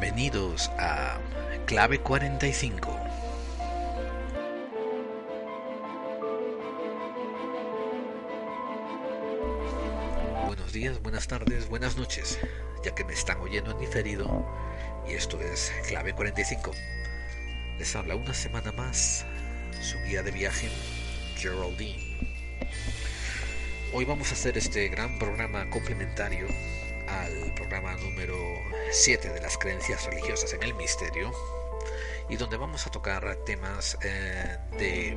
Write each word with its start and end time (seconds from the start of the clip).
Bienvenidos 0.00 0.70
a 0.78 1.18
Clave 1.66 1.98
45. 1.98 2.96
Buenos 10.46 10.72
días, 10.72 11.02
buenas 11.02 11.26
tardes, 11.26 11.68
buenas 11.68 11.96
noches, 11.96 12.38
ya 12.84 12.94
que 12.94 13.02
me 13.02 13.12
están 13.12 13.40
oyendo 13.40 13.72
en 13.72 13.80
diferido 13.80 14.48
y 15.08 15.14
esto 15.14 15.40
es 15.40 15.72
Clave 15.88 16.14
45. 16.14 16.70
Les 17.80 17.96
habla 17.96 18.14
una 18.14 18.34
semana 18.34 18.70
más 18.70 19.26
su 19.80 19.98
guía 20.04 20.22
de 20.22 20.30
viaje, 20.30 20.68
Geraldine. 21.36 22.18
Hoy 23.92 24.04
vamos 24.04 24.30
a 24.30 24.34
hacer 24.34 24.56
este 24.56 24.86
gran 24.90 25.18
programa 25.18 25.68
complementario 25.70 26.46
al 27.08 27.54
programa 27.54 27.94
número 27.96 28.36
7 28.90 29.30
de 29.30 29.40
las 29.40 29.56
creencias 29.58 30.04
religiosas 30.06 30.52
en 30.52 30.62
el 30.62 30.74
misterio 30.74 31.32
y 32.28 32.36
donde 32.36 32.56
vamos 32.56 32.86
a 32.86 32.90
tocar 32.90 33.36
temas 33.46 33.96
eh, 34.02 34.58
de 34.78 35.16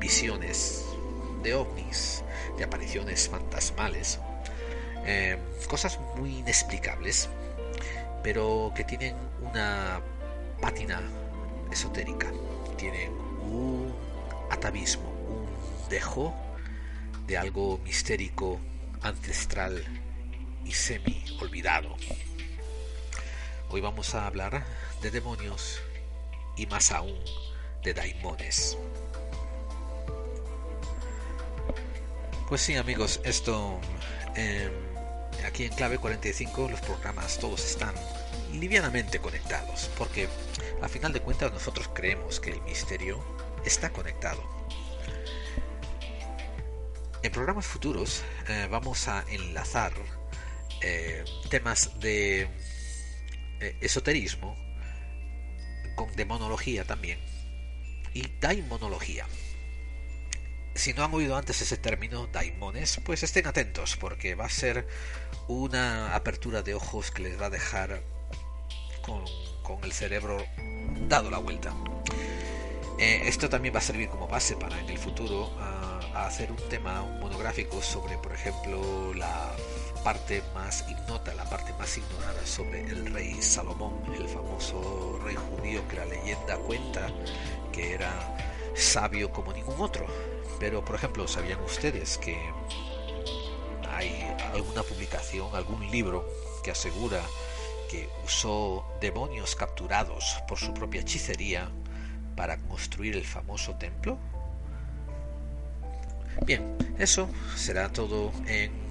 visiones, 0.00 0.84
de 1.42 1.54
ovnis, 1.54 2.22
de 2.56 2.64
apariciones 2.64 3.28
fantasmales, 3.28 4.18
eh, 5.04 5.36
cosas 5.68 5.98
muy 6.16 6.38
inexplicables, 6.38 7.28
pero 8.22 8.72
que 8.76 8.84
tienen 8.84 9.16
una 9.40 10.00
pátina 10.60 11.02
esotérica, 11.72 12.32
tienen 12.76 13.12
un 13.12 13.94
atavismo, 14.50 15.08
un 15.08 15.88
dejo 15.88 16.34
de 17.26 17.38
algo 17.38 17.78
mistérico, 17.78 18.60
ancestral 19.02 19.84
y 20.64 20.72
semi 20.72 21.24
olvidado. 21.40 21.94
Hoy 23.70 23.80
vamos 23.80 24.14
a 24.14 24.26
hablar 24.26 24.64
de 25.02 25.10
demonios 25.10 25.80
y 26.56 26.66
más 26.66 26.92
aún 26.92 27.18
de 27.82 27.94
daimones. 27.94 28.78
Pues 32.48 32.60
sí 32.60 32.76
amigos, 32.76 33.20
esto 33.24 33.80
em, 34.36 34.70
aquí 35.46 35.64
en 35.64 35.72
Clave 35.72 35.98
45 35.98 36.68
los 36.68 36.80
programas 36.80 37.38
todos 37.38 37.64
están 37.64 37.94
livianamente 38.52 39.18
conectados, 39.18 39.90
porque 39.98 40.28
a 40.82 40.88
final 40.88 41.12
de 41.12 41.20
cuentas 41.20 41.52
nosotros 41.52 41.88
creemos 41.92 42.40
que 42.40 42.50
el 42.50 42.60
misterio 42.62 43.22
está 43.64 43.90
conectado. 43.90 44.42
En 47.22 47.32
programas 47.32 47.64
futuros 47.64 48.22
eh, 48.48 48.68
vamos 48.70 49.08
a 49.08 49.24
enlazar 49.30 49.94
eh, 50.86 51.24
temas 51.48 51.98
de 51.98 52.42
eh, 52.42 53.76
esoterismo 53.80 54.54
con 55.96 56.14
demonología 56.14 56.84
también 56.84 57.18
y 58.12 58.28
daimonología. 58.38 59.26
Si 60.74 60.92
no 60.92 61.04
han 61.04 61.14
oído 61.14 61.36
antes 61.36 61.62
ese 61.62 61.78
término 61.78 62.26
daimones, 62.26 63.00
pues 63.02 63.22
estén 63.22 63.46
atentos 63.46 63.96
porque 63.96 64.34
va 64.34 64.44
a 64.44 64.50
ser 64.50 64.86
una 65.48 66.14
apertura 66.14 66.60
de 66.62 66.74
ojos 66.74 67.10
que 67.10 67.22
les 67.22 67.40
va 67.40 67.46
a 67.46 67.50
dejar 67.50 68.02
con, 69.00 69.24
el 69.82 69.92
cerebro 69.92 70.44
dado 71.08 71.30
la 71.30 71.38
vuelta. 71.38 71.74
Eh, 72.98 73.22
esto 73.24 73.48
también 73.48 73.74
va 73.74 73.78
a 73.78 73.82
servir 73.82 74.10
como 74.10 74.28
base 74.28 74.54
para 74.56 74.78
en 74.78 74.90
el 74.90 74.98
futuro 74.98 75.50
a 75.58 76.26
hacer 76.26 76.52
un 76.52 76.68
tema 76.68 77.02
monográfico 77.20 77.80
sobre, 77.80 78.18
por 78.18 78.32
ejemplo, 78.32 79.14
la 79.14 79.54
parte 80.04 80.42
más 80.54 80.84
ignota, 80.86 81.34
la 81.34 81.44
parte 81.44 81.72
más 81.78 81.96
ignorada 81.96 82.46
sobre 82.46 82.82
el 82.82 83.06
rey 83.06 83.40
Salomón, 83.40 84.02
el 84.14 84.28
famoso 84.28 85.18
rey 85.24 85.34
judío 85.34 85.88
que 85.88 85.96
la 85.96 86.04
leyenda 86.04 86.58
cuenta 86.58 87.08
que 87.72 87.94
era 87.94 88.12
sabio 88.74 89.32
como 89.32 89.54
ningún 89.54 89.80
otro. 89.80 90.06
Pero, 90.60 90.84
por 90.84 90.96
ejemplo, 90.96 91.26
¿sabían 91.26 91.58
ustedes 91.62 92.18
que 92.18 92.38
hay 93.90 94.36
alguna 94.52 94.82
publicación, 94.82 95.48
algún 95.54 95.90
libro 95.90 96.28
que 96.62 96.70
asegura 96.70 97.22
que 97.90 98.10
usó 98.26 98.84
demonios 99.00 99.56
capturados 99.56 100.36
por 100.46 100.58
su 100.58 100.74
propia 100.74 101.00
hechicería 101.00 101.70
para 102.36 102.58
construir 102.58 103.16
el 103.16 103.24
famoso 103.24 103.74
templo? 103.76 104.18
Bien, 106.44 106.76
eso 106.98 107.26
será 107.56 107.88
todo 107.88 108.32
en 108.46 108.83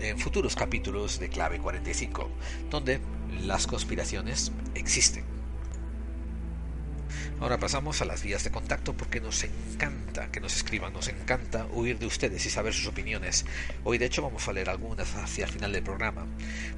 en 0.00 0.18
futuros 0.18 0.56
capítulos 0.56 1.18
de 1.18 1.28
Clave 1.28 1.58
45, 1.58 2.28
donde 2.70 3.00
las 3.42 3.66
conspiraciones 3.66 4.52
existen. 4.74 5.24
Ahora 7.40 7.58
pasamos 7.58 8.02
a 8.02 8.04
las 8.04 8.22
vías 8.22 8.44
de 8.44 8.50
contacto 8.50 8.94
porque 8.94 9.18
nos 9.18 9.44
encanta 9.44 10.30
que 10.30 10.40
nos 10.40 10.54
escriban, 10.56 10.92
nos 10.92 11.08
encanta 11.08 11.66
oír 11.72 11.98
de 11.98 12.04
ustedes 12.04 12.44
y 12.44 12.50
saber 12.50 12.74
sus 12.74 12.86
opiniones. 12.86 13.46
Hoy 13.82 13.96
de 13.96 14.04
hecho 14.04 14.20
vamos 14.20 14.46
a 14.46 14.52
leer 14.52 14.68
algunas 14.68 15.14
hacia 15.16 15.46
el 15.46 15.50
final 15.50 15.72
del 15.72 15.82
programa. 15.82 16.26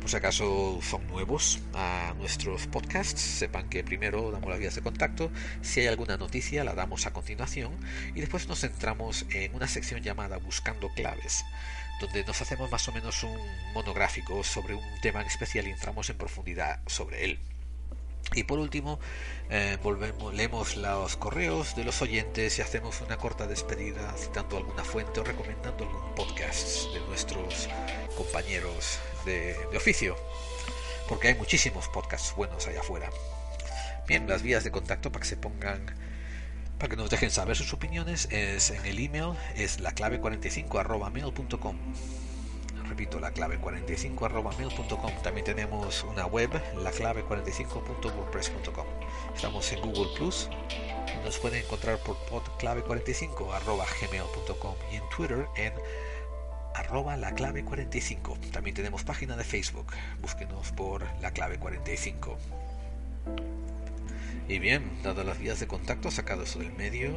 Por 0.01 0.09
si 0.09 0.17
acaso 0.17 0.79
son 0.81 1.05
nuevos 1.09 1.59
a 1.75 2.15
nuestros 2.17 2.69
podcasts, 2.69 3.21
sepan 3.21 3.69
que 3.69 3.83
primero 3.83 4.31
damos 4.31 4.49
las 4.51 4.61
vías 4.61 4.77
de 4.77 4.83
contacto, 4.83 5.33
si 5.63 5.81
hay 5.81 5.89
alguna 5.89 6.17
noticia 6.17 6.63
la 6.63 6.75
damos 6.75 7.07
a 7.07 7.13
continuación 7.13 7.73
y 8.15 8.21
después 8.21 8.47
nos 8.47 8.61
centramos 8.61 9.27
en 9.31 9.53
una 9.57 9.67
sección 9.67 10.01
llamada 10.01 10.37
Buscando 10.37 10.91
claves 10.91 11.45
donde 12.03 12.25
nos 12.25 12.43
hacemos 12.43 12.71
más 12.71 12.87
o 12.89 12.93
menos 12.93 13.23
un 13.23 13.39
monográfico 13.73 14.43
sobre 14.43 14.75
un 14.75 15.01
tema 15.01 15.21
en 15.21 15.29
especial 15.29 15.69
y 15.69 15.71
entramos 15.71 16.11
en 16.11 16.19
profundidad 16.19 16.81
sobre 16.87 17.25
él. 17.25 17.39
Y 18.35 18.45
por 18.45 18.59
último, 18.59 18.99
eh, 19.51 19.79
volvemos, 19.83 20.35
leemos 20.35 20.77
los 20.77 21.17
correos 21.17 21.77
de 21.77 21.85
los 21.85 22.03
oyentes 22.03 22.59
y 22.59 22.63
hacemos 22.63 23.01
una 23.03 23.19
corta 23.19 23.47
despedida 23.47 24.13
citando 24.17 24.57
alguna 24.57 24.85
fuente 24.85 25.21
o 25.21 25.25
recomendando 25.25 25.85
algún 25.85 26.15
podcast 26.15 26.93
de 26.93 27.01
nuestros 27.01 27.69
compañeros 28.17 28.99
de, 29.25 29.55
de 29.71 29.77
oficio, 29.77 30.17
porque 31.09 31.29
hay 31.29 31.35
muchísimos 31.35 31.89
podcasts 31.89 32.35
buenos 32.35 32.67
allá 32.67 32.81
afuera. 32.81 33.11
Bien, 34.09 34.27
las 34.29 34.43
vías 34.43 34.65
de 34.65 34.73
contacto 34.73 35.13
para 35.13 35.23
que 35.23 35.29
se 35.29 35.37
pongan 35.37 35.95
para 36.83 36.91
que 36.91 36.97
nos 36.97 37.11
dejen 37.11 37.31
saber 37.31 37.57
sus 37.57 37.73
opiniones 37.73 38.27
es 38.33 38.73
en 38.73 38.85
el 38.85 38.99
email 38.99 39.35
es 39.55 39.79
la 39.79 39.93
clave 39.93 40.19
45 40.19 40.81
arroba 40.81 41.11
mail.com 41.11 41.77
repito 42.89 43.21
la 43.21 43.31
clave 43.31 43.59
45 43.59 44.27
arroba 44.27 44.51
mail.com 44.59 45.13
también 45.23 45.45
tenemos 45.45 46.03
una 46.03 46.27
web 46.27 46.51
la 46.83 46.91
clave 46.91 47.25
45.wordpress.com 47.25 48.87
estamos 49.33 49.71
en 49.71 49.81
Google 49.81 50.11
Plus. 50.17 50.49
Nos 51.25 51.39
pueden 51.39 51.63
encontrar 51.63 51.99
por 51.99 52.17
clave 52.59 52.83
45 52.83 53.53
arroba 53.53 53.87
gmail.com 54.01 54.75
y 54.91 54.97
en 54.97 55.09
Twitter 55.17 55.47
en 55.55 55.73
arroba 56.75 57.17
la 57.17 57.33
clave 57.33 57.65
45 57.65 58.39
también 58.51 58.75
tenemos 58.75 59.05
página 59.05 59.37
de 59.37 59.45
Facebook. 59.45 59.87
Búsquenos 60.21 60.73
por 60.73 61.07
la 61.21 61.31
clave 61.31 61.61
45 61.61 62.39
y 64.49 64.59
bien, 64.59 64.83
dadas 65.03 65.25
las 65.25 65.39
vías 65.39 65.61
de 65.61 65.67
contacto 65.67 66.11
sacadas 66.11 66.59
del 66.59 66.73
medio, 66.73 67.13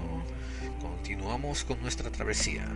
continuamos 0.81 1.63
con 1.63 1.81
nuestra 1.81 2.09
travesía. 2.11 2.67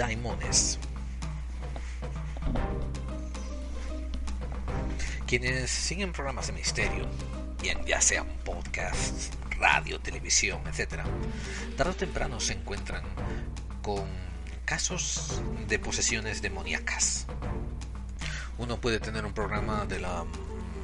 Daimones. 0.00 0.78
Quienes 5.26 5.70
siguen 5.70 6.12
programas 6.12 6.46
de 6.46 6.54
misterio, 6.54 7.06
bien 7.60 7.84
ya 7.84 8.00
sean 8.00 8.26
podcasts, 8.44 9.30
radio, 9.58 10.00
televisión, 10.00 10.62
etc., 10.66 11.02
tarde 11.76 11.90
o 11.90 11.94
temprano 11.94 12.40
se 12.40 12.54
encuentran 12.54 13.02
con 13.82 14.08
casos 14.64 15.42
de 15.68 15.78
posesiones 15.78 16.40
demoníacas. 16.40 17.26
Uno 18.56 18.80
puede 18.80 19.00
tener 19.00 19.26
un 19.26 19.34
programa 19.34 19.84
de 19.84 20.00
la 20.00 20.24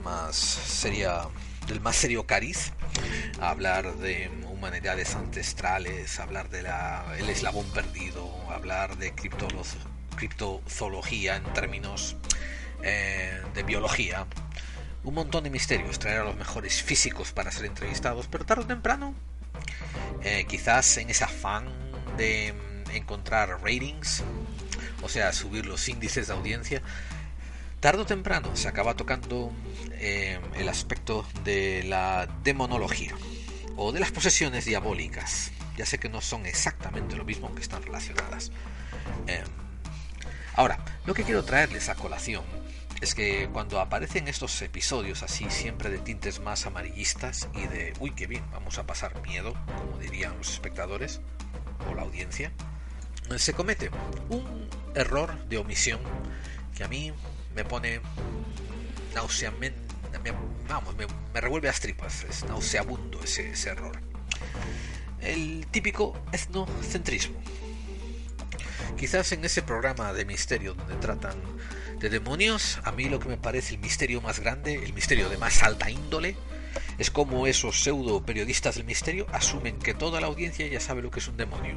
más 0.04 0.36
seria, 0.36 1.22
del 1.66 1.80
más 1.80 1.96
serio 1.96 2.26
cariz, 2.26 2.72
hablar 3.40 3.96
de 3.96 4.30
humanidades 4.50 5.14
ancestrales, 5.14 6.18
hablar 6.20 6.48
de 6.48 6.62
la, 6.62 7.04
el 7.18 7.28
eslabón 7.28 7.66
perdido, 7.70 8.30
hablar 8.50 8.96
de 8.96 9.12
criptozoología 10.16 11.36
en 11.36 11.44
términos 11.52 12.16
eh, 12.82 13.42
de 13.54 13.62
biología, 13.62 14.26
un 15.04 15.14
montón 15.14 15.44
de 15.44 15.50
misterios, 15.50 15.98
traer 15.98 16.20
a 16.20 16.24
los 16.24 16.36
mejores 16.36 16.82
físicos 16.82 17.32
para 17.32 17.50
ser 17.50 17.66
entrevistados, 17.66 18.26
pero 18.28 18.44
tarde 18.44 18.64
o 18.64 18.66
temprano, 18.66 19.14
eh, 20.22 20.46
quizás 20.48 20.96
en 20.98 21.10
ese 21.10 21.24
afán 21.24 21.66
de 22.16 22.54
encontrar 22.92 23.60
ratings, 23.62 24.22
o 25.02 25.08
sea, 25.08 25.32
subir 25.32 25.66
los 25.66 25.88
índices 25.88 26.26
de 26.28 26.32
audiencia, 26.32 26.82
tarde 27.81 28.02
o 28.02 28.06
temprano 28.06 28.55
se 28.55 28.69
acaba 28.69 28.94
tocando 28.94 29.52
eh, 29.93 30.40
el 30.55 30.69
aspecto 30.69 31.26
de 31.44 31.82
la 31.84 32.26
demonología 32.43 33.14
o 33.76 33.93
de 33.93 34.00
las 34.00 34.11
posesiones 34.11 34.64
diabólicas. 34.64 35.52
Ya 35.76 35.84
sé 35.84 35.99
que 35.99 36.08
no 36.08 36.20
son 36.20 36.46
exactamente 36.46 37.17
lo 37.17 37.25
mismo, 37.25 37.46
aunque 37.46 37.62
están 37.62 37.82
relacionadas. 37.82 38.50
Em, 39.26 39.44
ahora, 40.55 40.78
lo 41.05 41.14
que 41.14 41.23
quiero 41.23 41.44
traerles 41.44 41.88
a 41.88 41.94
colación 41.94 42.44
es 43.00 43.14
que 43.14 43.49
cuando 43.52 43.78
aparecen 43.78 44.26
estos 44.26 44.61
episodios 44.62 45.23
así 45.23 45.50
siempre 45.50 45.90
de 45.90 45.99
tintes 45.99 46.40
más 46.40 46.64
amarillistas 46.67 47.49
y 47.55 47.67
de, 47.67 47.93
uy, 48.00 48.12
qué 48.12 48.26
bien, 48.26 48.43
vamos 48.52 48.78
a 48.78 48.87
pasar 48.87 49.20
miedo, 49.20 49.55
como 49.67 49.99
dirían 49.99 50.37
los 50.38 50.50
espectadores 50.50 51.20
o 51.90 51.94
la 51.94 52.02
audiencia, 52.02 52.52
se 53.37 53.52
comete 53.52 53.90
un 54.31 54.69
error 54.94 55.46
de 55.49 55.58
omisión 55.58 56.00
que 56.75 56.84
a 56.84 56.88
mí 56.88 57.12
me 57.56 57.64
pone 57.64 58.00
nauseamente, 59.14 59.81
vamos, 60.69 60.94
me, 60.97 61.41
revuelve 61.41 61.69
las 61.69 61.81
tripas, 61.81 62.25
es 62.25 62.44
nauseabundo 62.44 63.23
ese, 63.23 63.50
ese 63.50 63.70
error. 63.70 63.99
El 65.20 65.67
típico 65.70 66.20
etnocentrismo. 66.32 67.37
Quizás 68.99 69.32
en 69.32 69.44
ese 69.44 69.62
programa 69.62 70.12
de 70.12 70.25
misterio 70.26 70.75
donde 70.75 70.97
tratan 70.97 71.37
de 71.99 72.11
demonios, 72.11 72.79
a 72.85 72.93
mí 72.93 73.08
lo 73.08 73.19
que 73.19 73.29
me 73.29 73.38
parece 73.38 73.75
el 73.75 73.81
misterio 73.81 74.20
más 74.20 74.41
grande, 74.41 74.75
el 74.75 74.93
misterio 74.93 75.29
de 75.31 75.38
más 75.38 75.62
alta 75.62 75.91
índole, 75.91 76.37
es 76.99 77.11
como 77.11 77.47
esos 77.47 77.82
pseudo 77.82 78.25
periodistas 78.25 78.75
del 78.75 78.85
misterio 78.85 79.26
asumen 79.32 79.79
que 79.79 79.94
toda 79.94 80.20
la 80.20 80.26
audiencia 80.26 80.67
ya 80.67 80.81
sabe 80.81 81.00
lo 81.00 81.11
que 81.11 81.20
es 81.20 81.29
un 81.29 81.38
demonio. 81.38 81.76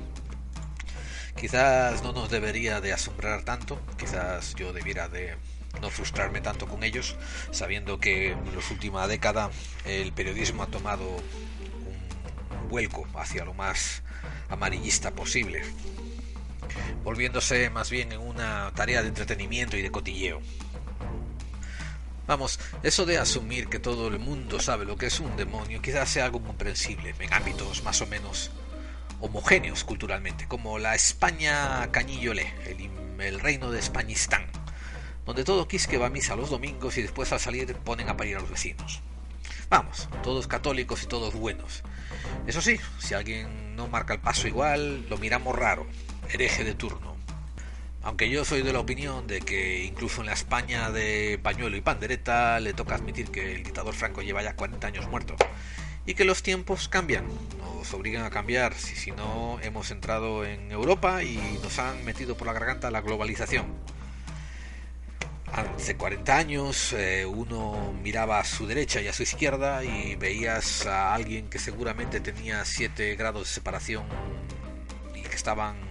Quizás 1.40 2.04
no 2.04 2.12
nos 2.12 2.30
debería 2.30 2.82
de 2.82 2.92
asombrar 2.92 3.44
tanto, 3.44 3.80
quizás 3.98 4.56
yo 4.56 4.74
debiera 4.74 5.08
de 5.08 5.38
no 5.80 5.90
frustrarme 5.90 6.42
tanto 6.42 6.68
con 6.68 6.84
ellos, 6.84 7.16
sabiendo 7.52 8.00
que 8.00 8.31
en 8.31 8.56
la 8.56 8.62
última 8.72 9.08
década 9.08 9.50
el 9.86 10.12
periodismo 10.14 10.64
ha 10.64 10.68
tomado 10.68 11.06
un 11.08 12.70
vuelco 12.70 13.08
hacia 13.16 13.46
lo 13.46 13.54
más 13.54 14.04
amarillista 14.50 15.12
posible 15.12 15.64
volviéndose 17.04 17.70
más 17.70 17.90
bien 17.90 18.12
en 18.12 18.20
una 18.20 18.72
tarea 18.76 19.02
de 19.02 19.10
entretenimiento 19.10 19.78
y 19.78 19.81
de 19.81 19.92
cotilleo. 19.92 20.42
Vamos, 22.28 22.60
eso 22.84 23.06
de 23.06 23.18
asumir 23.18 23.70
que 23.70 23.80
todo 23.80 24.08
el 24.08 24.20
mundo 24.20 24.60
sabe 24.60 24.86
lo 24.86 24.96
que 24.96 25.08
es 25.08 25.20
un 25.20 25.36
demonio 25.36 25.82
quizás 25.82 26.10
sea 26.10 26.25
algo 26.25 26.44
comprensible 26.44 27.16
en 27.18 27.34
ámbitos 27.34 27.84
más 27.84 28.02
o 28.02 28.08
menos 28.08 28.52
homogéneos 29.20 29.84
culturalmente, 29.84 30.48
como 30.48 30.78
la 30.78 30.96
España 30.96 31.90
Cañillole, 31.92 32.54
el, 32.68 32.90
el 33.22 33.40
reino 33.40 33.72
de 33.72 33.80
Españistán, 33.80 34.46
donde 35.30 35.44
todo 35.44 35.68
quisque 35.68 36.00
va 36.00 36.08
a 36.08 36.10
misa 36.10 36.36
los 36.36 36.50
domingos 36.50 36.98
y 36.98 37.04
después 37.04 37.31
al 37.31 37.40
salir 37.40 37.76
ponen 37.76 38.10
a 38.10 38.18
parir 38.18 38.38
a 38.38 38.40
los 38.40 38.50
vecinos. 38.50 39.00
Vamos, 39.70 40.10
todos 40.24 40.48
católicos 40.48 41.04
y 41.04 41.06
todos 41.06 41.36
buenos. 41.36 41.84
Eso 42.48 42.62
sí, 42.64 42.80
si 42.98 43.14
alguien 43.14 43.76
no 43.76 43.88
marca 43.88 44.16
el 44.16 44.22
paso 44.22 44.48
igual, 44.48 45.08
lo 45.08 45.20
miramos 45.20 45.56
raro, 45.56 45.86
hereje 46.34 46.64
de 46.64 46.74
turno. 46.74 47.16
Aunque 48.02 48.28
yo 48.31 48.44
soy 48.44 48.64
de 48.64 48.74
la 48.74 48.80
opinión 48.80 49.28
de 49.28 49.42
que 49.42 49.84
incluso 49.84 50.22
en 50.22 50.26
la 50.26 50.34
España 50.34 50.90
de 50.90 51.40
pañuelo 51.44 51.78
y 51.78 51.82
pandereta 51.82 52.60
le 52.60 52.74
toca 52.74 52.96
admitir 52.96 53.30
que 53.30 53.54
el 53.54 53.64
dictador 53.64 53.94
Franco 53.94 54.24
lleva 54.24 54.42
ya 54.42 54.56
40 54.56 54.88
años 54.88 55.08
muerto 55.10 55.36
y 56.08 56.16
que 56.16 56.25
los 56.25 56.42
tiempos 56.42 56.90
cambian, 56.90 57.25
nos 57.78 57.94
obligan 57.94 58.24
a 58.24 58.32
cambiar, 58.32 58.74
si, 58.74 58.96
si 58.96 59.12
no 59.12 59.60
hemos 59.62 59.92
entrado 59.92 60.44
en 60.44 60.72
Europa 60.72 61.22
y 61.22 61.38
nos 61.62 61.78
han 61.78 62.04
metido 62.04 62.36
por 62.36 62.48
la 62.48 62.54
garganta 62.54 62.90
la 62.90 63.02
globalización. 63.02 63.68
Hace 65.54 65.98
40 65.98 66.38
años 66.38 66.94
eh, 66.94 67.25
uno 67.25 67.94
miraba 68.01 68.40
a 68.40 68.46
su 68.46 68.68
derecha 68.68 69.01
y 69.01 69.07
a 69.07 69.13
su 69.13 69.24
izquierda 69.24 69.84
y 69.84 70.16
veías 70.16 70.86
a 70.86 71.13
alguien 71.13 71.50
que 71.50 71.60
seguramente 71.60 72.19
tenía 72.19 72.63
7 72.63 73.16
grados 73.16 73.48
de 73.48 73.54
separación 73.54 74.06
y 75.16 75.22
que 75.22 75.36
estaban 75.36 75.90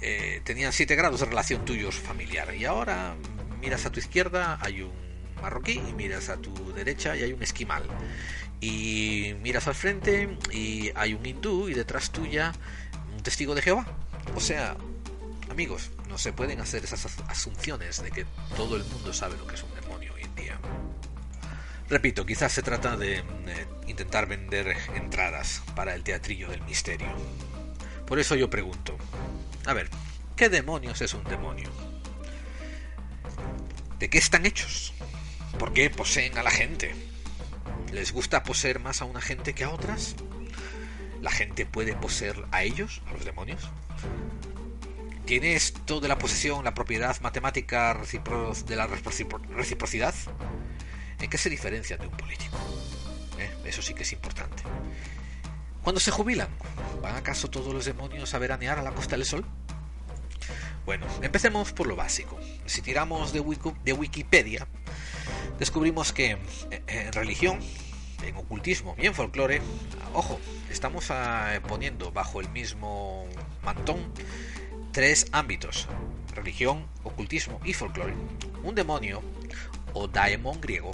eh, 0.00 0.40
tenían 0.44 0.72
7 0.72 0.94
grados 0.94 1.20
de 1.20 1.26
relación 1.26 1.64
tuyos 1.64 1.94
familiar. 1.94 2.54
Y 2.54 2.64
ahora 2.64 3.14
miras 3.60 3.86
a 3.86 3.92
tu 3.92 4.00
izquierda, 4.00 4.58
hay 4.60 4.82
un 4.82 4.92
marroquí, 5.40 5.80
y 5.88 5.92
miras 5.94 6.28
a 6.28 6.36
tu 6.36 6.72
derecha 6.72 7.16
y 7.16 7.22
hay 7.22 7.32
un 7.32 7.42
esquimal. 7.42 7.84
Y 8.60 9.34
miras 9.42 9.68
al 9.68 9.74
frente 9.74 10.38
y 10.52 10.90
hay 10.94 11.14
un 11.14 11.24
hindú 11.24 11.68
y 11.68 11.74
detrás 11.74 12.10
tuya 12.10 12.52
un 13.14 13.22
testigo 13.22 13.54
de 13.54 13.62
Jehová. 13.62 13.86
O 14.34 14.40
sea, 14.40 14.76
amigos, 15.50 15.90
se 16.18 16.32
pueden 16.32 16.60
hacer 16.60 16.84
esas 16.84 17.06
asunciones 17.28 18.02
de 18.02 18.10
que 18.10 18.26
todo 18.56 18.76
el 18.76 18.84
mundo 18.84 19.12
sabe 19.12 19.36
lo 19.36 19.46
que 19.46 19.54
es 19.54 19.62
un 19.62 19.74
demonio 19.74 20.14
hoy 20.14 20.22
en 20.22 20.34
día. 20.34 20.58
Repito, 21.88 22.26
quizás 22.26 22.52
se 22.52 22.62
trata 22.62 22.96
de 22.96 23.22
intentar 23.86 24.26
vender 24.26 24.76
entradas 24.94 25.62
para 25.74 25.94
el 25.94 26.02
teatrillo 26.02 26.48
del 26.48 26.62
misterio. 26.62 27.08
Por 28.06 28.18
eso 28.18 28.34
yo 28.34 28.50
pregunto, 28.50 28.96
a 29.66 29.72
ver, 29.72 29.88
¿qué 30.36 30.48
demonios 30.48 31.00
es 31.00 31.14
un 31.14 31.24
demonio? 31.24 31.70
¿De 33.98 34.10
qué 34.10 34.18
están 34.18 34.46
hechos? 34.46 34.94
¿Por 35.58 35.72
qué 35.72 35.90
poseen 35.90 36.36
a 36.38 36.42
la 36.42 36.50
gente? 36.50 36.94
¿Les 37.92 38.12
gusta 38.12 38.42
poseer 38.42 38.78
más 38.78 39.00
a 39.00 39.04
una 39.04 39.20
gente 39.20 39.54
que 39.54 39.64
a 39.64 39.70
otras? 39.70 40.16
¿La 41.20 41.30
gente 41.30 41.66
puede 41.66 41.94
poseer 41.94 42.44
a 42.50 42.62
ellos, 42.62 43.00
a 43.06 43.12
los 43.12 43.24
demonios? 43.24 43.70
¿Tiene 45.26 45.56
esto 45.56 45.98
de 45.98 46.06
la 46.06 46.18
posesión 46.18 46.64
la 46.64 46.72
propiedad 46.72 47.20
matemática 47.20 48.00
de 48.66 48.76
la 48.76 48.86
reciprocidad? 48.86 50.14
¿En 51.18 51.28
qué 51.28 51.36
se 51.36 51.50
diferencia 51.50 51.96
de 51.96 52.06
un 52.06 52.16
político? 52.16 52.56
¿Eh? 53.36 53.50
Eso 53.64 53.82
sí 53.82 53.92
que 53.92 54.04
es 54.04 54.12
importante. 54.12 54.62
¿Cuándo 55.82 55.98
se 55.98 56.12
jubilan? 56.12 56.46
¿Van 57.02 57.16
acaso 57.16 57.50
todos 57.50 57.74
los 57.74 57.84
demonios 57.84 58.34
a 58.34 58.38
veranear 58.38 58.78
a 58.78 58.82
la 58.82 58.92
Costa 58.92 59.16
del 59.16 59.24
Sol? 59.24 59.44
Bueno, 60.84 61.04
empecemos 61.20 61.72
por 61.72 61.88
lo 61.88 61.96
básico. 61.96 62.38
Si 62.66 62.80
tiramos 62.80 63.32
de, 63.32 63.40
Wikipedia, 63.40 64.68
descubrimos 65.58 66.12
que 66.12 66.38
eh, 66.70 66.82
en 66.86 67.12
religión, 67.12 67.58
en 68.22 68.36
ocultismo 68.36 68.94
y 68.96 69.06
en 69.06 69.14
folclore, 69.14 69.60
ojo, 70.14 70.38
estamos 70.70 71.10
ah, 71.10 71.60
poniendo 71.66 72.12
bajo 72.12 72.40
el 72.40 72.48
mismo 72.50 73.26
mantón 73.64 74.12
tres 74.96 75.26
ámbitos, 75.30 75.88
religión, 76.34 76.86
ocultismo 77.04 77.60
y 77.66 77.74
folclore. 77.74 78.14
Un 78.62 78.74
demonio, 78.74 79.22
o 79.92 80.08
daemon 80.08 80.58
griego, 80.58 80.90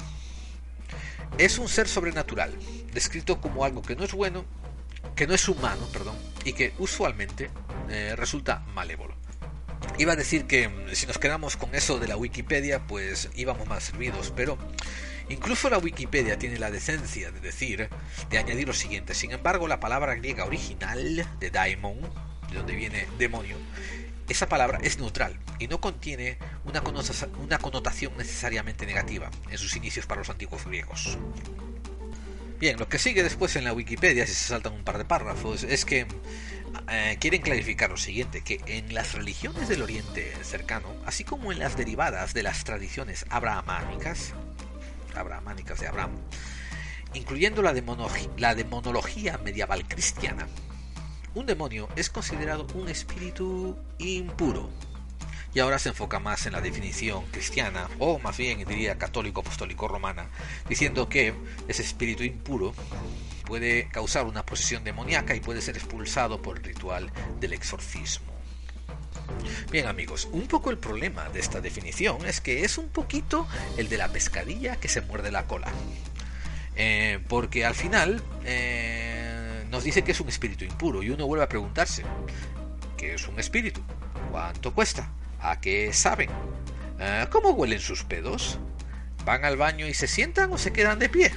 es 1.39 1.57
un 1.57 1.69
ser 1.69 1.87
sobrenatural, 1.87 2.53
descrito 2.93 3.41
como 3.41 3.65
algo 3.65 3.81
que 3.81 3.95
no 3.95 4.03
es 4.03 4.13
bueno 4.13 4.45
que 5.15 5.29
no 5.29 5.35
es 5.35 5.49
humano, 5.49 5.87
perdón, 5.93 6.17
y 6.45 6.53
que 6.53 6.73
usualmente 6.79 7.51
eh, 7.91 8.15
resulta 8.17 8.65
malévolo. 8.75 9.15
Iba 9.99 10.15
a 10.15 10.17
decir 10.17 10.47
que 10.47 10.69
mm, 10.69 10.95
si 10.95 11.07
nos 11.07 11.19
quedamos 11.19 11.57
con 11.57 11.73
eso 11.77 12.01
de 12.01 12.09
la 12.09 12.17
Wikipedia, 12.17 12.85
pues 12.89 13.31
íbamos 13.37 13.69
más 13.69 13.85
servidos, 13.85 14.33
pero 14.35 14.59
incluso 15.29 15.71
la 15.71 15.79
Wikipedia 15.79 16.41
tiene 16.41 16.59
la 16.59 16.73
decencia 16.73 17.31
de 17.31 17.39
decir, 17.39 17.89
de 18.31 18.39
añadir 18.39 18.67
lo 18.67 18.75
siguiente. 18.75 19.15
Sin 19.15 19.31
embargo, 19.31 19.69
la 19.69 19.79
palabra 19.79 20.17
griega 20.17 20.45
original 20.45 21.25
de 21.39 21.51
daimon, 21.53 22.01
de 22.53 22.59
donde 22.59 22.75
viene 22.75 23.07
demonio, 23.19 23.57
esa 24.29 24.49
palabra 24.49 24.79
es 24.83 24.99
neutral 24.99 25.39
y 25.59 25.69
no 25.69 25.81
contiene 25.81 26.39
una 26.65 27.59
connotación 27.59 28.17
necesariamente 28.17 28.87
negativa 28.87 29.31
en 29.51 29.59
sus 29.59 29.77
inicios 29.77 30.07
para 30.07 30.21
los 30.21 30.31
antiguos 30.31 30.65
griegos. 30.65 31.19
Bien, 32.59 32.79
lo 32.79 32.89
que 32.89 32.99
sigue 32.99 33.23
después 33.23 33.57
en 33.57 33.65
la 33.65 33.73
Wikipedia, 33.73 34.27
si 34.27 34.35
se 34.35 34.49
saltan 34.49 34.73
un 34.73 34.85
par 34.85 34.97
de 34.97 35.05
párrafos, 35.05 35.65
es 35.65 35.85
que 35.85 36.07
eh, 36.89 37.17
quieren 37.21 37.43
clarificar 37.43 37.91
lo 37.91 37.97
siguiente, 37.97 38.43
que 38.43 38.61
en 38.67 38.95
las 38.95 39.15
religiones 39.15 39.69
del 39.69 39.83
Oriente 39.83 40.33
cercano, 40.43 40.87
así 41.05 41.25
como 41.25 41.51
en 41.51 41.59
las 41.59 41.77
derivadas 41.77 42.35
de 42.35 42.45
las 42.45 42.63
tradiciones 42.65 43.27
abrahamánicas, 43.31 44.33
de 45.13 45.87
Abraham, 45.89 46.13
incluyendo 47.15 47.63
la, 47.63 47.75
la 48.39 48.55
demonología 48.55 49.39
medieval 49.39 49.87
cristiana, 49.87 50.47
un 51.35 51.47
demonio 51.47 51.89
es 51.97 52.11
considerado 52.11 52.67
un 52.75 52.89
espíritu 52.89 53.77
impuro, 53.99 54.71
y 55.55 55.61
ahora 55.61 55.79
se 55.79 55.91
enfoca 55.91 56.19
más 56.19 56.47
en 56.47 56.53
la 56.53 56.61
definición 56.61 57.25
cristiana, 57.31 57.89
o 57.99 58.19
más 58.19 58.37
bien 58.39 58.65
diría 58.67 58.97
católico 58.97 59.41
apostólico 59.41 59.87
romana, 59.87 60.29
diciendo 60.69 61.09
que 61.09 61.35
ese 61.69 61.83
espíritu 61.83 62.23
impuro 62.23 62.75
puede 63.45 63.89
causar 63.89 64.25
una 64.27 64.47
posesión 64.47 64.83
demoníaca 64.85 65.35
y 65.35 65.41
puede 65.41 65.61
ser 65.61 65.77
expulsado 65.77 66.41
por 66.41 66.59
el 66.59 66.65
ritual 66.65 67.13
del 67.39 67.53
exorcismo. 67.53 68.33
Bien 69.71 69.87
amigos, 69.87 70.29
un 70.33 70.47
poco 70.47 70.71
el 70.71 70.79
problema 70.79 71.29
de 71.29 71.41
esta 71.41 71.61
definición 71.61 72.25
es 72.27 72.41
que 72.41 72.65
es 72.65 72.79
un 72.79 72.89
poquito 72.89 73.47
el 73.77 73.89
de 73.89 73.99
la 73.99 74.09
pescadilla 74.09 74.77
que 74.77 74.89
se 74.89 75.01
muerde 75.01 75.31
la 75.31 75.47
cola. 75.47 75.69
Eh, 76.75 77.21
porque 77.29 77.67
al 77.67 77.75
final 77.75 78.23
eh, 78.45 79.22
nos 79.73 79.85
dice 79.85 80.05
que 80.05 80.13
es 80.13 80.21
un 80.21 80.29
espíritu 80.29 80.67
impuro 80.67 81.03
y 81.03 81.09
uno 81.09 81.27
vuelve 81.27 81.45
a 81.45 81.49
preguntarse, 81.49 82.05
¿qué 82.99 83.15
es 83.15 83.27
un 83.27 83.41
espíritu? 83.41 83.81
¿Cuánto 84.31 84.75
cuesta? 84.75 85.11
¿A 85.41 85.61
qué 85.61 85.95
saben? 85.95 86.29
Eh, 87.01 87.27
¿Cómo 87.31 87.53
huelen 87.53 87.81
sus 87.81 88.05
pedos? 88.05 88.59
¿Van 89.25 89.47
al 89.47 89.57
baño 89.57 89.87
y 89.87 89.95
se 89.95 90.07
sientan 90.07 90.53
o 90.53 90.59
se 90.59 90.75
quedan 90.75 90.99
de 90.99 91.09
pie? 91.09 91.33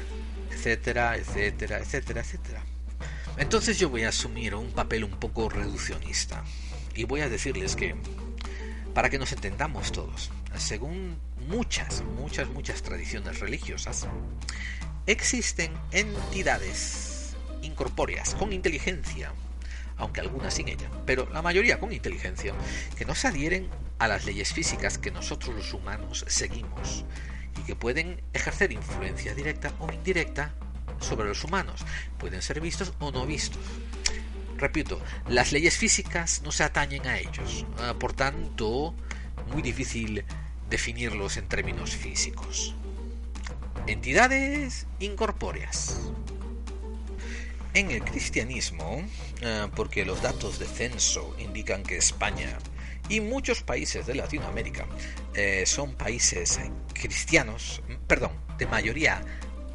Etcétera, 0.52 1.16
etcétera, 1.16 1.80
etcétera, 1.80 2.22
etcétera. 2.22 2.64
Entonces 3.38 3.80
yo 3.80 3.90
voy 3.90 4.04
a 4.04 4.10
asumir 4.10 4.54
un 4.54 4.70
papel 4.72 5.06
un 5.06 5.18
poco 5.18 5.48
reduccionista 5.48 6.44
y 6.94 7.06
voy 7.06 7.22
a 7.22 7.30
decirles 7.30 7.78
que, 7.78 7.96
para 8.94 9.10
que 9.10 9.18
nos 9.18 9.32
entendamos 9.32 9.94
todos, 9.94 10.30
según 10.58 11.18
muchas, 11.48 12.04
muchas, 12.18 12.50
muchas 12.50 12.82
tradiciones 12.82 13.40
religiosas, 13.40 14.08
existen 15.06 15.72
entidades 15.92 17.15
incorpóreas 17.62 18.36
con 18.36 18.54
inteligencia, 18.54 19.32
aunque 19.98 20.22
algunas 20.22 20.54
sin 20.54 20.68
ella, 20.68 20.90
pero 21.06 21.28
la 21.32 21.42
mayoría 21.42 21.80
con 21.80 21.94
inteligencia, 21.94 22.54
que 22.98 23.06
no 23.06 23.16
se 23.16 23.28
adhieren 23.28 23.70
a 24.00 24.08
las 24.08 24.26
leyes 24.26 24.54
físicas 24.54 24.98
que 24.98 25.12
nosotros 25.12 25.56
los 25.56 25.74
humanos 25.74 26.26
seguimos 26.28 27.06
y 27.58 27.64
que 27.64 27.76
pueden 27.76 28.22
ejercer 28.34 28.72
influencia 28.72 29.34
directa 29.34 29.72
o 29.80 29.92
indirecta 29.92 30.54
sobre 31.00 31.28
los 31.28 31.44
humanos. 31.44 31.86
Pueden 32.18 32.42
ser 32.42 32.62
vistos 32.62 32.94
o 33.00 33.12
no 33.12 33.26
vistos. 33.26 33.62
Repito, 34.58 35.02
las 35.28 35.52
leyes 35.52 35.78
físicas 35.78 36.42
no 36.44 36.52
se 36.52 36.64
atañen 36.64 37.06
a 37.08 37.18
ellos, 37.20 37.66
ah, 37.80 37.96
por 38.00 38.14
tanto, 38.14 38.96
muy 39.52 39.62
difícil 39.62 40.24
definirlos 40.70 41.38
en 41.38 41.48
términos 41.48 41.92
físicos. 41.96 42.74
Entidades 43.88 44.88
incorpóreas. 45.00 46.00
En 47.76 47.92
el 47.92 48.06
cristianismo, 48.06 49.04
ah, 49.44 49.70
porque 49.76 50.06
los 50.06 50.22
datos 50.22 50.60
de 50.60 50.66
censo 50.66 51.36
indican 51.38 51.84
que 51.84 51.98
España 51.98 52.58
y 53.10 53.20
muchos 53.20 53.64
países 53.64 54.06
de 54.06 54.16
Latinoamérica 54.16 54.86
eh, 55.34 55.66
son 55.66 55.94
países 55.94 56.58
cristianos, 56.94 57.82
perdón, 58.08 58.32
de 58.58 58.66
mayoría 58.66 59.22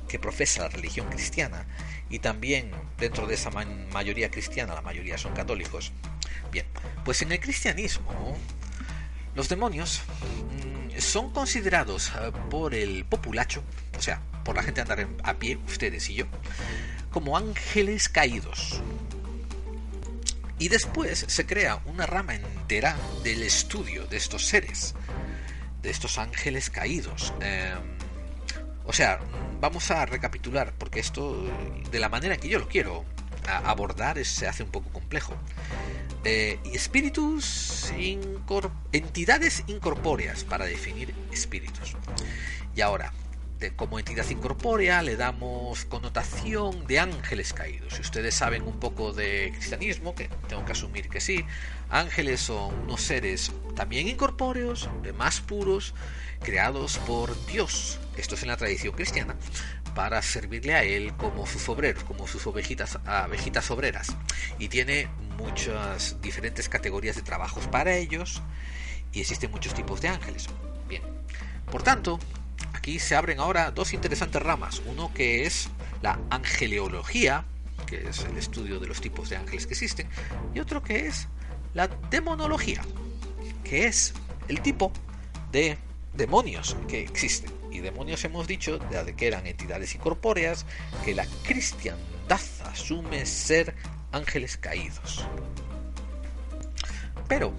que 0.09 0.19
profesa 0.19 0.62
la 0.62 0.69
religión 0.71 1.11
cristiana 1.11 1.66
y 2.09 2.21
también 2.21 2.71
dentro 2.97 3.26
de 3.26 3.35
esa 3.35 3.50
mayoría 3.50 4.30
cristiana 4.30 4.75
la 4.75 4.80
mayoría 4.80 5.19
son 5.19 5.35
católicos. 5.35 5.92
Bien, 6.50 6.64
pues 7.04 7.21
en 7.21 7.33
el 7.33 7.40
cristianismo 7.40 8.38
los 9.35 9.50
demonios 9.50 10.00
mm, 10.95 10.99
son 10.99 11.35
considerados 11.35 12.12
eh, 12.19 12.33
por 12.49 12.75
el 12.75 13.04
populacho, 13.04 13.62
o 13.99 14.00
sea, 14.00 14.23
por 14.42 14.57
la 14.57 14.62
gente 14.62 14.80
andar 14.80 15.07
a 15.23 15.35
pie, 15.35 15.59
ustedes 15.66 16.09
y 16.09 16.14
yo, 16.14 16.26
como 17.11 17.37
ángeles 17.37 18.09
caídos. 18.09 18.81
Y 20.59 20.69
después 20.69 21.25
se 21.26 21.47
crea 21.47 21.81
una 21.87 22.07
rama 22.07 22.35
entera 22.35 22.97
del 23.23 23.43
estudio 23.43 24.07
de 24.07 24.17
estos 24.17 24.47
seres, 24.47 24.95
de 25.83 25.90
estos 25.90 26.19
ángeles 26.19 26.69
caídos. 26.69 27.33
Em, 27.40 27.79
o 28.85 28.93
sea, 28.93 29.21
vamos 29.61 29.90
a 29.90 30.05
recapitular, 30.07 30.73
porque 30.76 31.00
esto, 31.00 31.47
de 31.90 31.99
la 31.99 32.09
manera 32.09 32.37
que 32.37 32.49
yo 32.49 32.59
lo 32.59 32.69
quiero 32.69 33.05
abordar, 33.47 34.23
se 34.25 34.47
hace 34.47 34.62
un 34.62 34.71
poco 34.71 34.90
complejo. 34.90 35.35
Eh, 36.25 36.59
espíritus, 36.75 37.93
entidades 38.93 39.64
incorpóreas 39.67 40.45
para 40.45 40.67
definir 40.67 41.14
espíritus. 41.33 41.97
Y 42.76 42.83
ahora, 42.83 43.12
como 43.76 43.99
entidad 43.99 44.29
incorpórea 44.31 45.02
le 45.02 45.17
damos 45.17 45.85
connotación 45.85 46.87
de 46.87 46.99
ángeles 46.99 47.52
caídos. 47.52 47.95
Si 47.95 48.00
ustedes 48.00 48.35
saben 48.35 48.62
un 48.62 48.81
poco 48.81 49.12
de 49.12 49.52
cristianismo, 49.52 50.14
que 50.14 50.29
tengo 50.49 50.64
que 50.64 50.73
asumir 50.73 51.11
que 51.11 51.21
sí, 51.21 51.45
ángeles 51.90 52.40
son 52.40 52.75
unos 52.81 53.02
seres 53.02 53.52
también 53.76 54.09
incorpóreos, 54.09 54.88
más 55.17 55.40
puros, 55.40 55.95
creados 56.40 56.99
por 56.99 57.35
Dios. 57.47 58.00
Esto 58.17 58.35
es 58.35 58.43
en 58.43 58.49
la 58.49 58.57
tradición 58.57 58.95
cristiana, 58.95 59.37
para 59.95 60.23
servirle 60.23 60.75
a 60.75 60.83
Él 60.83 61.14
como 61.17 61.47
sus 61.47 61.69
obreros, 61.69 62.05
como 62.05 62.26
sus 62.26 62.47
ovejitas, 62.47 62.99
abejitas 63.05 63.71
obreras. 63.71 64.17
Y 64.59 64.69
tiene 64.69 65.09
muchas 65.37 66.21
diferentes 66.23 66.69
categorías 66.69 67.17
de 67.17 67.23
trabajos 67.23 67.67
para 67.67 67.95
ellos 67.95 68.43
y 69.12 69.21
existen 69.21 69.50
muchos 69.50 69.75
tipos 69.75 70.00
de 70.00 70.09
ángeles. 70.09 70.47
Bien, 70.88 71.02
por 71.71 71.83
tanto, 71.83 72.19
aquí 72.81 72.99
se 72.99 73.15
abren 73.15 73.41
ahora 73.41 73.71
dos 73.73 73.93
interesantes 73.93 74.43
ramas. 74.43 74.81
Uno 74.87 75.13
que 75.13 75.45
es 75.45 75.69
la 76.01 76.19
angeleología, 76.31 77.45
que 77.87 78.09
es 78.09 78.25
el 78.25 78.39
estudio 78.39 78.81
de 78.81 78.87
los 78.87 79.03
tipos 79.03 79.29
de 79.29 79.37
ángeles 79.37 79.67
que 79.67 79.75
existen, 79.75 80.09
y 80.55 80.61
otro 80.61 80.83
que 80.83 81.07
es 81.07 81.29
la 81.75 81.89
demonología, 81.89 82.81
que 83.65 83.87
es 83.87 84.15
el 84.49 84.63
tipo 84.63 84.93
de 85.53 85.77
demonios 86.15 86.75
que 86.89 87.03
existen. 87.03 87.53
Y 87.71 87.81
demonios 87.81 88.25
hemos 88.25 88.47
dicho 88.47 88.79
de 88.79 89.15
que 89.15 89.27
eran 89.27 89.47
entidades 89.47 89.95
incorpóreas 89.95 90.65
que 91.05 91.15
la 91.15 91.27
cristiandad 91.45 92.41
asume 92.65 93.27
ser 93.27 93.75
ángeles 94.11 94.57
caídos. 94.57 95.27
Pero, 97.29 97.53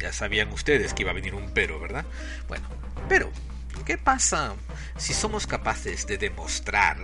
ya 0.00 0.12
sabían 0.12 0.52
ustedes 0.52 0.94
que 0.94 1.02
iba 1.02 1.10
a 1.10 1.14
venir 1.14 1.34
un 1.34 1.50
pero, 1.50 1.80
¿verdad? 1.80 2.04
Bueno, 2.48 2.68
pero, 3.08 3.30
¿qué 3.84 3.98
pasa 3.98 4.54
si 4.96 5.12
somos 5.12 5.46
capaces 5.46 6.06
de 6.06 6.18
demostrar 6.18 6.98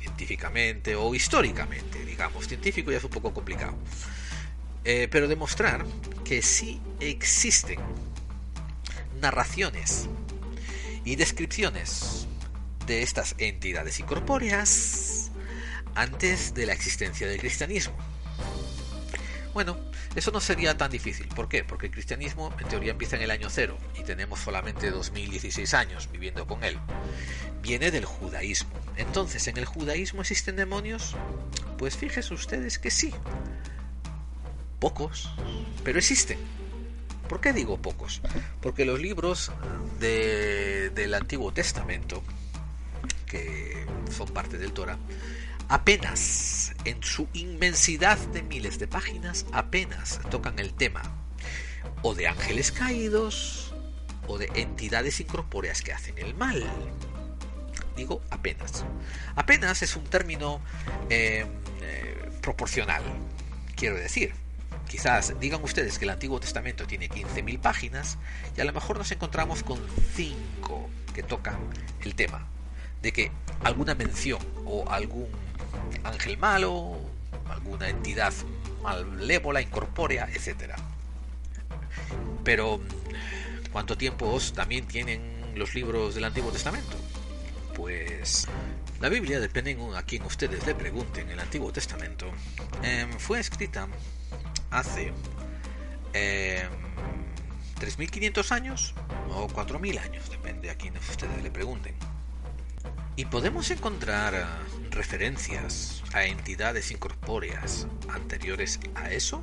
científicamente 0.00 0.94
o 0.96 1.14
históricamente, 1.14 2.04
digamos, 2.04 2.46
científico 2.46 2.90
ya 2.90 2.98
es 2.98 3.04
un 3.04 3.10
poco 3.10 3.32
complicado, 3.32 3.74
eh, 4.84 5.08
pero 5.10 5.28
demostrar 5.28 5.84
que 6.24 6.42
sí 6.42 6.80
existen 7.00 7.78
narraciones 9.20 10.08
y 11.04 11.16
descripciones 11.16 12.26
de 12.86 13.02
estas 13.02 13.34
entidades 13.38 14.00
incorpóreas 14.00 15.30
antes 15.94 16.54
de 16.54 16.66
la 16.66 16.72
existencia 16.72 17.26
del 17.26 17.38
cristianismo. 17.38 17.96
Bueno, 19.58 19.76
eso 20.14 20.30
no 20.30 20.38
sería 20.38 20.76
tan 20.76 20.88
difícil. 20.88 21.26
¿Por 21.26 21.48
qué? 21.48 21.64
Porque 21.64 21.86
el 21.86 21.92
cristianismo 21.92 22.54
en 22.60 22.68
teoría 22.68 22.92
empieza 22.92 23.16
en 23.16 23.22
el 23.22 23.32
año 23.32 23.50
cero 23.50 23.76
y 23.98 24.04
tenemos 24.04 24.38
solamente 24.38 24.88
2016 24.88 25.74
años 25.74 26.08
viviendo 26.12 26.46
con 26.46 26.62
él. 26.62 26.78
Viene 27.60 27.90
del 27.90 28.04
judaísmo. 28.04 28.70
Entonces, 28.96 29.48
¿en 29.48 29.56
el 29.56 29.64
judaísmo 29.64 30.20
existen 30.20 30.54
demonios? 30.54 31.16
Pues 31.76 31.96
fíjense 31.96 32.34
ustedes 32.34 32.78
que 32.78 32.92
sí. 32.92 33.12
Pocos, 34.78 35.28
pero 35.82 35.98
existen. 35.98 36.38
¿Por 37.28 37.40
qué 37.40 37.52
digo 37.52 37.82
pocos? 37.82 38.22
Porque 38.60 38.84
los 38.84 39.00
libros 39.00 39.50
del 39.98 41.14
Antiguo 41.14 41.52
Testamento, 41.52 42.22
que 43.26 43.88
son 44.16 44.28
parte 44.28 44.56
del 44.56 44.70
Torah, 44.70 44.98
apenas, 45.68 46.74
en 46.84 47.02
su 47.02 47.28
inmensidad 47.32 48.18
de 48.18 48.42
miles 48.42 48.78
de 48.78 48.88
páginas, 48.88 49.46
apenas 49.52 50.20
tocan 50.30 50.58
el 50.58 50.74
tema 50.74 51.02
o 52.02 52.14
de 52.14 52.28
ángeles 52.28 52.72
caídos 52.72 53.74
o 54.26 54.38
de 54.38 54.50
entidades 54.54 55.20
incorpóreas 55.20 55.82
que 55.82 55.92
hacen 55.92 56.18
el 56.18 56.34
mal. 56.34 56.64
Digo 57.96 58.22
apenas. 58.30 58.84
Apenas 59.34 59.82
es 59.82 59.96
un 59.96 60.04
término 60.04 60.60
eh, 61.10 61.46
eh, 61.82 62.30
proporcional, 62.40 63.02
quiero 63.76 63.96
decir 63.96 64.34
Quizás 64.88 65.38
digan 65.38 65.62
ustedes 65.62 65.98
que 65.98 66.06
el 66.06 66.10
Antiguo 66.10 66.40
Testamento 66.40 66.86
tiene 66.86 67.10
15.000 67.10 67.60
páginas 67.60 68.16
y 68.56 68.60
a 68.62 68.64
lo 68.64 68.72
mejor 68.72 68.96
nos 68.96 69.12
encontramos 69.12 69.62
con 69.62 69.78
5 70.14 70.88
que 71.14 71.22
tocan 71.22 71.58
el 72.00 72.14
tema 72.14 72.46
de 73.02 73.12
que 73.12 73.30
alguna 73.62 73.94
mención 73.94 74.40
o 74.64 74.90
algún 74.90 75.28
ángel 76.04 76.38
malo, 76.38 76.98
alguna 77.48 77.88
entidad 77.88 78.32
malévola, 78.82 79.60
incorpórea, 79.60 80.28
etc. 80.32 80.74
Pero, 82.44 82.80
¿cuánto 83.72 83.96
tiempo 83.96 84.38
también 84.54 84.86
tienen 84.86 85.20
los 85.54 85.74
libros 85.74 86.14
del 86.14 86.24
Antiguo 86.24 86.52
Testamento? 86.52 86.96
Pues 87.74 88.48
la 89.00 89.08
Biblia, 89.08 89.38
depende 89.38 89.78
a 89.96 90.02
quien 90.02 90.24
ustedes 90.24 90.66
le 90.66 90.74
pregunten, 90.74 91.30
el 91.30 91.38
Antiguo 91.38 91.72
Testamento, 91.72 92.26
em, 92.82 93.12
fue 93.12 93.38
escrita 93.38 93.86
hace 94.70 95.12
3.500 96.12 98.50
em, 98.50 98.56
años 98.56 98.94
o 99.30 99.46
4.000 99.48 100.00
años, 100.00 100.28
depende 100.30 100.70
a 100.70 100.74
quien 100.74 100.96
ustedes 100.96 101.42
le 101.42 101.50
pregunten. 101.50 101.94
Y 103.18 103.24
podemos 103.24 103.68
encontrar 103.72 104.32
eh, 104.32 104.44
referencias 104.92 106.04
a 106.12 106.26
entidades 106.26 106.92
incorpóreas 106.92 107.88
anteriores 108.08 108.78
a 108.94 109.10
eso. 109.10 109.42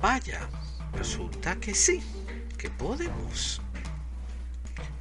vaya, 0.00 0.48
resulta 0.94 1.56
que 1.56 1.74
sí, 1.74 2.02
que 2.56 2.70
podemos. 2.70 3.60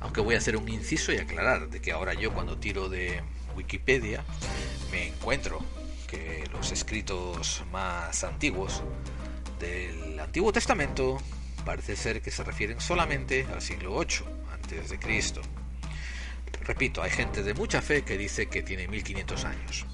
Aunque 0.01 0.19
voy 0.19 0.35
a 0.35 0.39
hacer 0.39 0.57
un 0.57 0.67
inciso 0.67 1.13
y 1.13 1.17
aclarar 1.17 1.69
de 1.69 1.79
que 1.79 1.93
ahora 1.93 2.13
yo 2.13 2.33
cuando 2.33 2.57
tiro 2.57 2.89
de 2.89 3.23
Wikipedia 3.55 4.25
me 4.91 5.07
encuentro 5.07 5.59
que 6.07 6.43
los 6.51 6.73
escritos 6.73 7.63
más 7.71 8.25
antiguos 8.25 8.83
del 9.61 10.19
Antiguo 10.19 10.51
Testamento 10.51 11.19
parece 11.63 11.95
ser 11.95 12.21
que 12.21 12.31
se 12.31 12.43
refieren 12.43 12.81
solamente 12.81 13.47
al 13.53 13.61
siglo 13.61 13.95
8 13.95 14.25
antes 14.51 14.89
de 14.89 14.99
Cristo. 14.99 15.41
Repito, 16.65 17.03
hay 17.03 17.11
gente 17.11 17.43
de 17.43 17.53
mucha 17.53 17.81
fe 17.81 18.03
que 18.03 18.17
dice 18.17 18.47
que 18.47 18.63
tiene 18.63 18.87
1500 18.87 19.45
años. 19.45 19.85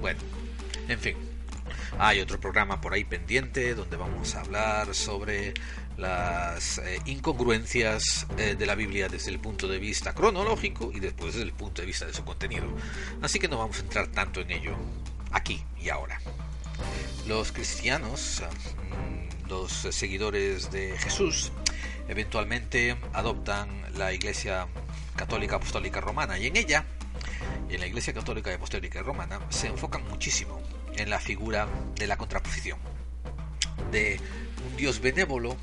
Bueno, 0.00 0.20
en 0.88 0.98
fin, 0.98 1.16
hay 1.98 2.20
otro 2.20 2.40
programa 2.40 2.80
por 2.80 2.92
ahí 2.92 3.04
pendiente 3.04 3.74
donde 3.74 3.96
vamos 3.96 4.34
a 4.34 4.40
hablar 4.40 4.94
sobre 4.94 5.54
las 5.96 6.78
eh, 6.78 7.00
incongruencias 7.06 8.26
eh, 8.38 8.56
de 8.58 8.66
la 8.66 8.74
Biblia 8.74 9.08
desde 9.08 9.30
el 9.30 9.38
punto 9.38 9.68
de 9.68 9.78
vista 9.78 10.14
cronológico 10.14 10.90
y 10.92 11.00
después 11.00 11.34
desde 11.34 11.46
el 11.46 11.52
punto 11.52 11.82
de 11.82 11.86
vista 11.86 12.06
de 12.06 12.14
su 12.14 12.24
contenido. 12.24 12.66
Así 13.20 13.38
que 13.38 13.48
no 13.48 13.58
vamos 13.58 13.78
a 13.78 13.82
entrar 13.82 14.06
tanto 14.08 14.40
en 14.40 14.50
ello 14.50 14.76
aquí 15.32 15.62
y 15.80 15.90
ahora. 15.90 16.20
Los 17.26 17.52
cristianos, 17.52 18.42
mm, 18.42 19.48
los 19.48 19.72
seguidores 19.72 20.70
de 20.72 20.96
Jesús, 20.98 21.52
eventualmente 22.08 22.96
adoptan 23.12 23.68
la 23.96 24.12
Iglesia 24.12 24.66
Católica 25.16 25.56
Apostólica 25.56 26.00
Romana 26.00 26.38
y 26.38 26.46
en 26.46 26.56
ella, 26.56 26.84
en 27.68 27.80
la 27.80 27.86
Iglesia 27.86 28.12
Católica 28.12 28.52
Apostólica 28.54 29.02
Romana, 29.02 29.40
se 29.50 29.68
enfocan 29.68 30.06
muchísimo 30.08 30.60
en 30.96 31.10
la 31.10 31.18
figura 31.18 31.68
de 31.96 32.06
la 32.06 32.16
contraposición, 32.16 32.78
de 33.90 34.20
un 34.68 34.76
Dios 34.76 35.00
benévolo 35.00 35.56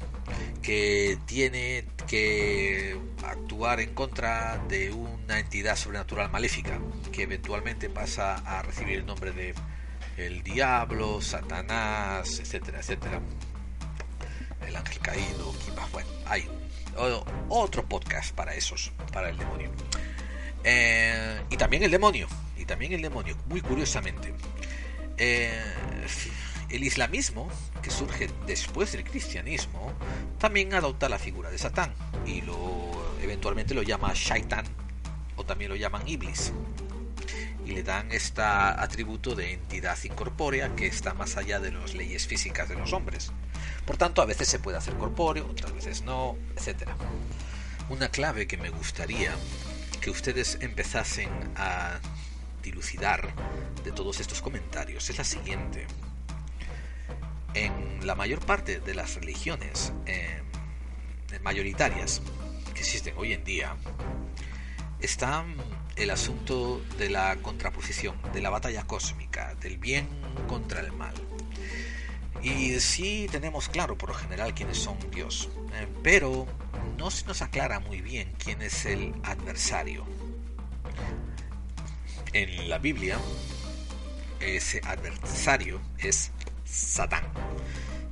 que 0.62 1.18
tiene 1.26 1.86
que 2.08 2.98
actuar 3.24 3.80
en 3.80 3.94
contra 3.94 4.58
de 4.68 4.92
una 4.92 5.40
entidad 5.40 5.76
sobrenatural 5.76 6.30
maléfica 6.32 6.80
que 7.12 7.24
eventualmente 7.24 7.90
pasa 7.90 8.36
a 8.36 8.62
recibir 8.62 9.00
el 9.00 9.06
nombre 9.06 9.32
de 9.32 9.54
el 10.18 10.44
diablo, 10.44 11.22
Satanás, 11.22 12.40
etcétera, 12.40 12.80
etcétera. 12.80 13.22
El 14.70 14.76
ángel 14.76 15.00
caído, 15.00 15.54
bueno, 15.92 16.10
hay 16.26 16.48
otro 17.50 17.84
podcast 17.86 18.36
para 18.36 18.54
esos, 18.54 18.92
para 19.12 19.30
el 19.30 19.38
demonio. 19.38 19.72
Eh, 20.64 21.42
y 21.50 21.58
también 21.58 21.82
el 21.82 21.90
demonio, 21.90 22.28
y 22.56 22.66
también 22.66 22.94
el 22.94 23.02
demonio, 23.02 23.36
muy 23.48 23.62
curiosamente. 23.62 24.32
Eh, 25.18 25.52
el 26.70 26.84
islamismo, 26.84 27.50
que 27.82 27.90
surge 27.90 28.30
después 28.46 28.92
del 28.92 29.04
cristianismo, 29.04 29.92
también 30.38 30.72
adopta 30.76 31.10
la 31.10 31.18
figura 31.18 31.50
de 31.50 31.58
Satán 31.58 31.92
y 32.28 32.42
lo 32.42 33.16
eventualmente 33.24 33.74
lo 33.74 33.82
llama 33.82 34.12
Shaitan 34.14 34.66
o 35.36 35.44
también 35.44 35.72
lo 35.72 35.78
llaman 35.78 36.08
Iblis 36.08 36.54
y 37.66 37.72
le 37.72 37.84
dan 37.84 38.12
este 38.12 38.42
atributo 38.42 39.36
de 39.36 39.54
entidad 39.54 39.98
incorpórea 40.04 40.76
que 40.76 40.86
está 40.88 41.14
más 41.14 41.38
allá 41.38 41.60
de 41.60 41.72
las 41.72 41.96
leyes 41.96 42.28
físicas 42.28 42.70
de 42.70 42.76
los 42.76 42.94
hombres. 42.94 43.32
Por 43.90 43.98
tanto, 43.98 44.22
a 44.22 44.26
veces 44.26 44.48
se 44.48 44.60
puede 44.60 44.78
hacer 44.78 44.94
corpóreo, 44.98 45.48
otras 45.48 45.74
veces 45.74 46.04
no, 46.04 46.38
etc. 46.56 46.90
Una 47.90 48.10
clave 48.10 48.46
que 48.46 48.56
me 48.56 48.70
gustaría 48.70 49.34
que 50.00 50.12
ustedes 50.12 50.60
empezasen 50.62 51.28
a 51.56 52.00
dilucidar 52.62 53.34
de 53.84 53.92
todos 53.92 54.20
estos 54.20 54.44
comentarios 54.44 55.10
es 55.10 55.18
la 55.18 55.24
siguiente 55.24 55.88
en 57.56 58.06
la 58.06 58.14
mayor 58.14 58.46
parte 58.46 58.80
de 58.80 58.94
las 58.94 59.16
religiones 59.16 59.92
eh, 60.06 60.44
mayoritarias 61.42 62.22
que 62.76 62.82
existen 62.82 63.16
hoy 63.18 63.34
en 63.34 63.44
día 63.44 63.76
está 65.00 65.46
el 65.96 66.12
asunto 66.12 66.80
de 67.00 67.10
la 67.10 67.38
contraposición, 67.38 68.22
de 68.34 68.42
la 68.42 68.52
batalla 68.52 68.84
cósmica, 68.84 69.56
del 69.56 69.80
bien 69.80 70.08
contra 70.48 70.80
el 70.80 70.92
mal. 70.92 71.16
Y 72.42 72.80
sí 72.80 73.28
tenemos 73.32 73.68
claro 73.70 73.98
por 73.98 74.10
lo 74.10 74.16
general 74.16 74.54
quiénes 74.54 74.78
son 74.78 74.98
Dios, 75.12 75.50
eh, 75.74 75.88
pero 76.04 76.48
no 76.98 77.12
se 77.12 77.26
nos 77.26 77.42
aclara 77.42 77.80
muy 77.80 78.02
bien 78.02 78.34
quién 78.38 78.62
es 78.62 78.86
el 78.86 79.14
adversario. 79.24 80.06
En 82.32 82.70
la 82.70 82.78
Biblia, 82.78 83.18
ese 84.40 84.82
adversario 84.86 85.82
es 85.98 86.32
Satán. 86.64 87.24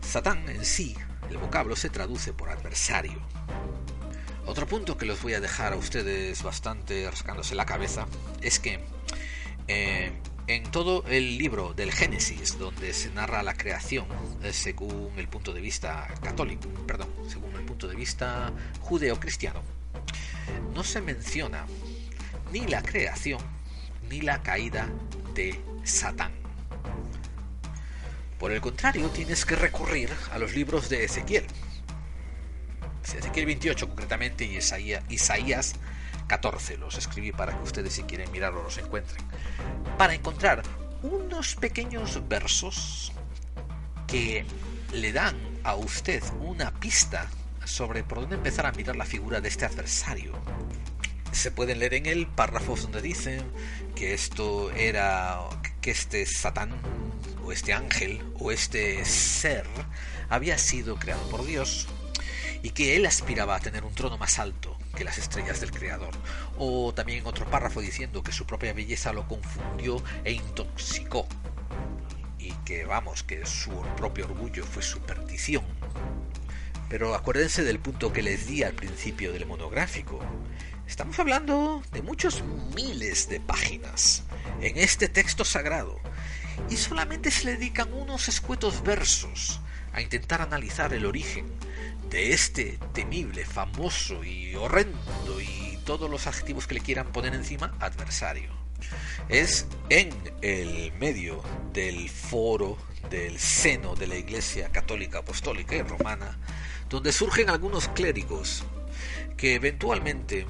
Satán 0.02 0.50
en 0.50 0.66
sí, 0.66 0.96
el 1.30 1.38
vocablo 1.38 1.76
se 1.76 1.90
traduce 1.90 2.34
por 2.34 2.50
adversario. 2.50 3.22
Otro 4.46 4.66
punto 4.66 4.98
que 4.98 5.06
les 5.06 5.22
voy 5.22 5.34
a 5.34 5.42
dejar 5.42 5.74
a 5.74 5.76
ustedes 5.76 6.42
bastante 6.42 7.10
rascándose 7.10 7.54
la 7.54 7.66
cabeza 7.66 8.08
es 8.42 8.60
que 8.60 8.80
eh, 9.68 10.12
en 10.48 10.64
todo 10.72 11.04
el 11.08 11.38
libro 11.38 11.74
del 11.74 11.92
Génesis, 11.92 12.58
donde 12.58 12.94
se 12.94 13.10
narra 13.10 13.44
la 13.44 13.54
creación 13.54 14.08
eh, 14.44 14.54
según 14.54 15.12
el 15.18 15.28
punto 15.28 15.54
de 15.54 15.60
vista 15.60 16.08
católico, 16.22 16.70
perdón, 16.88 17.10
según 17.28 17.54
el 17.56 17.64
punto 17.64 17.88
de 17.88 17.96
vista 17.96 18.54
judeo-cristiano, 18.80 19.62
no 20.74 20.84
se 20.86 21.02
menciona 21.02 21.66
ni 22.52 22.62
la 22.62 22.82
creación 22.82 23.42
ni 24.10 24.22
la 24.22 24.42
caída 24.42 24.90
de 25.34 25.60
Satán. 25.84 26.32
Por 28.40 28.54
el 28.54 28.62
contrario, 28.62 29.10
tienes 29.10 29.46
que 29.46 29.56
recurrir 29.56 30.10
a 30.32 30.38
los 30.38 30.56
libros 30.56 30.88
de 30.90 31.04
Ezequiel. 31.04 31.46
Ezequiel 33.04 33.46
28 33.48 33.88
concretamente 33.90 34.46
y 34.46 34.58
Isaías, 34.58 35.74
14. 36.28 36.78
Los 36.78 36.98
escribí 36.98 37.32
para 37.32 37.58
que 37.58 37.64
ustedes 37.64 37.94
si 37.94 38.04
quieren 38.04 38.32
mirarlo 38.32 38.64
los 38.64 38.78
encuentren. 38.78 39.24
Para 39.98 40.14
encontrar 40.14 40.64
unos 41.02 41.56
pequeños 41.56 42.28
versos 42.28 43.12
que 44.08 44.46
le 44.94 45.12
dan 45.12 45.36
a 45.64 45.76
usted 45.76 46.24
una 46.40 46.72
pista 46.72 47.28
sobre 47.66 48.04
por 48.04 48.22
dónde 48.22 48.36
empezar 48.36 48.66
a 48.66 48.72
mirar 48.72 48.96
la 48.96 49.06
figura 49.06 49.42
de 49.42 49.50
este 49.50 49.66
adversario. 49.66 50.34
Se 51.32 51.52
pueden 51.52 51.80
leer 51.80 51.96
en 51.96 52.06
él 52.06 52.28
párrafos 52.28 52.84
donde 52.84 53.02
dicen 53.02 53.44
que 53.96 54.14
esto 54.14 54.72
era 54.72 55.40
que 55.82 55.92
este 55.92 56.26
Satán 56.26 56.72
o 57.44 57.52
este 57.52 57.74
ángel 57.74 58.24
o 58.40 58.52
este 58.52 59.04
ser 59.06 59.66
había 60.30 60.58
sido 60.58 60.96
creado 60.98 61.30
por 61.30 61.46
Dios 61.46 61.88
y 62.64 62.72
que 62.72 62.96
él 62.96 63.06
aspiraba 63.06 63.56
a 63.56 63.60
tener 63.60 63.84
un 63.84 63.94
trono 63.94 64.18
más 64.18 64.40
alto 64.40 64.78
que 64.96 65.04
las 65.04 65.18
estrellas 65.18 65.62
del 65.62 65.72
Creador. 65.72 66.14
O 66.58 66.94
también 66.94 67.26
otro 67.26 67.50
párrafo 67.50 67.82
diciendo 67.82 68.24
que 68.24 68.32
su 68.32 68.46
propia 68.46 68.74
belleza 68.74 69.14
lo 69.14 69.28
confundió 69.28 70.04
e 70.24 70.34
intoxicó. 70.34 71.28
Y 72.40 72.52
que 72.66 72.86
vamos, 72.86 73.24
que 73.24 73.46
su 73.46 73.72
propio 73.96 74.26
orgullo 74.26 74.66
fue 74.66 74.84
su 74.84 75.00
perdición. 75.00 75.64
Pero 76.90 77.16
acuérdense 77.16 77.64
del 77.64 77.80
punto 77.80 78.14
que 78.14 78.24
les 78.24 78.48
di 78.48 78.64
al 78.64 78.74
principio 78.74 79.34
del 79.34 79.46
monográfico. 79.46 80.20
Estamos 80.88 81.20
hablando 81.20 81.84
de 81.92 82.02
muchos 82.02 82.44
miles 82.74 83.28
de 83.28 83.42
páginas 83.42 84.24
en 84.62 84.78
este 84.78 85.10
texto 85.10 85.44
sagrado 85.44 86.00
y 86.70 86.78
solamente 86.78 87.30
se 87.30 87.46
le 87.46 87.52
dedican 87.54 87.94
unos 87.94 88.30
escuetos 88.30 88.84
versos 88.84 89.60
a 89.94 90.02
intentar 90.02 90.42
analizar 90.42 90.94
el 90.94 91.06
origen 91.06 91.46
de 92.10 92.34
este 92.34 92.80
temible, 92.94 93.46
famoso 93.46 94.24
y 94.24 94.56
horrendo 94.56 95.42
y 95.42 95.78
todos 95.86 96.10
los 96.10 96.28
adjetivos 96.28 96.68
que 96.68 96.76
le 96.76 96.82
quieran 96.82 97.12
poner 97.12 97.34
encima 97.34 97.76
adversario. 97.80 98.52
Es 99.30 99.68
en 99.90 100.10
el 100.42 100.92
medio 100.94 101.44
del 101.74 102.10
foro 102.10 102.78
del 103.10 103.40
seno 103.40 103.96
de 103.96 104.08
la 104.08 104.16
Iglesia 104.16 104.70
Católica 104.70 105.20
Apostólica 105.20 105.76
y 105.76 105.82
Romana 105.82 106.38
donde 106.90 107.12
surgen 107.12 107.50
algunos 107.50 107.88
clérigos 107.90 108.64
que 109.36 109.56
eventualmente 109.56 110.46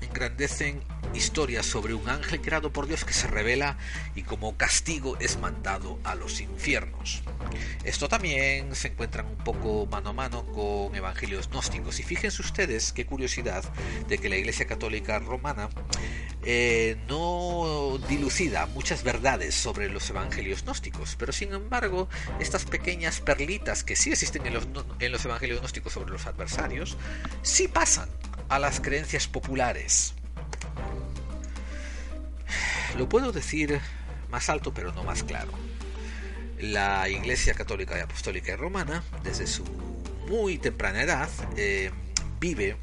engrandecen 0.00 0.82
historias 1.12 1.66
sobre 1.66 1.94
un 1.94 2.08
ángel 2.08 2.40
creado 2.40 2.72
por 2.72 2.86
Dios 2.86 3.04
que 3.04 3.12
se 3.12 3.26
revela 3.26 3.76
y 4.14 4.22
como 4.22 4.56
castigo 4.56 5.16
es 5.18 5.38
mandado 5.38 5.98
a 6.04 6.14
los 6.14 6.40
infiernos. 6.40 7.22
Esto 7.84 8.08
también 8.08 8.74
se 8.74 8.88
encuentra 8.88 9.22
un 9.22 9.36
poco 9.36 9.86
mano 9.86 10.10
a 10.10 10.12
mano 10.12 10.46
con 10.46 10.94
evangelios 10.94 11.48
gnósticos. 11.50 12.00
Y 12.00 12.02
fíjense 12.02 12.42
ustedes 12.42 12.92
qué 12.92 13.06
curiosidad 13.06 13.64
de 14.08 14.18
que 14.18 14.28
la 14.28 14.36
Iglesia 14.36 14.66
Católica 14.66 15.18
Romana 15.18 15.68
eh, 16.42 16.96
no 17.08 17.98
dilucida 18.08 18.66
muchas 18.66 19.02
verdades 19.02 19.54
sobre 19.54 19.88
los 19.88 20.08
evangelios 20.10 20.64
gnósticos, 20.64 21.16
pero 21.16 21.32
sin 21.32 21.52
embargo 21.52 22.08
estas 22.38 22.64
pequeñas 22.64 23.20
perlitas 23.20 23.84
que 23.84 23.96
sí 23.96 24.12
existen 24.12 24.46
en 24.46 24.54
los, 24.54 24.68
en 24.98 25.12
los 25.12 25.24
evangelios 25.24 25.60
gnósticos 25.60 25.92
sobre 25.92 26.10
los 26.10 26.26
adversarios, 26.26 26.96
sí 27.42 27.68
pasan 27.68 28.08
a 28.48 28.58
las 28.58 28.80
creencias 28.80 29.26
populares. 29.26 30.13
Lo 32.96 33.08
puedo 33.08 33.32
decir 33.32 33.80
más 34.30 34.48
alto 34.48 34.72
pero 34.72 34.92
no 34.92 35.04
más 35.04 35.22
claro. 35.22 35.52
la 36.58 37.08
Iglesia 37.08 37.54
Católica 37.54 37.98
y 37.98 38.00
Apostólica 38.00 38.56
Romana, 38.56 39.02
desde 39.22 39.46
su 39.46 39.64
muy 40.28 40.58
temprana 40.58 41.02
edad, 41.02 41.28
eh, 41.56 41.90
vive 42.40 42.76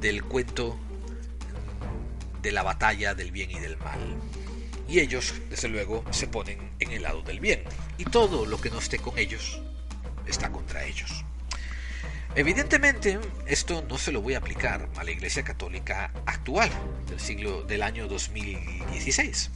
del 0.00 0.24
cuento 0.24 0.78
de 2.42 2.52
la 2.52 2.62
batalla 2.62 3.14
del 3.14 3.30
bien 3.30 3.50
y 3.50 3.58
del 3.60 3.76
mal. 3.78 4.00
Y 4.88 4.98
ellos, 5.00 5.34
desde 5.48 5.68
luego, 5.68 6.04
se 6.10 6.26
ponen 6.26 6.58
en 6.80 6.90
el 6.90 7.02
lado 7.02 7.22
del 7.22 7.40
bien. 7.40 7.62
Y 7.98 8.04
todo 8.04 8.44
lo 8.44 8.60
que 8.60 8.68
no 8.70 8.78
esté 8.78 8.98
con 8.98 9.16
ellos 9.16 9.60
está 10.26 10.50
contra 10.50 10.84
ellos. 10.84 11.24
Evidentemente, 12.34 13.18
esto 13.46 13.84
no 13.90 13.98
se 13.98 14.10
lo 14.10 14.22
voy 14.22 14.32
a 14.32 14.38
aplicar 14.38 14.88
a 14.96 15.04
la 15.04 15.10
Iglesia 15.10 15.42
Católica 15.42 16.10
actual, 16.24 16.70
del 17.06 17.20
siglo 17.20 17.62
del 17.64 17.82
año 17.82 18.08
2016. 18.08 19.50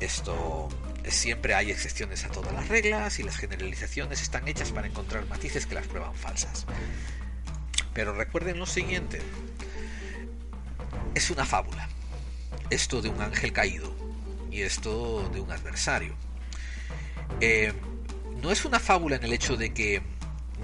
Esto 0.00 0.68
siempre 1.08 1.54
hay 1.54 1.70
excepciones 1.70 2.24
a 2.24 2.28
todas 2.28 2.52
las 2.52 2.66
reglas 2.66 3.20
y 3.20 3.22
las 3.22 3.36
generalizaciones 3.36 4.20
están 4.20 4.48
hechas 4.48 4.72
para 4.72 4.88
encontrar 4.88 5.26
matices 5.26 5.66
que 5.66 5.76
las 5.76 5.86
prueban 5.86 6.14
falsas. 6.16 6.66
Pero 7.94 8.14
recuerden 8.14 8.58
lo 8.58 8.66
siguiente, 8.66 9.20
es 11.14 11.30
una 11.30 11.44
fábula, 11.44 11.88
esto 12.70 13.00
de 13.00 13.10
un 13.10 13.20
ángel 13.20 13.52
caído 13.52 13.94
y 14.50 14.62
esto 14.62 15.28
de 15.32 15.38
un 15.38 15.52
adversario. 15.52 16.16
Eh, 17.40 17.72
no 18.42 18.50
es 18.50 18.64
una 18.64 18.80
fábula 18.80 19.14
en 19.16 19.22
el 19.22 19.32
hecho 19.32 19.56
de 19.56 19.72
que 19.72 20.02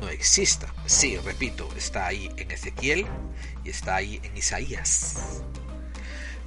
no 0.01 0.09
exista. 0.09 0.73
Sí, 0.87 1.17
repito, 1.19 1.69
está 1.77 2.07
ahí 2.07 2.31
en 2.37 2.51
Ezequiel 2.51 3.07
y 3.65 3.71
está 3.71 3.97
ahí 3.97 4.21
en 4.23 4.37
Isaías. 4.37 5.43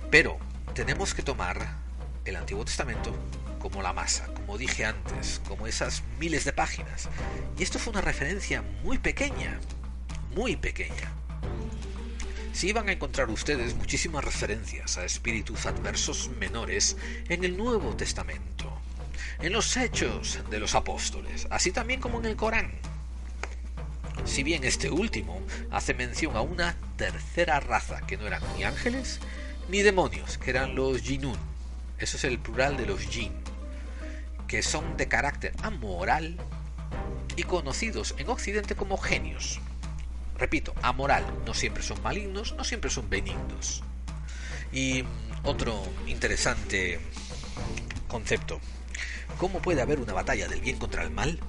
Pero 0.09 0.38
tenemos 0.73 1.13
que 1.13 1.21
tomar 1.21 1.77
el 2.25 2.35
Antiguo 2.35 2.65
Testamento 2.65 3.15
como 3.59 3.81
la 3.81 3.93
masa, 3.93 4.27
como 4.33 4.57
dije 4.57 4.85
antes, 4.85 5.41
como 5.47 5.67
esas 5.67 6.03
miles 6.19 6.45
de 6.45 6.53
páginas. 6.53 7.09
Y 7.57 7.63
esto 7.63 7.77
fue 7.77 7.91
una 7.91 8.01
referencia 8.01 8.63
muy 8.83 8.97
pequeña, 8.97 9.59
muy 10.33 10.55
pequeña. 10.55 11.12
Si 12.53 12.73
van 12.73 12.89
a 12.89 12.93
encontrar 12.93 13.29
ustedes 13.29 13.75
muchísimas 13.75 14.23
referencias 14.23 14.97
a 14.97 15.05
espíritus 15.05 15.65
adversos 15.65 16.29
menores 16.39 16.97
en 17.27 17.43
el 17.43 17.55
Nuevo 17.55 17.95
Testamento, 17.95 18.81
en 19.39 19.53
los 19.53 19.77
hechos 19.77 20.39
de 20.49 20.59
los 20.59 20.75
apóstoles, 20.75 21.47
así 21.51 21.71
también 21.71 22.01
como 22.01 22.19
en 22.19 22.25
el 22.25 22.35
Corán 22.35 22.71
si 24.25 24.43
bien 24.43 24.63
este 24.63 24.89
último 24.89 25.41
hace 25.71 25.93
mención 25.93 26.36
a 26.36 26.41
una 26.41 26.75
tercera 26.97 27.60
raza 27.60 28.01
que 28.08 28.17
no 28.17 28.27
eran 28.27 28.41
ni 28.55 28.63
ángeles 28.63 29.19
ni 29.69 29.82
demonios, 29.82 30.38
que 30.38 30.49
eran 30.49 30.75
los 30.75 31.01
jinun. 31.01 31.38
Eso 31.97 32.17
es 32.17 32.23
el 32.23 32.39
plural 32.39 32.77
de 32.77 32.86
los 32.86 33.01
jin, 33.01 33.34
que 34.47 34.63
son 34.63 34.97
de 34.97 35.08
carácter 35.08 35.53
amoral 35.62 36.38
y 37.36 37.43
conocidos 37.43 38.15
en 38.17 38.29
Occidente 38.29 38.75
como 38.75 38.97
genios. 38.97 39.60
Repito, 40.38 40.73
amoral, 40.82 41.25
no 41.45 41.53
siempre 41.53 41.84
son 41.84 42.01
malignos, 42.01 42.53
no 42.53 42.63
siempre 42.63 42.89
son 42.89 43.10
benignos. 43.10 43.84
Y 44.71 45.03
otro 45.43 45.84
interesante 46.08 46.99
concepto, 48.08 48.60
¿cómo 49.38 49.62
puede 49.62 49.82
haber 49.82 49.99
una 49.99 50.13
batalla 50.13 50.47
del 50.47 50.62
bien 50.62 50.79
contra 50.79 51.03
el 51.03 51.12
mal 51.12 51.39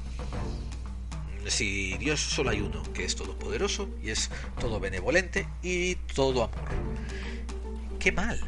si 1.47 1.97
Dios 1.99 2.21
solo 2.21 2.51
hay 2.51 2.61
uno, 2.61 2.83
que 2.93 3.05
es 3.05 3.17
todopoderoso 3.17 3.89
y 4.03 4.11
es 4.11 4.31
todo 4.59 4.81
benevolente 4.81 5.47
y 5.63 5.95
todo 5.95 6.45
amor. 6.45 6.69
¿Qué 7.99 8.13
mal? 8.13 8.41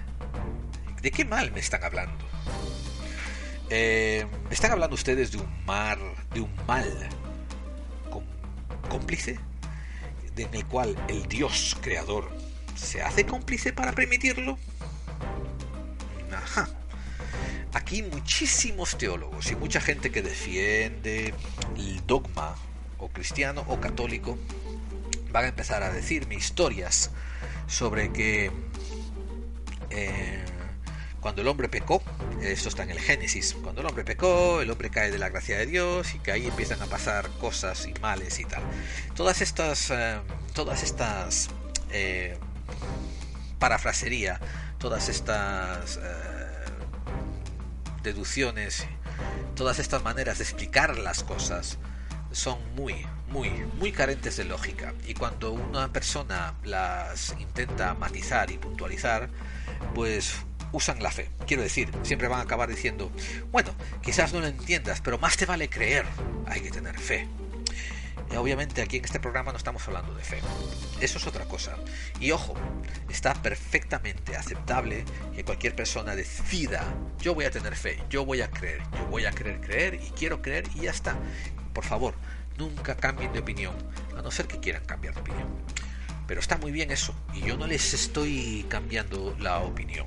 ¿De 1.00 1.10
qué 1.10 1.24
mal 1.24 1.52
me 1.52 1.60
están 1.60 1.84
hablando? 1.84 2.24
Eh, 3.70 4.26
¿Me 4.48 4.54
están 4.54 4.72
hablando 4.72 4.94
ustedes 4.94 5.32
de 5.32 5.38
un 5.38 5.64
mar, 5.64 5.98
de 6.32 6.40
un 6.40 6.50
mal 6.66 7.08
cómplice? 8.88 9.38
en 10.36 10.54
el 10.54 10.66
cual 10.66 10.96
el 11.08 11.28
Dios 11.28 11.76
creador 11.80 12.30
se 12.74 13.02
hace 13.02 13.26
cómplice 13.26 13.72
para 13.72 13.92
permitirlo? 13.92 14.58
Ajá. 16.32 16.68
Aquí 17.74 18.02
muchísimos 18.02 18.96
teólogos 18.98 19.50
y 19.50 19.56
mucha 19.56 19.80
gente 19.80 20.10
que 20.10 20.22
defiende 20.22 21.34
el 21.76 22.06
dogma 22.06 22.54
o 23.02 23.08
cristiano 23.08 23.64
o 23.66 23.80
católico 23.80 24.38
van 25.30 25.44
a 25.44 25.48
empezar 25.48 25.82
a 25.82 25.90
decirme 25.90 26.36
historias 26.36 27.10
sobre 27.66 28.12
que 28.12 28.52
eh, 29.90 30.44
cuando 31.20 31.42
el 31.42 31.48
hombre 31.48 31.68
pecó, 31.68 32.02
esto 32.40 32.68
está 32.68 32.82
en 32.82 32.90
el 32.90 33.00
Génesis, 33.00 33.56
cuando 33.62 33.80
el 33.80 33.86
hombre 33.86 34.04
pecó, 34.04 34.60
el 34.60 34.70
hombre 34.70 34.90
cae 34.90 35.10
de 35.10 35.18
la 35.18 35.28
gracia 35.28 35.58
de 35.58 35.66
Dios 35.66 36.14
y 36.14 36.18
que 36.18 36.32
ahí 36.32 36.46
empiezan 36.46 36.80
a 36.82 36.86
pasar 36.86 37.28
cosas 37.40 37.86
y 37.86 37.94
males 38.00 38.38
y 38.40 38.44
tal. 38.44 38.62
Todas 39.14 39.40
estas, 39.40 39.90
eh, 39.90 40.18
todas 40.52 40.82
estas 40.82 41.50
eh, 41.90 42.38
parafrasería, 43.58 44.40
todas 44.78 45.08
estas 45.08 45.98
deducciones, 48.02 48.84
todas 49.54 49.78
estas 49.78 50.02
maneras 50.02 50.38
de 50.38 50.44
explicar 50.44 50.98
las 50.98 51.22
cosas, 51.22 51.78
son 52.32 52.58
muy, 52.74 53.06
muy, 53.30 53.50
muy 53.78 53.92
carentes 53.92 54.36
de 54.36 54.44
lógica. 54.44 54.94
Y 55.06 55.14
cuando 55.14 55.52
una 55.52 55.92
persona 55.92 56.54
las 56.64 57.34
intenta 57.38 57.94
matizar 57.94 58.50
y 58.50 58.58
puntualizar, 58.58 59.28
pues 59.94 60.34
usan 60.72 61.02
la 61.02 61.10
fe. 61.10 61.28
Quiero 61.46 61.62
decir, 61.62 61.90
siempre 62.02 62.28
van 62.28 62.40
a 62.40 62.42
acabar 62.42 62.68
diciendo, 62.68 63.10
bueno, 63.50 63.74
quizás 64.02 64.32
no 64.32 64.40
lo 64.40 64.46
entiendas, 64.46 65.00
pero 65.00 65.18
más 65.18 65.36
te 65.36 65.46
vale 65.46 65.68
creer. 65.68 66.06
Hay 66.46 66.60
que 66.60 66.70
tener 66.70 66.98
fe. 66.98 67.28
Y 68.30 68.36
obviamente 68.36 68.80
aquí 68.80 68.96
en 68.96 69.04
este 69.04 69.20
programa 69.20 69.52
no 69.52 69.58
estamos 69.58 69.86
hablando 69.86 70.14
de 70.14 70.24
fe. 70.24 70.40
Eso 71.00 71.18
es 71.18 71.26
otra 71.26 71.44
cosa. 71.44 71.76
Y 72.18 72.30
ojo, 72.30 72.54
está 73.10 73.34
perfectamente 73.34 74.36
aceptable 74.36 75.04
que 75.34 75.44
cualquier 75.44 75.74
persona 75.74 76.16
decida, 76.16 76.82
yo 77.20 77.34
voy 77.34 77.44
a 77.44 77.50
tener 77.50 77.76
fe, 77.76 78.02
yo 78.08 78.24
voy 78.24 78.40
a 78.40 78.50
creer, 78.50 78.80
yo 78.96 79.06
voy 79.06 79.26
a 79.26 79.32
querer 79.32 79.60
creer 79.60 79.94
y 79.94 80.10
quiero 80.10 80.40
creer 80.40 80.64
y 80.74 80.82
ya 80.82 80.90
está 80.90 81.16
por 81.72 81.84
favor, 81.84 82.14
nunca 82.58 82.96
cambien 82.96 83.32
de 83.32 83.40
opinión, 83.40 83.74
a 84.16 84.22
no 84.22 84.30
ser 84.30 84.46
que 84.46 84.60
quieran 84.60 84.84
cambiar 84.84 85.14
de 85.14 85.20
opinión. 85.20 85.48
Pero 86.26 86.40
está 86.40 86.56
muy 86.58 86.72
bien 86.72 86.90
eso, 86.90 87.14
y 87.34 87.40
yo 87.40 87.56
no 87.56 87.66
les 87.66 87.94
estoy 87.94 88.66
cambiando 88.68 89.36
la 89.38 89.58
opinión. 89.58 90.06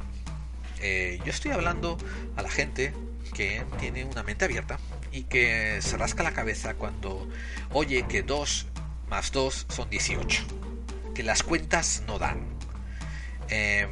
Eh, 0.81 1.19
yo 1.25 1.31
estoy 1.31 1.51
hablando 1.51 1.97
a 2.35 2.41
la 2.41 2.49
gente 2.49 2.93
que 3.33 3.63
tiene 3.79 4.05
una 4.05 4.23
mente 4.23 4.45
abierta 4.45 4.79
y 5.11 5.23
que 5.23 5.81
se 5.81 5.97
rasca 5.97 6.23
la 6.23 6.31
cabeza 6.31 6.75
cuando 6.75 7.27
oye 7.71 8.05
que 8.07 8.23
2 8.23 8.67
más 9.09 9.31
2 9.31 9.67
son 9.69 9.89
18, 9.89 10.43
que 11.13 11.23
las 11.23 11.43
cuentas 11.43 12.03
no 12.07 12.19
dan. 12.19 12.45
Em, 13.49 13.89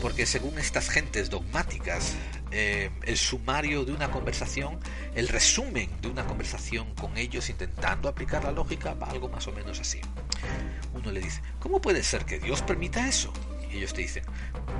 porque 0.00 0.26
según 0.26 0.58
estas 0.58 0.88
gentes 0.88 1.30
dogmáticas, 1.30 2.14
eh, 2.54 2.90
el 3.04 3.16
sumario 3.16 3.84
de 3.84 3.92
una 3.92 4.10
conversación, 4.10 4.78
el 5.14 5.28
resumen 5.28 5.88
de 6.02 6.08
una 6.08 6.26
conversación 6.26 6.94
con 6.94 7.16
ellos 7.16 7.48
intentando 7.48 8.10
aplicar 8.10 8.44
la 8.44 8.52
lógica 8.52 8.92
va 8.92 9.08
algo 9.08 9.30
más 9.30 9.46
o 9.46 9.52
menos 9.52 9.80
así. 9.80 10.00
Uno 10.92 11.10
le 11.10 11.20
dice, 11.20 11.40
¿cómo 11.58 11.80
puede 11.80 12.02
ser 12.02 12.26
que 12.26 12.38
Dios 12.38 12.60
permita 12.60 13.08
eso? 13.08 13.32
Y 13.70 13.78
ellos 13.78 13.94
te 13.94 14.02
dicen, 14.02 14.24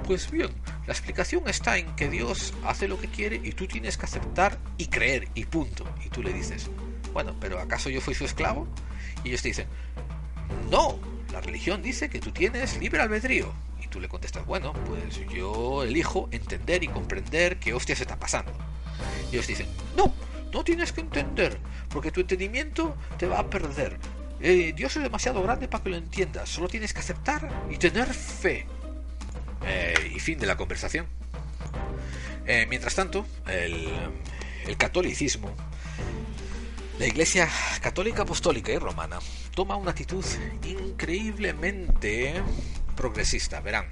pues 0.05 0.31
bien, 0.31 0.51
la 0.87 0.93
explicación 0.93 1.49
está 1.49 1.79
en 1.79 1.97
que 1.97 2.11
Dios 2.11 2.53
hace 2.65 2.89
lo 2.89 3.01
que 3.01 3.09
quiere 3.09 3.41
y 3.43 3.53
tú 3.53 3.67
tienes 3.67 3.97
que 3.97 4.05
aceptar 4.05 4.59
y 4.77 4.89
creer 4.89 5.29
y 5.35 5.47
punto. 5.47 5.87
Y 6.05 6.11
tú 6.11 6.23
le 6.23 6.35
dices, 6.35 6.69
bueno, 7.15 7.35
pero 7.41 7.59
¿acaso 7.59 7.89
yo 7.89 8.03
fui 8.03 8.15
su 8.15 8.27
esclavo? 8.27 8.69
Y 9.25 9.29
ellos 9.29 9.41
te 9.41 9.49
dicen, 9.49 9.67
no, 10.71 10.99
la 11.33 11.41
religión 11.41 11.81
dice 11.81 12.11
que 12.11 12.21
tú 12.21 12.33
tienes 12.33 12.79
libre 12.79 13.01
albedrío 13.01 13.51
tú 13.93 14.01
le 14.01 14.09
contestas, 14.09 14.45
bueno, 14.47 14.73
pues 14.87 15.21
yo 15.29 15.85
elijo 15.85 16.29
entender 16.33 16.83
y 16.83 16.89
comprender 16.89 17.59
qué 17.59 17.75
hostia 17.75 17.93
está 17.93 18.19
pasando. 18.19 18.51
Y 19.31 19.35
ellos 19.37 19.47
dicen, 19.47 19.69
no, 19.97 20.13
no 20.53 20.65
tienes 20.65 20.93
que 20.93 21.03
entender, 21.03 21.61
porque 21.91 22.11
tu 22.11 22.21
entendimiento 22.21 22.97
te 23.19 23.27
va 23.27 23.39
a 23.39 23.51
perder. 23.51 23.99
Eh, 24.41 24.73
Dios 24.75 24.97
es 24.97 25.03
demasiado 25.03 25.43
grande 25.43 25.69
para 25.69 25.85
que 25.85 25.91
lo 25.91 25.97
entiendas, 25.97 26.49
solo 26.49 26.69
tienes 26.69 26.93
que 26.93 27.01
aceptar 27.01 27.49
y 27.71 27.77
tener 27.77 28.13
fe. 28.13 28.67
Eh, 29.65 30.13
y 30.17 30.19
fin 30.19 30.39
de 30.39 30.47
la 30.47 30.57
conversación. 30.57 31.07
Eh, 32.47 32.67
mientras 32.69 32.97
tanto, 32.97 33.25
el 33.47 34.77
catolicismo, 34.77 35.55
la 36.99 37.07
Iglesia 37.07 37.49
Católica 37.81 38.23
Apostólica 38.23 38.73
y 38.73 38.79
Romana, 38.79 39.19
toma 39.55 39.77
una 39.77 39.91
actitud 39.93 40.25
increíblemente 40.65 42.43
progresista, 42.95 43.61
verán. 43.61 43.87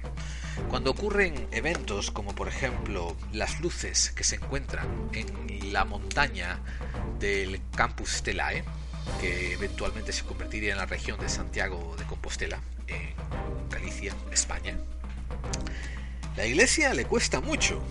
Cuando 0.69 0.91
ocurren 0.91 1.47
eventos 1.51 2.11
como 2.11 2.35
por 2.35 2.47
ejemplo 2.47 3.15
las 3.31 3.59
luces 3.61 4.11
que 4.11 4.23
se 4.23 4.35
encuentran 4.35 4.87
en 5.13 5.73
la 5.73 5.85
montaña 5.85 6.59
del 7.19 7.61
campus 7.75 8.11
Stelae, 8.17 8.63
que 9.19 9.53
eventualmente 9.53 10.13
se 10.13 10.23
convertiría 10.23 10.71
en 10.71 10.77
la 10.77 10.85
región 10.85 11.19
de 11.19 11.29
Santiago 11.29 11.95
de 11.97 12.05
Compostela, 12.05 12.59
en 12.87 13.13
Galicia, 13.69 14.13
España, 14.31 14.77
la 16.37 16.45
iglesia 16.45 16.93
le 16.93 17.05
cuesta 17.05 17.41
mucho 17.41 17.83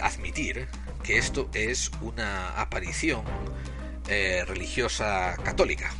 admitir 0.00 0.66
que 1.02 1.18
esto 1.18 1.48
es 1.52 1.90
una 2.00 2.60
aparición 2.60 3.22
eh, 4.08 4.44
religiosa 4.46 5.36
católica. 5.44 5.92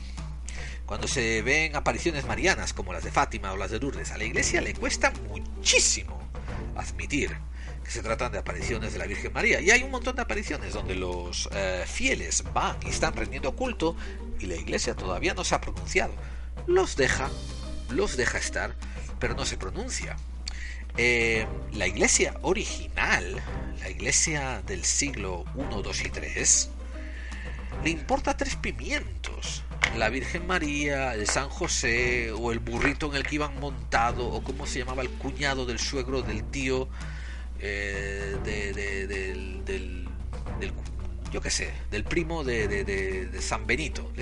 Cuando 0.87 1.09
se 1.09 1.43
ven 1.43 1.75
apariciones 1.75 2.27
marianas 2.27 2.73
como 2.73 2.93
las 2.93 3.03
de 3.03 3.11
Fátima 3.11 3.53
o 3.53 3.57
las 3.57 3.73
de 3.73 3.81
Lourdes, 3.81 4.13
a 4.13 4.19
la 4.19 4.25
iglesia 4.25 4.61
le 4.61 4.73
cuesta 4.73 5.13
muchísimo 5.29 6.17
admitir 6.77 7.37
que 7.83 7.91
se 7.91 8.03
tratan 8.03 8.31
de 8.31 8.39
apariciones 8.39 8.93
de 8.93 9.01
la 9.01 9.07
Virgen 9.07 9.33
María. 9.33 9.61
Y 9.61 9.71
hay 9.71 9.83
un 9.83 9.91
montón 9.91 10.15
de 10.15 10.23
apariciones 10.23 10.73
donde 10.75 10.95
los 10.95 11.49
eh, 11.53 11.85
fieles 11.87 12.45
van 12.55 12.77
y 12.85 12.91
están 12.91 13.15
rendiendo 13.15 13.57
culto 13.57 13.97
y 14.39 14.47
la 14.47 14.55
iglesia 14.55 14.95
todavía 14.95 15.35
no 15.35 15.43
se 15.43 15.57
ha 15.57 15.61
pronunciado. 15.61 16.13
Los 16.69 16.95
deja, 16.95 17.31
los 17.91 18.17
deja 18.17 18.39
estar, 18.39 18.77
pero 19.19 19.35
no 19.35 19.45
se 19.45 19.57
pronuncia. 19.57 20.17
Eh, 20.97 21.47
la 21.73 21.89
iglesia 21.89 22.35
original, 22.43 23.43
la 23.81 23.91
iglesia 23.91 24.63
del 24.67 24.85
siglo 24.85 25.45
I, 25.57 25.61
II 25.75 25.91
y 26.05 26.39
III, 26.39 26.45
le 27.85 27.91
importa 27.91 28.37
tres 28.37 28.57
pimientos. 28.57 29.63
La 29.97 30.11
Virgen 30.11 30.47
María, 30.47 31.15
el 31.15 31.27
San 31.27 31.49
José, 31.49 32.31
o 32.33 32.53
el 32.53 32.59
burrito 32.59 33.07
en 33.07 33.17
el 33.17 33.23
que 33.23 33.37
iban 33.37 33.59
montado, 33.61 34.29
o 34.29 34.43
cómo 34.43 34.67
se 34.67 34.81
llamaba 34.81 35.03
el 35.03 35.11
cuñado 35.11 35.65
del 35.65 35.79
suegro 35.79 36.23
del 36.23 36.45
tío, 36.45 36.89
eh, 37.61 38.37
del, 38.45 39.65
del, 39.65 40.09
yo 41.33 41.41
qué 41.41 41.51
sé, 41.51 41.73
del 41.91 42.05
primo 42.05 42.45
de, 42.45 42.69
de 42.69 43.43
San 43.43 43.67
Benito. 43.67 44.13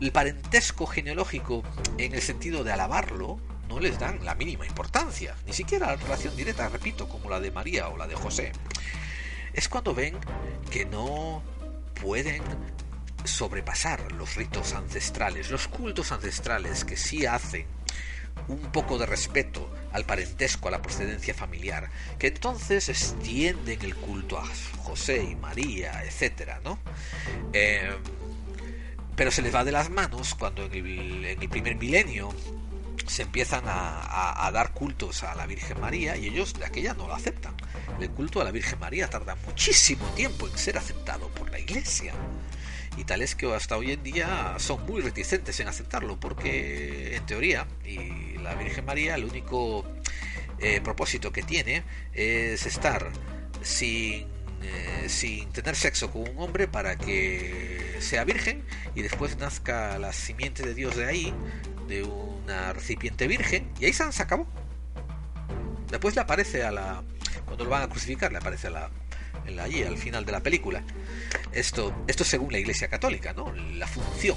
El 0.00 0.12
parentesco 0.12 0.86
genealógico, 0.86 1.62
en 1.98 2.14
el 2.14 2.22
sentido 2.22 2.64
de 2.64 2.72
alabarlo, 2.72 3.38
no 3.68 3.78
les 3.78 4.00
dan 4.00 4.24
la 4.24 4.34
mínima 4.34 4.66
importancia, 4.66 5.36
ni 5.46 5.52
siquiera 5.52 5.86
la 5.86 5.96
relación 5.96 6.34
directa, 6.34 6.68
repito, 6.68 7.08
como 7.08 7.30
la 7.30 7.38
de 7.38 7.52
María 7.52 7.88
o 7.88 7.96
la 7.96 8.08
de 8.08 8.16
José. 8.16 8.50
Es 9.52 9.68
cuando 9.68 9.94
ven 9.94 10.16
que 10.70 10.84
no 10.84 11.42
pueden 12.02 12.42
sobrepasar 13.24 14.12
los 14.12 14.36
ritos 14.36 14.72
ancestrales, 14.72 15.50
los 15.50 15.68
cultos 15.68 16.12
ancestrales 16.12 16.84
que 16.84 16.96
sí 16.96 17.26
hacen 17.26 17.66
un 18.48 18.72
poco 18.72 18.98
de 18.98 19.06
respeto 19.06 19.70
al 19.92 20.04
parentesco, 20.04 20.68
a 20.68 20.70
la 20.70 20.82
procedencia 20.82 21.34
familiar, 21.34 21.90
que 22.18 22.28
entonces 22.28 22.88
extienden 22.88 23.82
el 23.82 23.94
culto 23.96 24.38
a 24.38 24.46
José 24.78 25.24
y 25.24 25.36
María, 25.36 26.02
etcétera, 26.04 26.60
¿no? 26.64 26.78
Eh, 27.52 27.90
pero 29.16 29.30
se 29.30 29.42
les 29.42 29.54
va 29.54 29.64
de 29.64 29.72
las 29.72 29.90
manos 29.90 30.34
cuando 30.34 30.64
en 30.64 30.72
el, 30.74 31.48
primer 31.50 31.76
milenio 31.76 32.30
se 33.10 33.22
empiezan 33.22 33.64
a, 33.66 34.48
dar 34.52 34.72
cultos 34.72 35.24
a 35.24 35.34
la 35.34 35.46
Virgen 35.46 35.80
María 35.80 36.16
y 36.16 36.28
ellos 36.28 36.54
de 36.54 36.64
aquella 36.64 36.94
no 36.94 37.08
lo 37.08 37.14
aceptan. 37.14 37.54
El 38.00 38.10
culto 38.10 38.40
a 38.40 38.44
la 38.44 38.52
Virgen 38.52 38.78
María 38.78 39.10
tarda 39.10 39.34
muchísimo 39.46 40.06
tiempo 40.10 40.46
en 40.46 40.56
ser 40.56 40.78
aceptado 40.78 41.28
por 41.28 41.50
la 41.50 41.58
Iglesia 41.58 42.14
y 42.96 43.04
tal 43.04 43.22
es 43.22 43.34
que 43.34 43.52
hasta 43.52 43.76
hoy 43.76 43.92
en 43.92 44.02
día 44.02 44.54
son 44.58 44.86
muy 44.86 45.00
reticentes 45.00 45.58
en 45.60 45.68
aceptarlo 45.68 46.18
porque 46.18 47.16
en 47.16 47.26
teoría 47.26 47.66
y 47.84 48.38
la 48.38 48.54
Virgen 48.54 48.84
María 48.84 49.16
el 49.16 49.24
único 49.24 49.84
eh, 50.58 50.80
propósito 50.80 51.32
que 51.32 51.42
tiene 51.42 51.82
es 52.12 52.64
estar 52.66 53.10
sin, 53.62 54.26
eh, 54.62 55.08
sin 55.08 55.50
tener 55.50 55.74
sexo 55.74 56.12
con 56.12 56.28
un 56.28 56.38
hombre 56.38 56.68
para 56.68 56.96
que 56.96 57.96
sea 58.00 58.24
virgen 58.24 58.64
y 58.94 59.02
después 59.02 59.36
nazca 59.38 59.98
la 59.98 60.12
simiente 60.12 60.62
de 60.64 60.74
Dios 60.74 60.96
de 60.96 61.06
ahí 61.06 61.34
de 61.90 62.02
una 62.02 62.72
recipiente 62.72 63.26
virgen 63.26 63.70
y 63.78 63.84
ahí 63.84 63.92
se 63.92 64.04
acabó 64.22 64.46
después 65.90 66.14
le 66.14 66.22
aparece 66.22 66.64
a 66.64 66.70
la 66.70 67.02
cuando 67.44 67.64
lo 67.64 67.70
van 67.70 67.82
a 67.82 67.88
crucificar 67.88 68.32
le 68.32 68.38
aparece 68.38 68.68
a 68.68 68.70
la 68.70 68.90
allí 69.58 69.82
al 69.82 69.98
final 69.98 70.24
de 70.24 70.32
la 70.32 70.40
película. 70.40 70.82
Esto, 71.52 72.04
esto 72.06 72.24
según 72.24 72.52
la 72.52 72.58
Iglesia 72.58 72.88
Católica, 72.88 73.32
¿no? 73.32 73.52
La 73.52 73.86
función. 73.86 74.36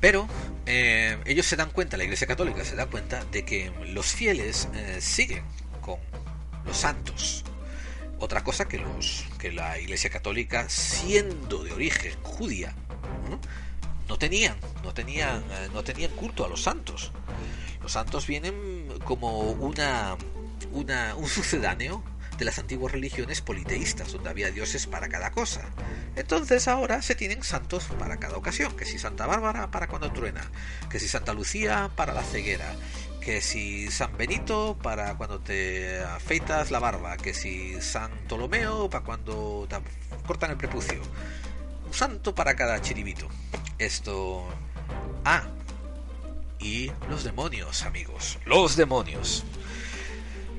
Pero 0.00 0.28
eh, 0.66 1.18
ellos 1.26 1.46
se 1.46 1.56
dan 1.56 1.70
cuenta, 1.70 1.96
la 1.96 2.04
Iglesia 2.04 2.26
Católica 2.26 2.64
se 2.64 2.76
da 2.76 2.86
cuenta 2.86 3.24
de 3.26 3.44
que 3.44 3.72
los 3.88 4.06
fieles 4.06 4.68
eh, 4.74 4.98
siguen 5.00 5.42
con 5.80 5.98
los 6.64 6.76
santos. 6.76 7.44
Otra 8.20 8.42
cosa 8.42 8.66
que 8.66 8.78
los 8.78 9.24
que 9.38 9.52
la 9.52 9.78
Iglesia 9.78 10.10
Católica, 10.10 10.68
siendo 10.68 11.64
de 11.64 11.72
origen 11.72 12.14
judía, 12.22 12.74
no 13.28 13.38
tenían, 14.16 14.56
no 14.82 14.94
tenían, 14.94 15.42
eh, 15.50 15.68
no 15.72 15.82
tenían 15.82 16.10
culto 16.12 16.44
a 16.44 16.48
los 16.48 16.62
santos. 16.62 17.12
Los 17.82 17.92
santos 17.92 18.26
vienen 18.26 18.88
como 19.04 19.50
una, 19.50 20.16
una 20.72 21.14
un 21.14 21.28
sucedáneo 21.28 22.02
de 22.38 22.44
las 22.44 22.58
antiguas 22.58 22.92
religiones 22.92 23.40
politeístas, 23.40 24.12
donde 24.12 24.30
había 24.30 24.50
dioses 24.50 24.86
para 24.86 25.08
cada 25.08 25.32
cosa. 25.32 25.62
Entonces 26.14 26.68
ahora 26.68 27.02
se 27.02 27.14
tienen 27.16 27.42
santos 27.42 27.84
para 27.98 28.18
cada 28.18 28.36
ocasión, 28.36 28.76
que 28.76 28.84
si 28.84 28.98
Santa 28.98 29.26
Bárbara 29.26 29.70
para 29.70 29.88
cuando 29.88 30.12
truena, 30.12 30.48
que 30.88 31.00
si 31.00 31.08
Santa 31.08 31.34
Lucía 31.34 31.90
para 31.96 32.14
la 32.14 32.22
ceguera, 32.22 32.74
que 33.20 33.40
si 33.40 33.90
San 33.90 34.16
Benito 34.16 34.78
para 34.80 35.16
cuando 35.16 35.40
te 35.40 36.00
afeitas 36.00 36.70
la 36.70 36.78
barba, 36.78 37.16
que 37.16 37.34
si 37.34 37.80
San 37.80 38.12
Ptolomeo 38.26 38.88
para 38.88 39.04
cuando 39.04 39.66
te 39.68 39.76
cortan 40.26 40.52
el 40.52 40.56
prepucio. 40.56 41.02
Santo 41.90 42.34
para 42.34 42.54
cada 42.56 42.80
chiribito. 42.80 43.28
Esto... 43.78 44.46
Ah, 45.24 45.44
y 46.58 46.90
los 47.08 47.24
demonios, 47.24 47.82
amigos. 47.82 48.38
Los 48.44 48.76
demonios. 48.76 49.44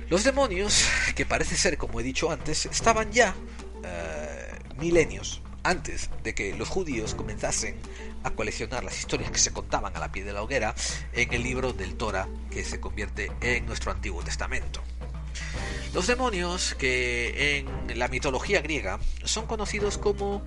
Los 0.09 0.23
demonios, 0.23 0.85
que 1.15 1.25
parece 1.25 1.55
ser, 1.55 1.77
como 1.77 1.99
he 1.99 2.03
dicho 2.03 2.31
antes, 2.31 2.65
estaban 2.65 3.11
ya 3.11 3.35
eh, 3.83 4.51
milenios 4.77 5.41
antes 5.63 6.09
de 6.23 6.33
que 6.33 6.55
los 6.55 6.69
judíos 6.69 7.13
comenzasen 7.13 7.77
a 8.23 8.31
coleccionar 8.31 8.83
las 8.83 8.97
historias 8.97 9.31
que 9.31 9.37
se 9.37 9.51
contaban 9.51 9.95
a 9.95 9.99
la 9.99 10.11
pie 10.11 10.23
de 10.23 10.33
la 10.33 10.41
hoguera 10.41 10.73
en 11.13 11.33
el 11.33 11.43
libro 11.43 11.73
del 11.73 11.95
Torah 11.95 12.27
que 12.49 12.63
se 12.63 12.79
convierte 12.79 13.31
en 13.41 13.65
nuestro 13.65 13.91
Antiguo 13.91 14.23
Testamento. 14.23 14.81
Los 15.93 16.07
demonios, 16.07 16.75
que 16.75 17.57
en 17.59 17.99
la 17.99 18.07
mitología 18.07 18.61
griega 18.61 18.99
son 19.23 19.47
conocidos 19.47 19.97
como 19.97 20.43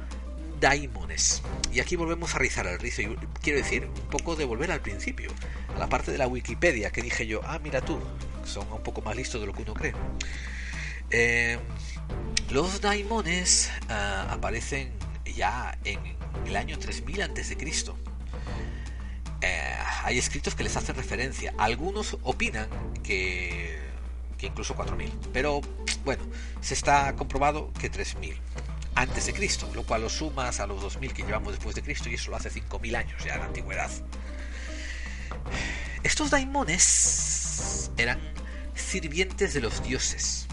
daimones. 0.63 1.43
Y 1.73 1.81
aquí 1.81 1.97
volvemos 1.97 2.35
a 2.35 2.39
rizar 2.39 2.67
el 2.67 2.79
rizo 2.79 3.03
y 3.03 3.17
quiero 3.43 3.59
decir 3.59 3.85
un 3.85 4.09
poco 4.09 4.37
de 4.37 4.47
volver 4.47 4.71
al 4.71 4.81
principio, 4.81 5.31
a 5.75 5.79
la 5.79 5.89
parte 5.89 6.13
de 6.13 6.19
la 6.19 6.29
Wikipedia 6.29 6.91
que 6.91 7.03
dije 7.03 7.27
yo, 7.27 7.41
ah, 7.45 7.59
mira 7.63 7.83
tú, 7.83 7.99
son 8.45 8.71
un 8.73 8.83
poco 8.83 9.03
más 9.03 9.17
listos 9.17 9.41
de 9.41 9.47
lo 9.47 9.53
que 9.53 9.63
uno 9.63 9.75
cree. 9.75 9.93
Eh, 11.11 11.59
los 12.51 12.81
daimones 12.81 13.71
ah, 13.91 14.29
aparecen 14.31 14.93
ya 15.25 15.77
en 15.85 15.99
el 16.47 16.57
año 16.57 16.79
3000 16.79 17.23
a.C. 17.23 17.57
Eh, 19.41 19.75
hay 20.05 20.19
escritos 20.19 20.55
que 20.55 20.63
les 20.63 20.77
hacen 20.77 20.95
referencia. 20.95 21.53
Algunos 21.59 22.17
opinan 22.23 22.69
que, 23.03 23.79
que 24.39 24.47
incluso 24.47 24.77
4000. 24.77 25.11
Pero 25.33 25.61
bueno, 26.05 26.23
se 26.61 26.75
está 26.75 27.15
comprobado 27.17 27.73
que 27.81 27.91
3000 27.91 28.37
antes 28.95 29.27
de 29.27 29.33
Cristo, 29.33 29.71
lo 29.75 29.85
cual 29.85 30.03
lo 30.03 30.11
sumas 30.11 30.61
a 30.61 30.67
los 30.67 30.81
2000 30.81 31.13
que 31.13 31.23
llevamos 31.23 31.53
después 31.53 31.75
de 31.75 31.83
Cristo 31.83 32.09
y 32.09 32.15
eso 32.15 32.31
lo 32.31 32.37
hace 32.37 32.51
5000 32.51 32.97
años 32.97 33.25
ya 33.25 33.35
en 33.35 33.41
la 33.41 33.47
antigüedad. 33.47 33.91
Estos 36.03 36.31
daimones 36.31 37.91
eran 37.97 38.19
sirvientes 38.75 39.55
de 39.55 39.61
los 39.61 39.83
dioses 39.83 40.47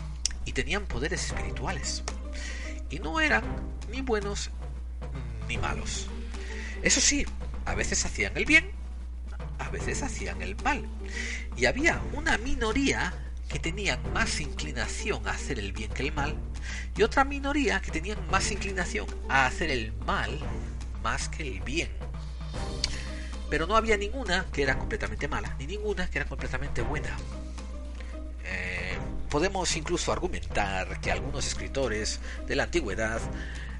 y 0.46 0.54
tenían 0.54 0.86
poderes 0.86 1.26
espirituales. 1.26 2.04
Y 2.90 3.00
no 3.00 3.20
eran 3.20 3.44
ni 3.92 4.02
buenos 4.02 4.50
ni 5.48 5.58
malos. 5.58 6.08
Eso 6.82 7.02
sí, 7.02 7.26
a 7.66 7.76
veces 7.76 8.06
hacían 8.06 8.36
el 8.38 8.46
bien, 8.46 8.72
a 9.60 9.70
veces 9.70 10.02
hacían 10.02 10.42
el 10.42 10.56
mal. 10.64 10.88
Y 11.58 11.66
había 11.66 12.02
una 12.14 12.38
minoría 12.38 13.14
que 13.50 13.60
tenían 13.60 14.00
más 14.14 14.40
inclinación 14.40 15.28
a 15.28 15.32
hacer 15.32 15.60
el 15.60 15.74
bien 15.74 15.92
que 15.92 16.04
el 16.04 16.14
mal 16.14 16.38
y 16.96 17.04
otra 17.04 17.26
minoría 17.26 17.82
que 17.82 17.92
tenían 17.92 18.18
más 18.32 18.52
inclinación 18.52 19.08
a 19.28 19.48
hacer 19.48 19.72
el 19.72 19.92
mal 20.06 20.40
más 21.04 21.28
que 21.30 21.48
el 21.48 21.62
bien. 21.62 21.90
Pero 23.50 23.66
no 23.66 23.76
había 23.76 23.98
ninguna 23.98 24.46
que 24.54 24.62
era 24.62 24.78
completamente 24.78 25.28
mala, 25.28 25.56
ni 25.60 25.66
ninguna 25.66 26.10
que 26.10 26.20
era 26.20 26.28
completamente 26.28 26.82
buena. 26.82 27.10
Eh, 28.46 28.98
podemos 29.30 29.76
incluso 29.76 30.12
argumentar 30.12 31.02
que 31.02 31.12
algunos 31.12 31.48
escritores 31.48 32.20
de 32.48 32.56
la 32.56 32.64
antigüedad 32.64 33.20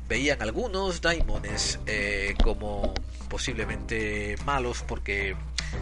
veían 0.08 0.42
algunos 0.42 1.02
daimones 1.02 1.80
eh, 1.86 2.34
como 2.44 2.96
posiblemente 3.30 4.36
malos 4.44 4.84
porque 4.88 5.36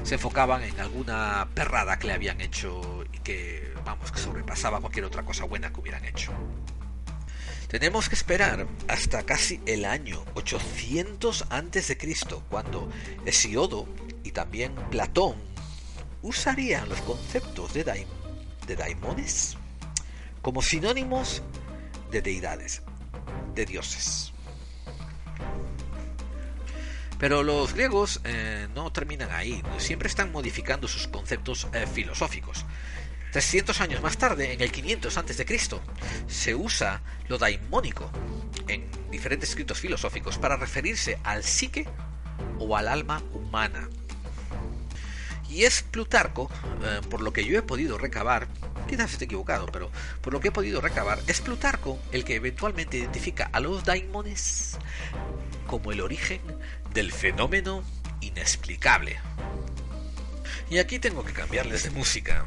se 0.03 0.15
enfocaban 0.15 0.63
en 0.63 0.77
alguna 0.81 1.47
perrada 1.53 1.97
que 1.97 2.07
le 2.07 2.13
habían 2.13 2.41
hecho 2.41 3.05
y 3.13 3.19
que, 3.19 3.73
vamos, 3.87 4.11
que 4.11 4.19
sobrepasaba 4.19 4.81
cualquier 4.81 5.05
otra 5.05 5.23
cosa 5.23 5.45
buena 5.45 5.71
que 5.71 5.79
hubieran 5.79 6.03
hecho. 6.03 6.33
Tenemos 7.69 8.09
que 8.09 8.15
esperar 8.15 8.67
hasta 8.87 9.23
casi 9.23 9.61
el 9.65 9.85
año 9.85 10.23
800 10.35 11.45
a.C., 11.49 11.97
cuando 12.49 12.89
Hesiodo 13.25 13.87
y 14.23 14.31
también 14.31 14.75
Platón 14.91 15.35
usarían 16.21 16.89
los 16.89 16.99
conceptos 17.01 17.73
de, 17.73 18.05
daimones 18.75 19.57
como 20.41 20.61
sinónimos 20.61 21.41
de 22.11 22.21
deidades, 22.21 22.81
de 23.55 23.65
dioses. 23.65 24.33
Pero 27.19 27.41
los 27.41 27.73
griegos 27.73 28.21
eh, 28.25 28.67
no 28.75 28.91
terminan 28.91 29.31
ahí, 29.31 29.63
siempre 29.77 30.07
están 30.07 30.31
modificando 30.31 30.87
sus 30.87 31.07
conceptos 31.07 31.67
eh, 31.73 31.87
filosóficos. 31.87 32.65
300 33.31 33.81
años 33.81 34.01
más 34.01 34.17
tarde, 34.17 34.53
en 34.53 34.61
el 34.61 34.71
500 34.71 35.17
a.C., 35.17 35.59
se 36.27 36.55
usa 36.55 37.01
lo 37.27 37.37
daimónico 37.37 38.09
en 38.67 38.89
diferentes 39.11 39.49
escritos 39.49 39.79
filosóficos 39.79 40.37
para 40.37 40.57
referirse 40.57 41.19
al 41.23 41.43
psique 41.43 41.87
o 42.59 42.75
al 42.77 42.87
alma 42.87 43.21
humana. 43.33 43.89
Y 45.49 45.63
es 45.63 45.81
Plutarco, 45.81 46.49
eh, 46.83 47.01
por 47.09 47.21
lo 47.21 47.31
que 47.31 47.45
yo 47.45 47.57
he 47.57 47.61
podido 47.61 47.97
recabar, 47.97 48.47
quizás 48.87 49.13
esté 49.13 49.25
equivocado, 49.25 49.67
pero 49.67 49.91
por 50.21 50.33
lo 50.33 50.39
que 50.39 50.49
he 50.49 50.51
podido 50.51 50.81
recabar, 50.81 51.19
es 51.27 51.41
Plutarco 51.41 51.99
el 52.11 52.25
que 52.25 52.35
eventualmente 52.35 52.97
identifica 52.97 53.49
a 53.53 53.59
los 53.59 53.85
daimones 53.85 54.77
como 55.65 55.91
el 55.91 56.01
origen 56.01 56.41
del 56.93 57.11
fenómeno 57.11 57.83
inexplicable. 58.21 59.19
Y 60.69 60.79
aquí 60.79 60.99
tengo 60.99 61.23
que 61.23 61.31
cambiarles 61.31 61.83
de 61.83 61.91
música, 61.91 62.45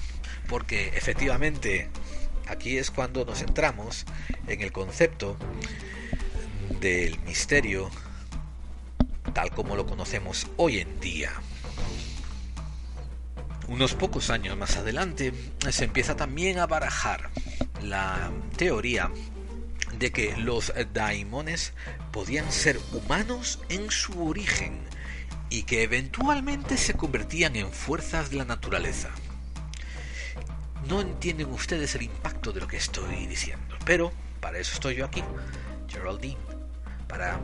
porque 0.51 0.89
efectivamente 0.89 1.89
aquí 2.49 2.77
es 2.77 2.91
cuando 2.91 3.25
nos 3.25 3.39
centramos 3.39 4.05
en 4.49 4.61
el 4.61 4.73
concepto 4.73 5.37
del 6.81 7.21
misterio 7.21 7.89
tal 9.33 9.53
como 9.53 9.77
lo 9.77 9.87
conocemos 9.87 10.49
hoy 10.57 10.81
en 10.81 10.99
día. 10.99 11.31
Unos 13.69 13.95
pocos 13.95 14.31
años 14.31 14.57
más 14.57 14.77
adelante 14.77 15.33
se 15.71 15.85
empieza 15.85 16.17
también 16.17 16.59
a 16.59 16.67
barajar 16.67 17.31
la 17.81 18.33
teoría 18.57 19.09
de 19.97 20.11
que 20.11 20.37
los 20.37 20.73
daimones 20.93 21.75
podían 22.11 22.51
ser 22.51 22.81
humanos 22.93 23.61
en 23.69 23.93
su 23.93 24.27
origen 24.27 24.81
y 25.49 25.63
que 25.63 25.85
eventualmente 25.85 26.77
se 26.77 26.95
convertían 26.95 27.55
en 27.55 27.71
fuerzas 27.71 28.31
de 28.31 28.37
la 28.37 28.45
naturaleza. 28.45 29.11
No 30.89 31.01
entienden 31.01 31.51
ustedes 31.51 31.95
el 31.95 32.03
impacto 32.03 32.53
de 32.53 32.61
lo 32.61 32.67
que 32.67 32.77
estoy 32.77 33.27
diciendo, 33.27 33.77
pero 33.85 34.13
para 34.41 34.59
eso 34.59 34.73
estoy 34.75 34.97
yo 34.97 35.05
aquí, 35.05 35.23
Geraldine, 35.89 36.39
para 37.07 37.41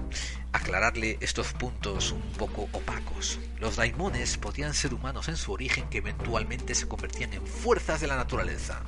aclararle 0.52 1.18
estos 1.20 1.52
puntos 1.52 2.12
un 2.12 2.22
poco 2.32 2.68
opacos. 2.72 3.38
Los 3.58 3.76
daimones 3.76 4.36
podían 4.38 4.74
ser 4.74 4.94
humanos 4.94 5.28
en 5.28 5.36
su 5.36 5.52
origen 5.52 5.88
que 5.88 5.98
eventualmente 5.98 6.74
se 6.74 6.88
convertían 6.88 7.32
en 7.34 7.46
fuerzas 7.46 8.00
de 8.00 8.06
la 8.06 8.16
naturaleza. 8.16 8.82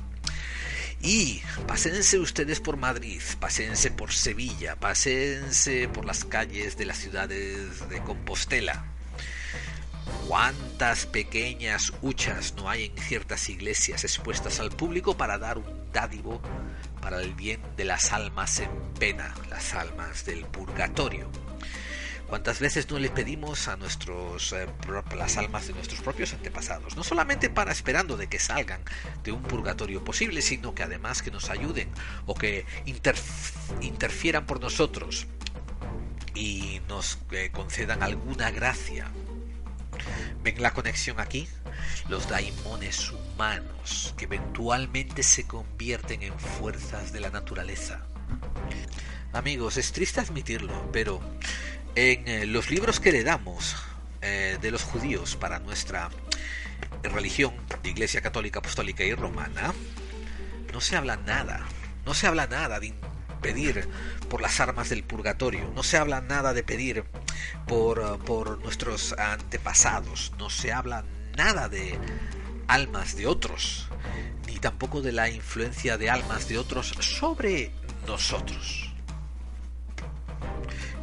Y 1.01 1.41
paséense 1.65 2.19
ustedes 2.19 2.59
por 2.59 2.75
Madrid, 2.75 3.21
paséense 3.39 3.91
por 3.91 4.11
Sevilla, 4.11 4.75
paséense 4.75 5.87
por 5.87 6.05
las 6.05 6.25
calles 6.25 6.77
de 6.77 6.85
las 6.85 6.97
ciudades 6.97 7.87
de 7.87 8.01
Compostela. 8.01 8.85
¿Cuántas 10.27 11.05
pequeñas 11.05 11.93
huchas 12.01 12.53
no 12.55 12.69
hay 12.69 12.85
en 12.85 12.97
ciertas 12.97 13.49
iglesias 13.49 14.03
expuestas 14.03 14.59
al 14.59 14.69
público 14.69 15.17
para 15.17 15.37
dar 15.37 15.57
un 15.57 15.91
dádivo 15.91 16.41
para 17.01 17.21
el 17.21 17.33
bien 17.33 17.61
de 17.77 17.85
las 17.85 18.13
almas 18.13 18.59
en 18.59 18.69
pena, 18.99 19.33
las 19.49 19.73
almas 19.73 20.25
del 20.25 20.45
purgatorio? 20.45 21.29
¿Cuántas 22.29 22.59
veces 22.59 22.87
no 22.91 22.99
le 22.99 23.09
pedimos 23.09 23.67
a 23.67 23.75
nuestros 23.75 24.53
eh, 24.53 24.67
las 25.17 25.37
almas 25.37 25.65
de 25.65 25.73
nuestros 25.73 25.99
propios 26.01 26.31
antepasados? 26.31 26.95
No 26.95 27.03
solamente 27.03 27.49
para 27.49 27.71
esperando 27.71 28.17
de 28.17 28.27
que 28.27 28.37
salgan 28.37 28.81
de 29.23 29.31
un 29.31 29.41
purgatorio 29.41 30.03
posible, 30.03 30.43
sino 30.43 30.75
que 30.75 30.83
además 30.83 31.23
que 31.23 31.31
nos 31.31 31.49
ayuden 31.49 31.89
o 32.27 32.35
que 32.35 32.67
interfieran 33.81 34.45
por 34.45 34.61
nosotros 34.61 35.25
y 36.35 36.81
nos 36.87 37.17
eh, 37.31 37.49
concedan 37.51 38.03
alguna 38.03 38.51
gracia. 38.51 39.11
¿Ven 40.43 40.61
la 40.61 40.73
conexión 40.73 41.19
aquí? 41.19 41.47
Los 42.07 42.29
daimones 42.29 43.11
humanos 43.11 44.13
que 44.17 44.25
eventualmente 44.25 45.23
se 45.23 45.45
convierten 45.45 46.23
en 46.23 46.37
fuerzas 46.39 47.11
de 47.11 47.19
la 47.19 47.29
naturaleza. 47.29 48.01
Amigos, 49.33 49.77
es 49.77 49.91
triste 49.91 50.19
admitirlo, 50.21 50.89
pero 50.91 51.21
en 51.95 52.27
eh, 52.27 52.45
los 52.45 52.69
libros 52.69 52.99
que 52.99 53.11
le 53.11 53.23
damos 53.23 53.75
eh, 54.21 54.57
de 54.61 54.71
los 54.71 54.83
judíos 54.83 55.35
para 55.35 55.59
nuestra 55.59 56.09
religión 57.03 57.53
de 57.83 57.89
Iglesia 57.89 58.21
Católica, 58.21 58.59
Apostólica 58.59 59.03
y 59.03 59.13
Romana, 59.13 59.73
no 60.73 60.81
se 60.81 60.95
habla 60.95 61.17
nada, 61.17 61.65
no 62.05 62.13
se 62.13 62.27
habla 62.27 62.47
nada 62.47 62.79
de 62.79 62.93
pedir 63.41 63.87
por 64.29 64.41
las 64.41 64.59
armas 64.59 64.89
del 64.89 65.03
purgatorio, 65.03 65.71
no 65.75 65.83
se 65.83 65.97
habla 65.97 66.21
nada 66.21 66.53
de 66.53 66.63
pedir 66.63 67.03
por, 67.67 68.19
por 68.19 68.59
nuestros 68.59 69.13
antepasados, 69.13 70.33
no 70.37 70.49
se 70.49 70.71
habla 70.71 71.03
nada 71.35 71.69
de 71.69 71.97
almas 72.67 73.15
de 73.15 73.27
otros, 73.27 73.87
ni 74.47 74.57
tampoco 74.57 75.01
de 75.01 75.11
la 75.11 75.29
influencia 75.29 75.97
de 75.97 76.09
almas 76.09 76.47
de 76.47 76.57
otros 76.57 76.93
sobre 76.99 77.71
nosotros. 78.05 78.89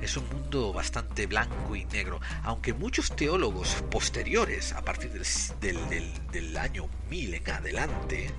Es 0.01 0.17
un 0.17 0.29
mundo 0.29 0.73
bastante 0.73 1.27
blanco 1.27 1.75
y 1.75 1.85
negro, 1.87 2.21
aunque 2.45 2.73
muchos 2.73 3.17
teólogos 3.17 3.83
posteriores, 3.91 4.73
a 4.73 4.83
partir 4.83 5.11
del, 5.11 6.57
año 6.57 6.89
1000 7.11 7.35
en 7.35 7.51
adelante, 7.51 8.31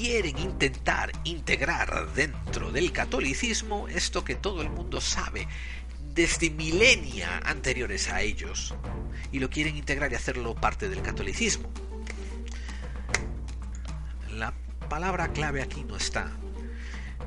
quieren 0.00 0.38
intentar 0.38 1.12
integrar 1.24 2.10
dentro 2.14 2.72
del 2.72 2.90
catolicismo 2.90 3.86
esto 3.86 4.24
que 4.24 4.34
todo 4.34 4.62
el 4.62 4.70
mundo 4.70 4.98
sabe 4.98 5.46
desde 6.14 6.48
milenia 6.48 7.42
anteriores 7.44 8.08
a 8.08 8.22
ellos, 8.22 8.74
y 9.30 9.40
lo 9.40 9.50
quieren 9.50 9.76
integrar 9.76 10.10
y 10.10 10.14
hacerlo 10.14 10.54
parte 10.54 10.88
del 10.88 11.02
catolicismo. 11.02 11.70
La 14.32 14.54
palabra 14.88 15.28
clave 15.32 15.60
aquí 15.60 15.84
no 15.84 15.96
está 15.96 16.32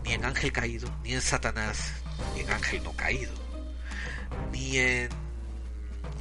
ni 0.04 0.14
en 0.14 0.26
ángel 0.26 0.52
caído, 0.52 0.90
ni 1.04 1.14
en 1.14 1.22
Satanás, 1.22 1.94
ni 2.34 2.42
en 2.42 2.50
ángel 2.50 2.84
no 2.84 2.94
caído, 2.94 3.34
ni 4.52 4.80
en, 4.80 5.10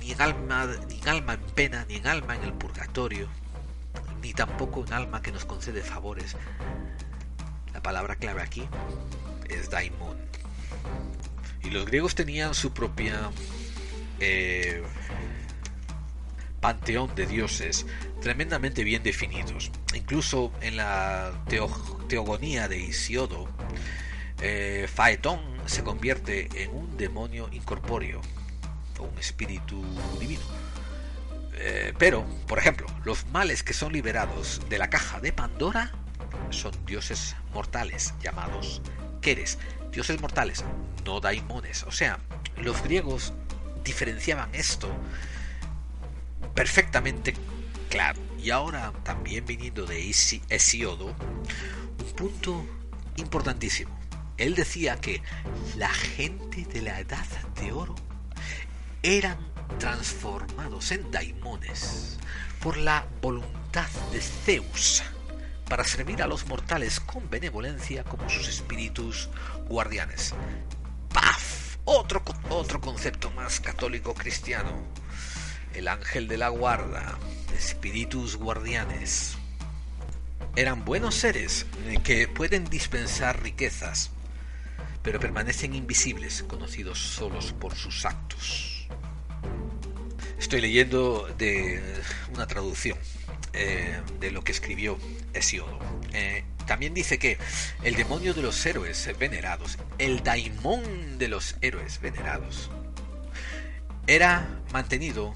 ni 0.01 0.13
en, 0.13 0.21
alma, 0.21 0.69
ni 0.87 0.99
en 0.99 1.09
alma 1.09 1.33
en 1.33 1.41
pena, 1.55 1.87
ni 1.89 1.95
en 1.95 2.07
alma 2.07 2.37
en 2.37 2.43
el 2.45 2.53
purgatorio, 2.53 3.27
ni 4.23 4.33
tampoco 4.33 4.85
en 4.87 4.93
alma 4.93 5.21
que 5.21 5.33
nos 5.33 5.45
concede 5.45 5.83
favores. 5.83 6.37
La 7.75 7.83
palabra 7.83 8.17
clave 8.17 8.43
aquí 8.43 8.69
es 9.49 9.71
daimon. 9.71 10.17
Y 11.63 11.71
los 11.71 11.85
griegos 11.85 12.15
tenían 12.15 12.55
su 12.55 12.73
propia 12.73 13.31
eh, 14.21 14.83
panteón 16.61 17.15
de 17.15 17.27
dioses 17.27 17.87
tremendamente 18.21 18.85
bien 18.85 19.03
definidos. 19.03 19.71
Incluso 19.95 20.53
en 20.61 20.77
la 20.77 21.33
teogonía 22.09 22.69
de 22.69 22.79
Isiodo, 22.79 23.49
eh, 24.41 24.89
Faetón 24.93 25.41
se 25.67 25.83
convierte 25.83 26.49
en 26.63 26.71
un 26.71 26.97
demonio 26.97 27.49
incorpóreo 27.53 28.21
o 28.99 29.05
un 29.05 29.19
espíritu 29.19 29.83
divino. 30.19 30.43
Eh, 31.65 31.95
pero, 31.97 32.27
por 32.49 32.59
ejemplo, 32.59 32.89
los 33.05 33.25
males 33.27 33.63
que 33.63 33.73
son 33.73 33.93
liberados 33.93 34.61
de 34.69 34.79
la 34.79 34.91
caja 34.91 35.21
de 35.21 35.33
Pandora 35.33 35.93
son 36.51 36.73
dioses 36.87 37.37
mortales 37.55 38.15
llamados 38.21 38.83
Keres, 39.21 39.59
dioses 39.93 40.21
mortales, 40.21 40.65
no 41.05 41.21
daimones. 41.21 41.85
O 41.85 41.93
sea, 41.93 42.19
los 42.57 42.83
griegos 42.83 43.33
diferenciaban 43.85 44.53
esto 44.53 44.93
perfectamente 46.53 47.35
claro. 47.89 48.21
Y 48.43 48.51
ahora, 48.51 48.93
también 49.05 49.47
viniendo 49.47 49.87
de 49.87 50.11
Hesiodo, 50.11 51.07
un 51.07 52.13
punto 52.17 52.67
importantísimo. 53.15 53.97
Él 54.37 54.57
decía 54.57 54.97
que 54.97 55.23
la 55.77 55.91
gente 55.91 56.65
de 56.65 56.83
la 56.83 56.99
edad 56.99 57.25
de 57.61 57.71
oro 57.71 57.95
eran 59.05 59.52
transformados 59.79 60.93
en 60.93 61.11
daimones 61.11 62.19
por 62.61 62.77
la 62.77 63.07
voluntad 63.21 63.89
de 64.13 64.21
Zeus 64.21 65.03
para 65.69 65.85
servir 65.85 66.23
a 66.23 66.27
los 66.27 66.47
mortales 66.47 67.01
con 67.01 67.31
benevolencia 67.31 68.05
como 68.05 68.29
sus 68.29 68.47
espíritus 68.47 69.31
guardianes. 69.69 70.35
¡Paf! 71.13 71.77
Otro, 71.85 72.23
otro 72.51 72.81
concepto 72.81 73.31
más 73.31 73.59
católico 73.61 74.15
cristiano. 74.15 74.71
El 75.75 75.89
ángel 75.89 76.29
de 76.29 76.37
la 76.37 76.51
guarda, 76.51 77.19
espíritus 77.57 78.37
guardianes. 78.37 79.37
Eran 80.55 80.85
buenos 80.85 81.15
seres 81.15 81.65
que 82.05 82.29
pueden 82.29 82.67
dispensar 82.67 83.43
riquezas, 83.43 84.11
pero 85.03 85.19
permanecen 85.19 85.75
invisibles, 85.75 86.43
conocidos 86.43 86.99
solos 86.99 87.55
por 87.59 87.75
sus 87.75 88.05
actos. 88.05 88.72
Estoy 90.43 90.61
leyendo 90.61 91.33
de 91.39 91.81
una 92.35 92.49
traducción 92.49 92.99
eh, 93.53 94.03
de 94.19 94.33
lo 94.33 94.43
que 94.43 94.51
escribió 94.51 94.99
Hesiodo. 95.33 95.79
Eh, 96.13 96.43
También 96.67 96.95
dice 96.95 97.17
que 97.17 97.39
el 97.85 97.95
demonio 97.95 98.35
de 98.35 98.43
los 98.43 98.67
héroes 98.67 99.09
venerados, 99.21 99.79
el 99.99 100.25
daimón 100.25 101.17
de 101.17 101.29
los 101.29 101.55
héroes 101.61 102.01
venerados, 102.01 102.73
era 104.09 104.49
mantenido 104.73 105.33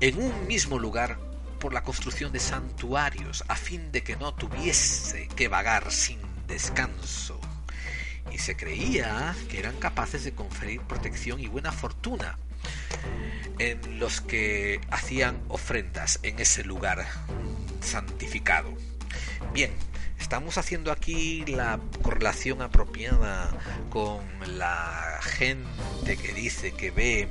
en 0.00 0.20
un 0.20 0.48
mismo 0.48 0.80
lugar 0.80 1.18
por 1.60 1.72
la 1.72 1.84
construcción 1.84 2.32
de 2.32 2.40
santuarios 2.40 3.44
a 3.46 3.54
fin 3.54 3.92
de 3.92 4.02
que 4.02 4.16
no 4.16 4.34
tuviese 4.34 5.28
que 5.28 5.46
vagar 5.46 5.92
sin 5.92 6.18
descanso. 6.48 7.40
Y 8.32 8.38
se 8.38 8.56
creía 8.56 9.36
que 9.48 9.60
eran 9.60 9.76
capaces 9.76 10.24
de 10.24 10.34
conferir 10.34 10.80
protección 10.80 11.38
y 11.38 11.46
buena 11.46 11.70
fortuna 11.70 12.36
en 13.58 13.98
los 13.98 14.20
que 14.20 14.80
hacían 14.90 15.40
ofrendas 15.48 16.18
en 16.22 16.38
ese 16.40 16.64
lugar 16.64 17.06
santificado. 17.80 18.72
Bien, 19.52 19.72
estamos 20.18 20.58
haciendo 20.58 20.92
aquí 20.92 21.44
la 21.46 21.80
correlación 22.02 22.62
apropiada 22.62 23.50
con 23.90 24.24
la 24.58 25.18
gente 25.22 26.16
que 26.16 26.32
dice 26.32 26.72
que 26.72 26.90
ve 26.90 27.28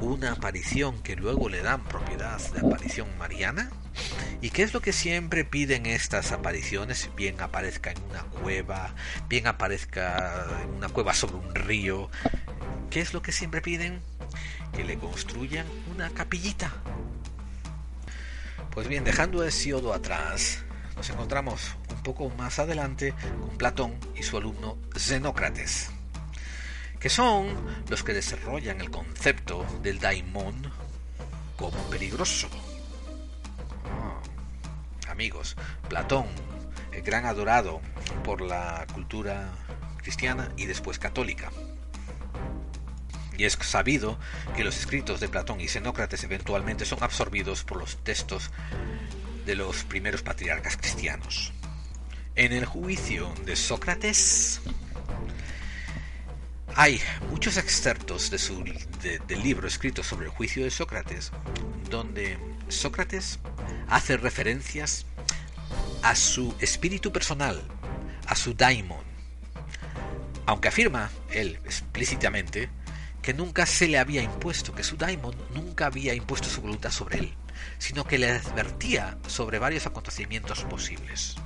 una 0.00 0.32
aparición 0.32 1.02
que 1.02 1.16
luego 1.16 1.48
le 1.48 1.62
dan 1.62 1.84
propiedad 1.84 2.40
de 2.52 2.60
aparición 2.60 3.08
mariana. 3.18 3.70
¿Y 4.40 4.50
qué 4.50 4.62
es 4.62 4.74
lo 4.74 4.80
que 4.80 4.92
siempre 4.92 5.44
piden 5.44 5.86
estas 5.86 6.32
apariciones? 6.32 7.10
Bien 7.14 7.40
aparezca 7.40 7.92
en 7.92 8.02
una 8.10 8.22
cueva, 8.22 8.94
bien 9.28 9.46
aparezca 9.46 10.46
en 10.62 10.70
una 10.70 10.88
cueva 10.88 11.14
sobre 11.14 11.36
un 11.36 11.54
río. 11.54 12.10
¿Qué 12.90 13.00
es 13.00 13.14
lo 13.14 13.22
que 13.22 13.32
siempre 13.32 13.60
piden? 13.60 14.00
Que 14.72 14.84
le 14.84 14.98
construyan 14.98 15.66
una 15.94 16.10
capillita. 16.10 16.72
Pues 18.70 18.88
bien, 18.88 19.04
dejando 19.04 19.42
a 19.42 19.50
Siodo 19.50 19.92
atrás, 19.92 20.64
nos 20.96 21.10
encontramos 21.10 21.76
un 21.90 22.02
poco 22.02 22.30
más 22.30 22.58
adelante 22.58 23.14
con 23.40 23.58
Platón 23.58 23.94
y 24.16 24.22
su 24.22 24.36
alumno 24.36 24.78
Zenócrates 24.96 25.90
que 27.02 27.10
son 27.10 27.48
los 27.88 28.04
que 28.04 28.14
desarrollan 28.14 28.80
el 28.80 28.88
concepto 28.88 29.66
del 29.82 29.98
daimon 29.98 30.54
como 31.56 31.76
peligroso. 31.90 32.48
Ah, 33.90 35.10
amigos, 35.10 35.56
Platón, 35.88 36.26
el 36.92 37.02
gran 37.02 37.24
adorado 37.24 37.80
por 38.22 38.40
la 38.40 38.86
cultura 38.94 39.50
cristiana 39.96 40.52
y 40.56 40.66
después 40.66 41.00
católica. 41.00 41.50
Y 43.36 43.44
es 43.44 43.58
sabido 43.60 44.18
que 44.56 44.64
los 44.64 44.78
escritos 44.78 45.20
de 45.20 45.28
Platón 45.28 45.60
y 45.60 45.68
Xenócrates 45.68 46.24
eventualmente 46.24 46.84
son 46.84 47.02
absorbidos 47.02 47.64
por 47.64 47.78
los 47.78 47.96
textos 48.04 48.50
de 49.46 49.54
los 49.54 49.84
primeros 49.84 50.22
patriarcas 50.22 50.76
cristianos. 50.76 51.52
En 52.34 52.52
el 52.52 52.64
juicio 52.64 53.34
de 53.44 53.56
Sócrates, 53.56 54.60
hay 56.74 57.00
muchos 57.30 57.56
excertos 57.58 58.30
del 58.30 59.42
libro 59.42 59.68
escrito 59.68 60.02
sobre 60.02 60.26
el 60.26 60.32
juicio 60.32 60.64
de 60.64 60.70
Sócrates, 60.70 61.30
donde 61.90 62.38
Sócrates 62.68 63.38
hace 63.88 64.16
referencias 64.16 65.04
a 66.02 66.14
su 66.16 66.54
espíritu 66.60 67.12
personal, 67.12 67.62
a 68.26 68.34
su 68.34 68.54
daimon, 68.54 69.04
aunque 70.46 70.68
afirma 70.68 71.10
él 71.30 71.58
explícitamente 71.64 72.70
que 73.22 73.32
nunca 73.32 73.66
se 73.66 73.88
le 73.88 73.98
había 73.98 74.22
impuesto, 74.22 74.74
que 74.74 74.82
su 74.82 74.96
daimon 74.96 75.34
nunca 75.54 75.86
había 75.86 76.12
impuesto 76.12 76.48
su 76.48 76.60
voluntad 76.60 76.90
sobre 76.90 77.20
él, 77.20 77.34
sino 77.78 78.04
que 78.04 78.18
le 78.18 78.30
advertía 78.30 79.16
sobre 79.28 79.60
varios 79.60 79.86
acontecimientos 79.86 80.64
posibles. 80.64 81.36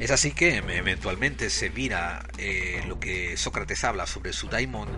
Es 0.00 0.10
así 0.10 0.32
que 0.32 0.56
eventualmente 0.56 1.50
se 1.50 1.70
mira 1.70 2.26
eh, 2.36 2.82
lo 2.88 2.98
que 2.98 3.36
Sócrates 3.36 3.84
habla 3.84 4.08
sobre 4.08 4.32
su 4.32 4.48
daimon, 4.48 4.88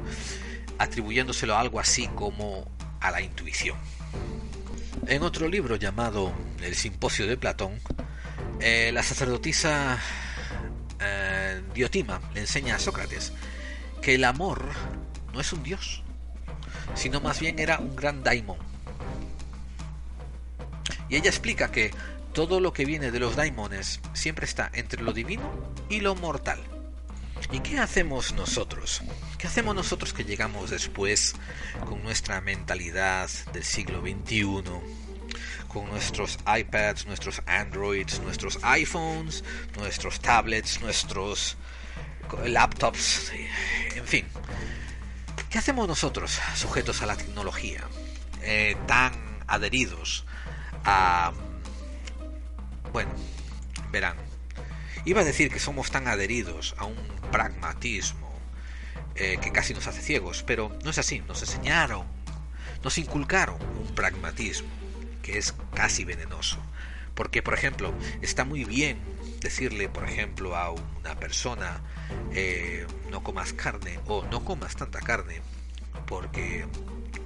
atribuyéndoselo 0.79 1.55
a 1.55 1.61
algo 1.61 1.81
así 1.81 2.09
como 2.09 2.71
a 3.01 3.11
la 3.11 3.21
intuición. 3.21 3.77
En 5.07 5.23
otro 5.23 5.49
libro 5.49 5.77
llamado 5.77 6.33
El 6.63 6.75
Simposio 6.75 7.27
de 7.27 7.37
Platón, 7.37 7.79
eh, 8.59 8.91
la 8.93 9.03
sacerdotisa 9.03 9.99
eh, 10.99 11.63
Diotima 11.75 12.21
le 12.33 12.41
enseña 12.41 12.77
a 12.77 12.79
Sócrates 12.79 13.35
que 14.01 14.15
el 14.15 14.25
amor 14.25 14.65
no 15.35 15.41
es 15.41 15.53
un 15.53 15.63
dios, 15.63 16.03
sino 16.95 17.21
más 17.21 17.41
bien 17.41 17.59
era 17.59 17.79
un 17.79 17.97
gran 17.97 18.23
daimon. 18.23 18.59
Y 21.09 21.17
ella 21.17 21.31
explica 21.31 21.71
que 21.71 21.93
todo 22.33 22.61
lo 22.61 22.73
que 22.73 22.85
viene 22.85 23.11
de 23.11 23.21
los 23.21 23.37
daimones 23.37 24.01
siempre 24.13 24.45
está 24.45 24.71
entre 24.75 25.03
lo 25.03 25.13
divino 25.13 25.51
y 25.89 26.01
lo 26.01 26.15
mortal. 26.15 26.59
¿Y 27.53 27.61
qué 27.61 27.79
hacemos 27.79 28.35
nosotros? 28.35 29.03
¿Qué 29.39 29.47
hacemos 29.47 29.75
nosotros 29.75 30.13
que 30.13 30.25
llegamos 30.25 30.71
después 30.71 31.35
con 31.85 32.03
nuestra 32.03 32.41
mentalidad 32.41 33.31
del 33.53 33.65
siglo 33.65 34.01
XXI? 34.01 34.65
Con 35.69 35.89
nuestros 35.91 36.39
iPads, 36.47 37.07
nuestros 37.07 37.43
Androids, 37.47 38.21
nuestros 38.21 38.59
iPhones, 38.63 39.45
nuestros 39.77 40.21
tablets, 40.21 40.81
nuestros 40.81 41.57
laptops, 42.45 43.33
en 43.95 44.07
fin. 44.07 44.27
¿Qué 45.51 45.59
hacemos 45.59 45.89
nosotros, 45.89 46.41
sujetos 46.55 47.03
a 47.03 47.07
la 47.07 47.17
tecnología, 47.17 47.85
eh, 48.43 48.77
tan 48.87 49.13
adheridos 49.47 50.25
a 50.85 51.33
bueno, 52.97 53.11
verán. 53.91 54.17
Iba 55.05 55.21
a 55.21 55.25
decir 55.25 55.51
que 55.51 55.59
somos 55.59 55.91
tan 55.91 56.09
adheridos 56.09 56.75
a 56.79 56.87
un 56.87 56.97
pragmatismo 57.31 58.33
eh, 59.17 59.39
que 59.43 59.53
casi 59.53 59.75
nos 59.75 59.87
hace 59.87 60.01
ciegos, 60.01 60.43
pero 60.43 60.75
no 60.83 60.89
es 60.89 60.97
así. 60.97 61.21
Nos 61.29 61.43
enseñaron, 61.43 62.07
nos 62.83 62.97
inculcaron 62.97 63.59
un 63.61 63.95
pragmatismo 63.95 64.71
que 65.23 65.37
es 65.37 65.55
casi 65.75 66.07
venenoso. 66.07 66.57
Porque, 67.15 67.43
por 67.43 67.53
ejemplo, 67.53 67.93
está 68.23 68.47
muy 68.47 68.65
bien 68.65 68.99
decirle, 69.47 69.89
por 69.89 70.05
ejemplo, 70.09 70.57
a 70.57 70.73
una 70.73 71.15
persona, 71.21 71.81
eh, 72.33 72.85
no 73.11 73.23
comas 73.23 73.53
carne 73.53 74.01
o 74.07 74.25
no 74.25 74.45
comas 74.45 74.75
tanta 74.75 75.01
carne, 75.01 75.41
porque 76.05 76.67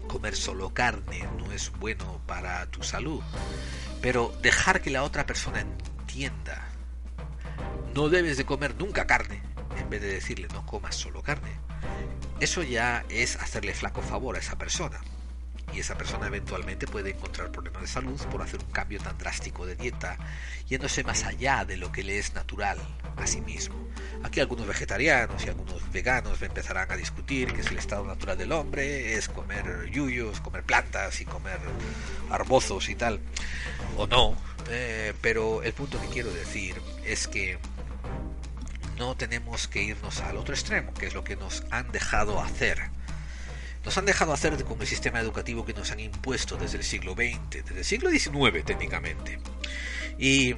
comer 0.07 0.37
solo 0.37 0.75
carne 0.75 1.27
no 1.39 1.51
es 1.51 1.73
bueno 1.81 2.21
para 2.27 2.67
tu 2.67 2.83
salud. 2.83 3.23
Pero 4.03 4.35
dejar 4.43 4.83
que 4.83 4.91
la 4.91 5.03
otra 5.03 5.25
persona 5.25 5.61
entienda, 5.61 6.69
no 7.95 8.11
debes 8.11 8.37
de 8.37 8.45
comer 8.45 8.75
nunca 8.77 9.07
carne, 9.07 9.41
en 9.79 9.89
vez 9.89 10.03
de 10.03 10.13
decirle 10.13 10.49
no 10.53 10.67
comas 10.67 10.97
solo 10.97 11.23
carne, 11.23 11.53
eso 12.39 12.63
ya 12.63 13.03
es 13.09 13.37
hacerle 13.37 13.73
flaco 13.73 14.03
favor 14.03 14.37
a 14.37 14.41
esa 14.41 14.59
persona. 14.59 15.01
Y 15.75 15.81
esa 15.81 15.97
persona 15.97 16.27
eventualmente 16.27 16.87
puede 16.87 17.11
encontrar 17.11 17.51
problemas 17.51 17.83
de 17.83 17.89
salud 17.89 18.21
por 18.27 18.43
hacer 18.43 18.61
un 18.61 18.71
cambio 18.71 18.99
tan 19.01 19.17
drástico 19.19 19.67
de 19.67 19.77
dieta, 19.77 20.17
yéndose 20.69 21.05
más 21.05 21.25
allá 21.25 21.65
de 21.65 21.77
lo 21.77 21.93
que 21.93 22.03
le 22.03 22.19
es 22.19 22.35
natural 22.35 22.79
a 23.17 23.27
sí 23.27 23.41
mismo. 23.41 23.77
Aquí 24.23 24.41
algunos 24.41 24.67
vegetarianos 24.67 25.45
y 25.45 25.49
algunos 25.49 25.91
veganos 25.93 26.43
empezarán 26.43 26.91
a 26.91 26.97
discutir 26.97 27.53
que 27.53 27.63
si 27.63 27.71
el 27.71 27.79
estado 27.79 28.05
natural 28.05 28.37
del 28.37 28.53
hombre 28.53 29.15
es 29.15 29.29
comer 29.29 29.89
yuyos, 29.91 30.41
comer 30.41 30.65
plantas 30.65 31.21
y 31.21 31.25
comer 31.25 31.59
arbozos 32.31 32.89
y 32.89 32.95
tal, 32.95 33.21
o 33.97 34.07
no. 34.07 34.37
Eh, 34.69 35.15
pero 35.21 35.63
el 35.63 35.73
punto 35.73 36.01
que 36.01 36.09
quiero 36.09 36.33
decir 36.33 36.81
es 37.05 37.27
que 37.27 37.59
no 38.99 39.17
tenemos 39.17 39.67
que 39.67 39.83
irnos 39.83 40.21
al 40.21 40.37
otro 40.37 40.55
extremo, 40.55 40.93
que 40.93 41.07
es 41.07 41.15
lo 41.15 41.25
que 41.25 41.35
nos 41.35 41.65
han 41.71 41.91
dejado 41.91 42.41
hacer. 42.41 42.91
Nos 43.85 43.97
han 43.97 44.05
dejado 44.05 44.33
hacer 44.33 44.63
con 44.65 44.81
el 44.81 44.87
sistema 44.87 45.21
educativo 45.21 45.65
que 45.65 45.73
nos 45.73 45.91
han 45.91 46.01
impuesto 46.01 46.57
desde 46.57 46.79
el 46.79 46.85
siglo 46.85 47.15
XX, 47.15 47.65
desde 47.65 47.79
el 47.79 47.85
siglo 47.85 48.11
XIX 48.11 48.65
técnicamente. 48.65 49.39
Y 50.19 50.55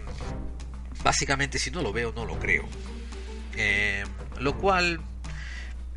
básicamente 1.05 1.59
si 1.59 1.71
no 1.71 1.83
lo 1.83 1.93
veo, 1.93 2.13
no 2.13 2.25
lo 2.25 2.39
creo. 2.39 2.65
Eh, 3.57 4.05
lo 4.39 4.59
cual, 4.59 5.01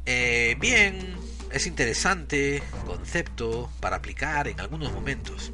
eh, 0.05 0.55
bien, 0.59 1.15
es 1.51 1.67
interesante 1.67 2.61
concepto 2.85 3.71
para 3.79 3.95
aplicar 3.97 4.47
en 4.47 4.59
algunos 4.59 4.91
momentos. 4.91 5.51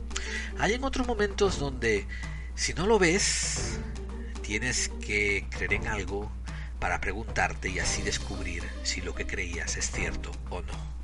Hay 0.60 0.74
en 0.74 0.84
otros 0.84 1.08
momentos 1.08 1.60
donde 1.60 2.08
si 2.56 2.74
no 2.74 2.86
lo 2.86 3.00
ves, 3.00 3.80
tienes 4.42 4.90
que 5.06 5.46
creer 5.50 5.74
en 5.74 5.88
algo 5.88 6.32
para 6.80 7.00
preguntarte 7.00 7.70
y 7.70 7.80
así 7.80 8.02
descubrir 8.02 8.64
si 8.84 9.02
lo 9.02 9.16
que 9.16 9.26
creías 9.26 9.78
es 9.78 9.92
cierto 9.92 10.32
o 10.50 10.62
no. 10.62 11.01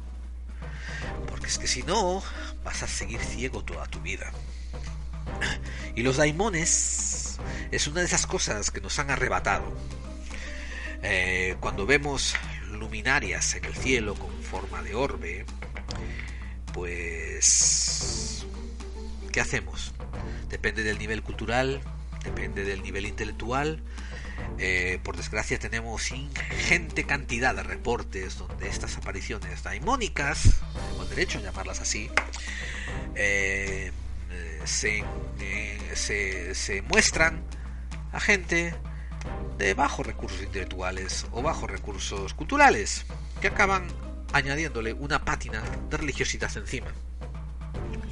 Porque 1.27 1.47
es 1.47 1.57
que 1.57 1.67
si 1.67 1.83
no, 1.83 2.23
vas 2.63 2.83
a 2.83 2.87
seguir 2.87 3.19
ciego 3.19 3.63
toda 3.63 3.85
tu 3.87 3.99
vida. 4.01 4.31
Y 5.95 6.03
los 6.03 6.17
daimones 6.17 7.39
es 7.71 7.87
una 7.87 8.01
de 8.01 8.05
esas 8.05 8.25
cosas 8.27 8.71
que 8.71 8.81
nos 8.81 8.97
han 8.99 9.09
arrebatado 9.09 9.75
eh, 11.03 11.55
cuando 11.59 11.85
vemos 11.85 12.35
luminarias 12.71 13.55
en 13.55 13.65
el 13.65 13.75
cielo 13.75 14.15
con 14.15 14.31
forma 14.41 14.81
de 14.81 14.95
orbe, 14.95 15.45
pues, 16.73 18.45
¿qué 19.31 19.41
hacemos? 19.41 19.93
Depende 20.49 20.83
del 20.83 20.97
nivel 20.97 21.23
cultural, 21.23 21.81
depende 22.23 22.63
del 22.63 22.81
nivel 22.81 23.05
intelectual, 23.05 23.81
Eh, 24.59 24.99
por 25.03 25.17
desgracia 25.17 25.59
tenemos 25.59 26.11
ingente 26.11 27.05
cantidad 27.05 27.55
de 27.55 27.63
reportes 27.63 28.37
donde 28.37 28.67
estas 28.67 28.97
apariciones 28.97 29.63
daimónicas, 29.63 30.61
el 30.99 31.09
derecho 31.09 31.39
a 31.39 31.41
llamarlas 31.41 31.79
así, 31.79 32.09
eh, 33.15 33.91
se, 34.65 35.03
se, 35.93 36.55
se 36.55 36.81
muestran 36.81 37.43
a 38.11 38.19
gente 38.19 38.73
de 39.57 39.73
bajos 39.73 40.05
recursos 40.05 40.41
intelectuales 40.41 41.25
o 41.31 41.41
bajos 41.41 41.69
recursos 41.69 42.33
culturales 42.33 43.05
que 43.41 43.47
acaban 43.47 43.87
añadiéndole 44.33 44.93
una 44.93 45.23
pátina 45.23 45.63
de 45.89 45.97
religiosidad 45.97 46.55
encima. 46.57 46.87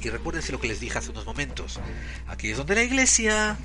Y 0.00 0.10
recuérdense 0.10 0.52
lo 0.52 0.60
que 0.60 0.68
les 0.68 0.80
dije 0.80 0.98
hace 0.98 1.10
unos 1.10 1.26
momentos. 1.26 1.80
Aquí 2.26 2.50
es 2.50 2.58
donde 2.58 2.74
la 2.74 2.82
iglesia 2.82 3.56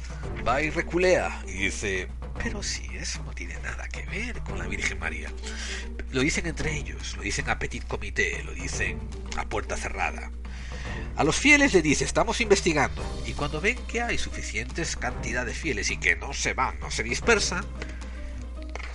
va 0.47 0.62
y 0.62 0.70
reculea 0.70 1.41
y 1.45 1.51
dice, 1.51 2.07
pero 2.44 2.64
si 2.64 2.84
eso 2.96 3.24
no 3.24 3.34
tiene 3.34 3.56
nada 3.60 3.88
que 3.88 4.04
ver 4.04 4.39
con 4.42 4.58
la 4.58 4.66
Virgen 4.66 5.00
María. 5.00 5.32
Lo 6.12 6.22
dicen 6.22 6.48
entre 6.48 6.76
ellos, 6.76 7.16
lo 7.16 7.24
dicen 7.24 7.50
a 7.50 7.60
petit 7.60 7.86
comité, 7.86 8.44
lo 8.44 8.54
dicen 8.54 9.00
a 9.38 9.46
puerta 9.46 9.78
cerrada. 9.78 10.32
A 11.16 11.24
los 11.24 11.38
fieles 11.38 11.74
le 11.74 11.82
dice, 11.82 12.04
estamos 12.04 12.42
investigando, 12.42 13.04
y 13.28 13.34
cuando 13.34 13.62
ven 13.62 13.78
que 13.88 14.02
hay 14.02 14.18
suficientes 14.18 14.96
cantidad 14.96 15.46
de 15.46 15.54
fieles 15.54 15.92
y 15.92 15.98
que 15.98 16.16
no 16.16 16.34
se 16.34 16.54
van, 16.54 16.80
no 16.80 16.89
se 16.89 17.04
dispersan, 17.04 17.64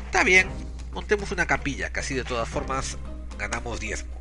está 0.06 0.24
bien, 0.24 0.48
montemos 0.92 1.30
una 1.30 1.46
capilla, 1.46 1.92
que 1.92 2.00
así 2.00 2.14
de 2.14 2.24
todas 2.24 2.48
formas 2.48 2.98
ganamos 3.38 3.78
diezmo. 3.78 4.12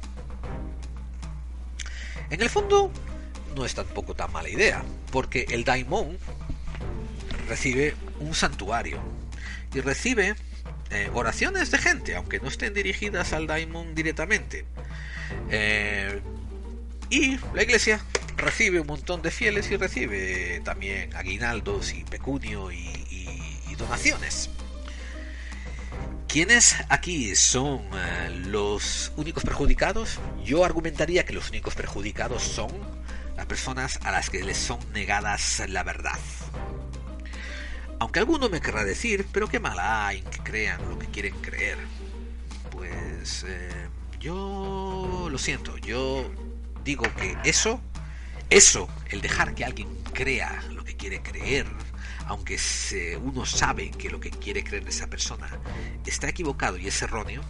En 2.29 2.41
el 2.41 2.49
fondo, 2.49 2.91
no 3.55 3.65
es 3.65 3.73
tampoco 3.73 4.13
tan 4.13 4.31
mala 4.31 4.49
idea, 4.49 4.83
porque 5.11 5.45
el 5.49 5.63
daimon 5.63 6.17
recibe 7.47 7.95
un 8.19 8.33
santuario 8.33 9.14
y 9.75 9.81
recibe 9.81 10.35
eh, 10.91 11.09
oraciones 11.13 11.71
de 11.71 11.77
gente, 11.77 12.15
aunque 12.15 12.39
no 12.39 12.47
estén 12.47 12.73
dirigidas 12.73 13.33
al 13.33 13.47
daimon 13.47 13.95
directamente. 13.95 14.65
Eh, 15.49 16.21
y 17.09 17.37
la 17.53 17.63
iglesia 17.63 17.99
recibe 18.37 18.79
un 18.79 18.87
montón 18.87 19.21
de 19.21 19.31
fieles 19.31 19.69
y 19.71 19.77
recibe 19.77 20.61
también 20.63 21.15
aguinaldos 21.15 21.93
y 21.93 22.03
pecunio 22.03 22.71
y, 22.71 22.91
donaciones. 23.77 24.49
¿Quiénes 26.29 26.77
aquí 26.87 27.35
son 27.35 27.81
eh, 27.93 28.29
los 28.45 29.11
únicos 29.17 29.43
perjudicados? 29.43 30.21
Yo 30.45 30.63
argumentaría 30.63 31.25
que 31.25 31.33
los 31.33 31.49
únicos 31.49 31.75
perjudicados 31.75 32.41
son 32.41 32.71
las 33.35 33.45
personas 33.47 33.99
a 34.03 34.11
las 34.11 34.29
que 34.29 34.45
les 34.45 34.57
son 34.57 34.79
negadas 34.93 35.61
la 35.67 35.83
verdad. 35.83 36.17
Aunque 37.99 38.19
alguno 38.19 38.49
me 38.49 38.61
querrá 38.61 38.83
decir, 38.83 39.25
pero 39.31 39.47
qué 39.47 39.59
mala 39.59 40.07
hay 40.07 40.21
que 40.21 40.39
crean 40.39 40.89
lo 40.89 40.99
que 40.99 41.07
quieren 41.07 41.33
creer. 41.41 41.77
Pues 42.71 43.45
eh, 43.47 43.87
yo 44.19 45.27
lo 45.29 45.37
siento, 45.37 45.77
yo 45.77 46.29
digo 46.83 47.03
que 47.15 47.37
eso, 47.43 47.79
eso, 48.49 48.87
el 49.09 49.21
dejar 49.21 49.55
que 49.55 49.65
alguien 49.65 49.87
crea 50.13 50.61
lo 50.71 50.83
que 50.83 50.95
quiere 50.95 51.21
creer, 51.21 51.65
aunque 52.27 52.57
uno 53.23 53.45
sabe 53.45 53.91
que 53.91 54.09
lo 54.09 54.19
que 54.19 54.29
quiere 54.29 54.63
creer 54.63 54.87
esa 54.87 55.07
persona 55.07 55.47
está 56.05 56.27
equivocado 56.27 56.77
y 56.77 56.87
es 56.87 57.01
erróneo, 57.01 57.41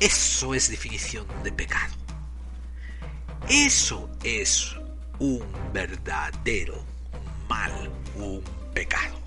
eso 0.00 0.54
es 0.54 0.70
definición 0.70 1.26
de 1.42 1.52
pecado. 1.52 1.94
Eso 3.48 4.10
es 4.22 4.74
un 5.18 5.44
verdadero 5.72 6.84
mal, 7.48 7.90
un 8.16 8.42
pecado. 8.74 9.23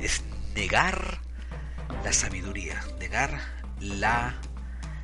Es 0.00 0.22
negar 0.54 1.20
la 2.04 2.12
sabiduría, 2.12 2.82
negar 2.98 3.40
la 3.80 4.34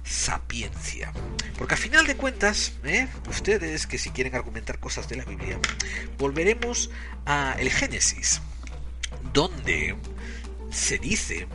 sapiencia. 0.04 1.12
Porque 1.56 1.74
a 1.74 1.76
final 1.76 2.06
de 2.06 2.16
cuentas, 2.16 2.72
¿eh? 2.84 3.08
ustedes 3.28 3.86
que 3.86 3.98
si 3.98 4.10
quieren 4.10 4.34
argumentar 4.34 4.78
cosas 4.78 5.08
de 5.08 5.16
la 5.16 5.24
Biblia, 5.24 5.58
volveremos 6.18 6.90
a 7.26 7.54
el 7.58 7.70
Génesis, 7.70 8.40
donde 9.32 9.96
se 10.70 10.98
dice 10.98 11.46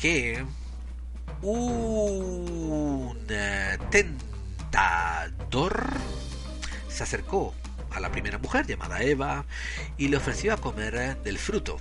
que 0.00 0.44
un 1.42 3.16
tentador 3.90 5.86
se 6.88 7.02
acercó 7.02 7.54
a 7.90 8.00
la 8.00 8.10
primera 8.10 8.38
mujer 8.38 8.66
llamada 8.66 9.02
Eva 9.02 9.44
y 9.96 10.08
le 10.08 10.16
ofreció 10.16 10.52
a 10.52 10.56
comer 10.56 11.22
del 11.22 11.38
fruto 11.38 11.78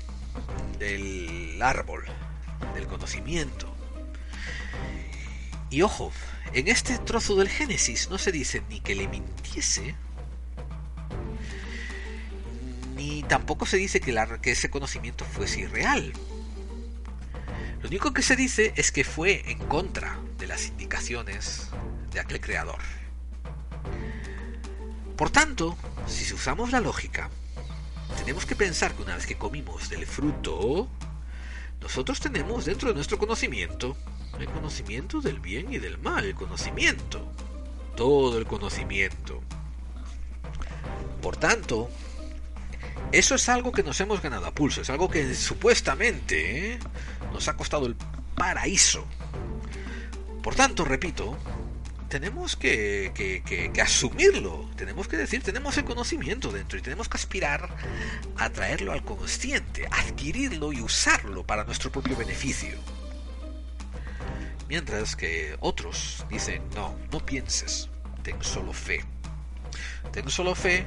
del 0.80 1.62
árbol 1.62 2.06
del 2.74 2.88
conocimiento 2.88 3.78
y 5.70 5.82
ojo, 5.82 6.12
en 6.54 6.70
este 6.70 6.98
trozo 6.98 7.36
del 7.36 7.50
Génesis 7.50 8.10
no 8.10 8.18
se 8.18 8.32
dice 8.32 8.64
ni 8.70 8.80
que 8.80 8.96
le 8.96 9.08
mintiese, 9.08 9.96
ni 12.96 13.24
tampoco 13.24 13.66
se 13.66 13.78
dice 13.78 14.00
que, 14.00 14.16
que 14.42 14.52
ese 14.52 14.70
conocimiento 14.70 15.26
fuese 15.26 15.62
irreal. 15.62 16.14
Lo 17.82 17.90
único 17.90 18.14
que 18.14 18.22
se 18.22 18.36
dice 18.36 18.74
es 18.78 18.92
que 18.92 19.04
fue 19.04 19.52
en 19.52 19.60
contra 19.60 20.18
de 20.38 20.48
las 20.48 20.68
indicaciones 20.68 21.68
de 22.12 22.22
aquel 22.22 22.40
creador. 22.40 22.80
Por 25.18 25.30
tanto, 25.30 25.78
si 26.08 26.34
usamos 26.34 26.72
la 26.72 26.80
lógica, 26.80 27.30
tenemos 28.20 28.46
que 28.46 28.56
pensar 28.56 28.94
que 28.94 29.04
una 29.04 29.16
vez 29.16 29.26
que 29.26 29.38
comimos 29.38 29.90
del 29.90 30.06
fruto, 30.06 30.88
nosotros 31.82 32.20
tenemos 32.20 32.66
dentro 32.66 32.90
de 32.90 32.96
nuestro 32.96 33.18
conocimiento 33.18 33.96
el 34.40 34.48
conocimiento 34.48 35.22
del 35.22 35.40
bien 35.40 35.74
y 35.74 35.80
del 35.80 35.98
mal, 35.98 36.26
el 36.26 36.36
conocimiento, 36.36 37.26
todo 37.96 38.38
el 38.38 38.46
conocimiento. 38.46 39.42
Por 41.22 41.38
tanto, 41.38 41.90
eso 43.12 43.36
es 43.36 43.50
algo 43.50 43.72
que 43.72 43.84
nos 43.84 44.00
hemos 44.00 44.22
ganado 44.22 44.46
a 44.46 44.52
pulso, 44.52 44.82
es 44.82 44.90
algo 44.90 45.10
que 45.10 45.34
supuestamente 45.34 46.74
¿eh? 46.74 46.80
nos 47.34 47.48
ha 47.48 47.58
costado 47.58 47.88
el 47.88 47.96
paraíso. 48.36 49.06
Por 50.44 50.56
tanto, 50.56 50.86
repito, 50.86 51.38
tenemos 52.10 52.56
que, 52.56 53.72
asumirlo, 53.82 54.70
tenemos 54.76 55.08
que 55.08 55.18
decir, 55.18 55.44
tenemos 55.44 55.78
el 55.78 55.86
conocimiento 55.86 56.52
dentro 56.52 56.78
y 56.78 56.82
tenemos 56.82 57.10
que 57.10 57.18
aspirar 57.18 57.70
a 58.38 58.50
traerlo 58.50 58.92
al 58.92 59.04
consciente, 59.04 59.88
adquirirlo 59.92 60.74
y 60.74 60.82
usarlo 60.82 61.46
para 61.46 61.64
nuestro 61.64 61.92
propio 61.92 62.16
beneficio. 62.16 62.78
Mientras 64.70 65.16
que 65.16 65.56
otros 65.60 66.26
dicen, 66.30 66.62
no, 66.76 66.98
no 67.12 67.26
pienses, 67.26 67.90
ten 68.24 68.42
solo 68.42 68.74
fe. 68.74 69.04
Ten 70.12 70.30
solo 70.30 70.56
fe 70.56 70.86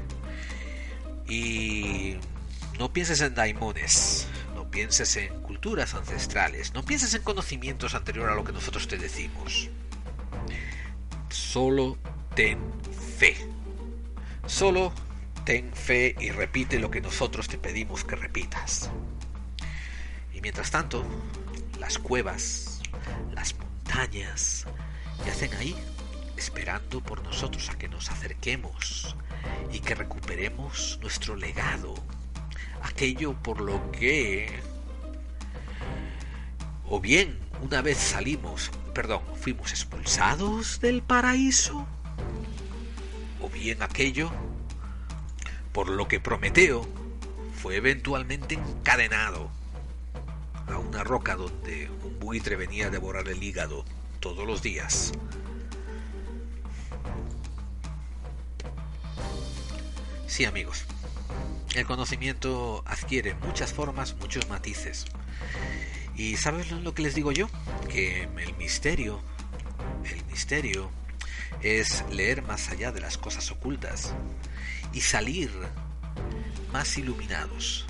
y 1.29 2.17
no 2.79 2.93
pienses 2.93 3.21
en 3.21 3.35
daimones, 3.35 4.27
no 4.55 4.71
pienses 4.71 5.17
en 5.17 5.41
culturas 5.43 5.95
ancestrales, 5.95 6.75
no 6.75 6.83
pienses 6.83 7.15
en 7.15 7.23
conocimientos 7.23 7.95
anteriores 7.95 8.33
a 8.33 8.37
lo 8.37 8.45
que 8.45 8.53
nosotros 8.53 8.89
te 8.89 8.97
decimos. 8.97 9.71
Solo 11.53 11.99
ten 12.37 12.61
fe. 13.19 13.35
Solo 14.47 14.93
ten 15.45 15.73
fe 15.73 16.15
y 16.21 16.31
repite 16.31 16.79
lo 16.79 16.93
que 16.93 17.01
nosotros 17.01 17.49
te 17.49 17.59
pedimos 17.59 18.05
que 18.05 18.15
repitas. 18.15 18.89
Y 20.33 20.41
mientras 20.43 20.71
tanto, 20.71 21.05
las 21.81 21.99
cuevas, 21.99 22.81
las 23.33 23.57
montañas 23.59 24.65
yacen 25.27 25.53
ahí 25.55 25.75
esperando 26.37 27.01
por 27.01 27.21
nosotros 27.25 27.69
a 27.69 27.77
que 27.77 27.89
nos 27.89 28.13
acerquemos 28.13 29.17
y 29.73 29.81
que 29.81 29.97
recuperemos 29.97 31.01
nuestro 31.03 31.35
legado, 31.35 31.95
aquello 32.81 33.33
por 33.43 33.61
lo 33.61 33.91
que 33.91 34.57
o 36.89 37.01
bien 37.01 37.41
una 37.61 37.83
vez 37.83 37.99
salimos, 37.99 38.71
perdón, 38.93 39.23
fuimos 39.41 39.71
expulsados 39.71 40.81
del 40.81 41.03
paraíso, 41.03 41.87
o 43.41 43.49
bien 43.49 43.83
aquello 43.83 44.31
por 45.73 45.89
lo 45.89 46.09
que 46.09 46.21
Prometeo 46.21 46.87
fue 47.61 47.77
eventualmente 47.77 48.55
encadenado 48.55 49.51
a 50.67 50.79
una 50.79 51.05
roca 51.05 51.37
donde 51.37 51.91
un 52.03 52.19
buitre 52.19 52.57
venía 52.57 52.87
a 52.87 52.91
devorar 52.91 53.29
el 53.29 53.43
hígado 53.43 53.85
todos 54.21 54.47
los 54.47 54.63
días. 54.63 55.13
Sí 60.27 60.45
amigos, 60.45 60.85
el 61.75 61.87
conocimiento 61.87 62.83
adquiere 62.87 63.35
muchas 63.35 63.73
formas, 63.73 64.15
muchos 64.17 64.49
matices. 64.49 65.07
¿Y 66.17 66.37
sabes 66.37 66.71
lo 66.71 66.95
que 66.95 67.03
les 67.03 67.15
digo 67.15 67.33
yo? 67.33 67.49
Que 67.89 68.25
el 68.25 68.57
misterio, 68.57 69.21
el 70.05 70.25
misterio 70.27 70.91
es 71.63 72.05
leer 72.11 72.43
más 72.43 72.71
allá 72.71 72.93
de 72.93 73.01
las 73.01 73.19
cosas 73.19 73.51
ocultas 73.51 74.15
y 74.93 75.01
salir 75.01 75.51
más 76.73 76.97
iluminados, 76.99 77.87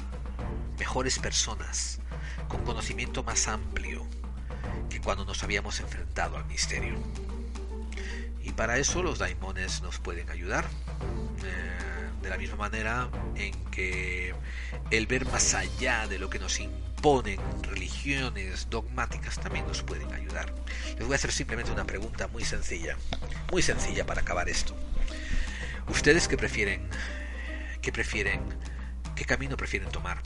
mejores 0.79 1.19
personas, 1.19 2.01
con 2.49 2.65
conocimiento 2.65 3.23
más 3.23 3.49
amplio 3.49 4.07
que 4.89 5.01
cuando 5.01 5.25
nos 5.25 5.43
habíamos 5.43 5.81
enfrentado 5.81 6.37
al 6.37 6.45
misterio. 6.47 6.95
Y 8.43 8.53
para 8.53 8.79
eso 8.79 9.03
los 9.03 9.19
daimones 9.19 9.83
nos 9.83 9.99
pueden 9.99 10.31
ayudar. 10.31 10.67
Eh, 11.45 11.90
de 12.23 12.31
la 12.31 12.37
misma 12.37 12.57
manera 12.57 13.09
en 13.35 13.53
que 13.71 14.35
el 14.91 15.07
ver 15.07 15.27
más 15.27 15.55
allá 15.55 16.07
de 16.07 16.19
lo 16.19 16.29
que 16.29 16.39
nos 16.39 16.61
imponen 16.61 17.41
religiones 17.63 18.69
dogmáticas 18.71 19.41
también 19.41 19.67
nos 19.67 19.83
pueden 19.83 20.13
ayudar. 20.13 20.53
Les 20.99 21.07
voy 21.07 21.13
a 21.13 21.17
hacer 21.17 21.33
simplemente 21.33 21.73
una 21.73 21.85
pregunta 21.85 22.29
muy 22.29 22.45
sencilla, 22.45 22.97
muy 23.51 23.63
sencilla 23.63 24.05
para 24.05 24.21
acabar 24.21 24.49
esto. 24.49 24.77
¿Ustedes 25.89 26.29
qué 26.29 26.37
prefieren? 26.37 26.83
¿Qué 27.81 27.93
prefieren? 27.93 28.41
¿Qué 29.17 29.25
camino 29.25 29.57
prefieren 29.57 29.91
tomar? 29.91 30.21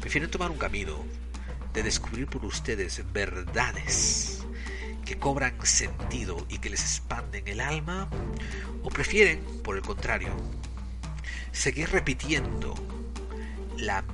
¿Prefieren 0.00 0.30
tomar 0.30 0.50
un 0.50 0.58
camino 0.58 1.04
de 1.72 1.82
descubrir 1.82 2.26
por 2.26 2.44
ustedes 2.44 3.02
verdades 3.12 4.44
que 5.04 5.18
cobran 5.18 5.54
sentido 5.66 6.46
y 6.48 6.58
que 6.58 6.70
les 6.70 6.80
expanden 6.80 7.46
el 7.48 7.60
alma? 7.60 8.08
¿O 8.82 8.88
prefieren, 8.88 9.44
por 9.62 9.76
el 9.76 9.82
contrario, 9.82 10.30
seguir 11.54 11.88
repitiendo 11.90 12.74
la 13.78 14.04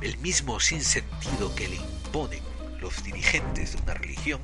el 0.00 0.16
mismo 0.18 0.60
sinsentido 0.60 1.54
que 1.54 1.68
le 1.68 1.76
imponen 1.76 2.42
los 2.80 3.02
dirigentes 3.02 3.72
de 3.72 3.82
una 3.82 3.94
religión, 3.94 4.40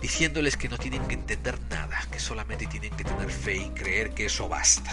diciéndoles 0.00 0.56
que 0.56 0.68
no 0.68 0.78
tienen 0.78 1.06
que 1.06 1.14
entender 1.14 1.58
nada, 1.70 2.00
que 2.10 2.18
solamente 2.18 2.66
tienen 2.66 2.90
que 2.96 3.04
tener 3.04 3.30
fe 3.30 3.56
y 3.56 3.70
creer 3.70 4.10
que 4.14 4.26
eso 4.26 4.48
basta? 4.48 4.90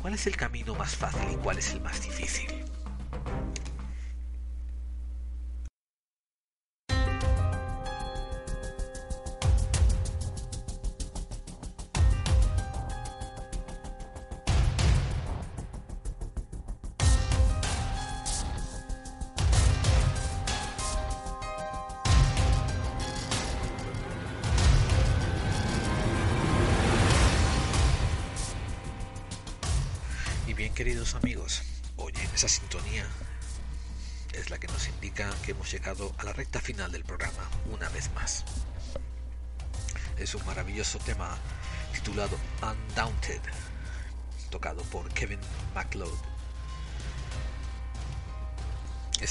¿Cuál 0.00 0.14
es 0.14 0.26
el 0.26 0.36
camino 0.36 0.74
más 0.74 0.96
fácil 0.96 1.30
y 1.32 1.36
cuál 1.36 1.58
es 1.58 1.70
el 1.72 1.80
más 1.80 2.02
difícil? 2.02 2.71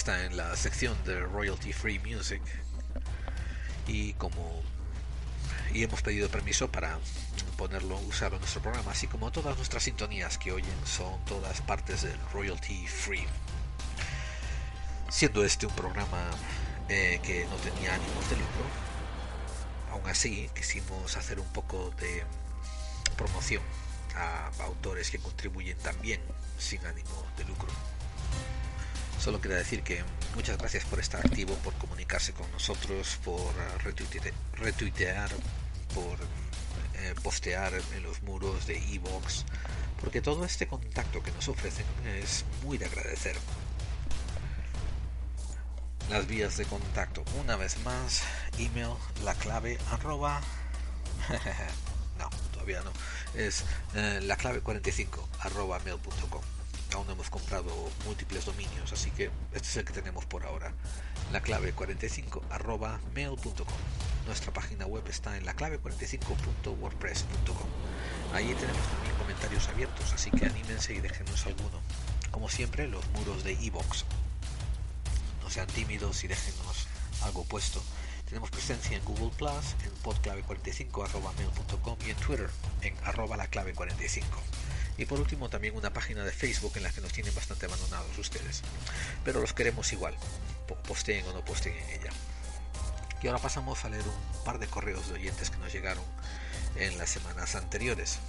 Está 0.01 0.25
en 0.25 0.35
la 0.35 0.55
sección 0.55 0.97
de 1.05 1.19
Royalty 1.19 1.73
Free 1.73 1.99
Music 1.99 2.41
y 3.85 4.13
como 4.13 4.63
y 5.75 5.83
hemos 5.83 6.01
pedido 6.01 6.27
permiso 6.27 6.71
para 6.71 6.97
ponerlo, 7.55 7.99
usarlo 7.99 8.37
en 8.37 8.41
nuestro 8.41 8.63
programa, 8.63 8.93
así 8.93 9.05
como 9.05 9.31
todas 9.31 9.55
nuestras 9.57 9.83
sintonías 9.83 10.39
que 10.39 10.53
oyen 10.53 10.73
son 10.87 11.23
todas 11.25 11.61
partes 11.61 12.01
del 12.01 12.17
royalty 12.33 12.87
free. 12.87 13.27
Siendo 15.07 15.45
este 15.45 15.67
un 15.67 15.75
programa 15.75 16.31
eh, 16.89 17.19
que 17.21 17.45
no 17.45 17.55
tenía 17.57 17.93
ánimos 17.93 18.27
de 18.27 18.37
lucro, 18.37 18.63
aún 19.91 20.09
así 20.09 20.49
quisimos 20.55 21.15
hacer 21.15 21.39
un 21.39 21.53
poco 21.53 21.91
de 21.99 22.23
promoción 23.17 23.61
a 24.15 24.49
autores 24.63 25.11
que 25.11 25.19
contribuyen 25.19 25.77
también 25.77 26.21
sin 26.57 26.83
ánimo 26.87 27.23
de 27.37 27.43
lucro. 27.43 27.69
Solo 29.21 29.39
quería 29.39 29.57
decir 29.57 29.83
que 29.83 30.03
muchas 30.33 30.57
gracias 30.57 30.83
por 30.85 30.99
estar 30.99 31.23
activo, 31.23 31.53
por 31.57 31.75
comunicarse 31.75 32.33
con 32.33 32.51
nosotros, 32.51 33.19
por 33.23 33.53
retuitear 34.57 35.29
por 35.93 36.17
eh, 36.95 37.13
postear 37.21 37.71
en 37.95 38.01
los 38.01 38.23
muros 38.23 38.65
de 38.65 38.77
Evox, 38.77 39.45
porque 39.99 40.21
todo 40.21 40.43
este 40.43 40.65
contacto 40.65 41.21
que 41.21 41.29
nos 41.33 41.47
ofrecen 41.49 41.85
es 42.19 42.45
muy 42.63 42.79
de 42.79 42.85
agradecer. 42.85 43.35
Las 46.09 46.25
vías 46.25 46.57
de 46.57 46.65
contacto, 46.65 47.23
una 47.39 47.55
vez 47.57 47.77
más, 47.85 48.23
email, 48.57 48.95
la 49.23 49.35
clave 49.35 49.77
arroba, 49.91 50.41
no, 52.17 52.27
todavía 52.53 52.81
no, 52.81 52.91
es 53.35 53.65
eh, 53.93 54.19
la 54.23 54.35
clave 54.35 54.61
45 54.61 55.29
arroba 55.41 55.77
mail.com. 55.85 56.41
Aún 56.93 57.07
no 57.07 57.13
hemos 57.13 57.29
comprado 57.29 57.73
múltiples 58.05 58.45
dominios, 58.45 58.91
así 58.91 59.11
que 59.11 59.31
este 59.53 59.67
es 59.67 59.77
el 59.77 59.85
que 59.85 59.93
tenemos 59.93 60.25
por 60.25 60.45
ahora. 60.45 60.73
La 61.31 61.41
clave 61.41 61.71
45 61.71 62.43
arroba 62.49 62.99
mail.com. 63.15 63.65
Nuestra 64.25 64.51
página 64.53 64.85
web 64.85 65.03
está 65.07 65.37
en 65.37 65.45
la 65.45 65.53
clave 65.53 65.79
45.wordpress.com. 65.81 67.69
Ahí 68.33 68.53
tenemos 68.53 68.87
también 68.87 69.15
comentarios 69.17 69.67
abiertos, 69.69 70.13
así 70.13 70.31
que 70.31 70.45
anímense 70.45 70.93
y 70.93 70.99
déjenos 70.99 71.45
alguno. 71.45 71.81
Como 72.31 72.49
siempre, 72.49 72.87
los 72.87 73.07
muros 73.09 73.43
de 73.43 73.53
iBox. 73.53 74.05
no 75.41 75.49
sean 75.49 75.67
tímidos 75.67 76.23
y 76.23 76.27
déjenos 76.27 76.87
algo 77.23 77.43
puesto. 77.45 77.81
Tenemos 78.31 78.49
presencia 78.49 78.95
en 78.95 79.03
Google 79.03 79.29
Plus, 79.37 79.75
en 79.83 79.91
podclave45.mail.com 80.03 81.97
y 82.07 82.11
en 82.11 82.15
Twitter 82.15 82.49
en 82.81 82.95
arroba 83.03 83.35
la 83.35 83.47
clave 83.47 83.73
45. 83.73 84.25
Y 84.97 85.03
por 85.03 85.19
último 85.19 85.49
también 85.49 85.75
una 85.75 85.91
página 85.91 86.23
de 86.23 86.31
Facebook 86.31 86.71
en 86.77 86.83
la 86.83 86.93
que 86.93 87.01
nos 87.01 87.11
tienen 87.11 87.35
bastante 87.35 87.65
abandonados 87.65 88.17
ustedes. 88.17 88.61
Pero 89.25 89.41
los 89.41 89.51
queremos 89.51 89.91
igual, 89.91 90.15
posteen 90.87 91.27
o 91.27 91.33
no 91.33 91.43
posteen 91.43 91.75
en 91.75 91.89
ella. 91.89 92.11
Y 93.21 93.27
ahora 93.27 93.39
pasamos 93.39 93.83
a 93.83 93.89
leer 93.89 94.05
un 94.07 94.43
par 94.45 94.59
de 94.59 94.67
correos 94.67 95.09
de 95.09 95.15
oyentes 95.15 95.49
que 95.49 95.57
nos 95.57 95.73
llegaron 95.73 96.05
en 96.77 96.97
las 96.97 97.09
semanas 97.09 97.55
anteriores. 97.55 98.19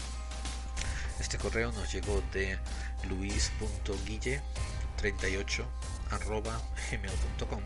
Este 1.21 1.39
correo 1.39 1.71
nos 1.71 1.93
llegó 1.93 2.21
de 2.33 2.59
luis.guille38 3.09 5.65
gmail.com 6.91 7.63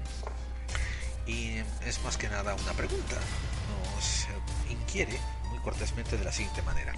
y 1.26 1.62
es 1.84 2.02
más 2.02 2.16
que 2.16 2.28
nada 2.28 2.54
una 2.54 2.72
pregunta. 2.72 3.16
Nos 3.94 4.26
inquiere 4.70 5.18
muy 5.50 5.58
cortésmente 5.58 6.16
de 6.16 6.24
la 6.24 6.32
siguiente 6.32 6.62
manera. 6.62 6.92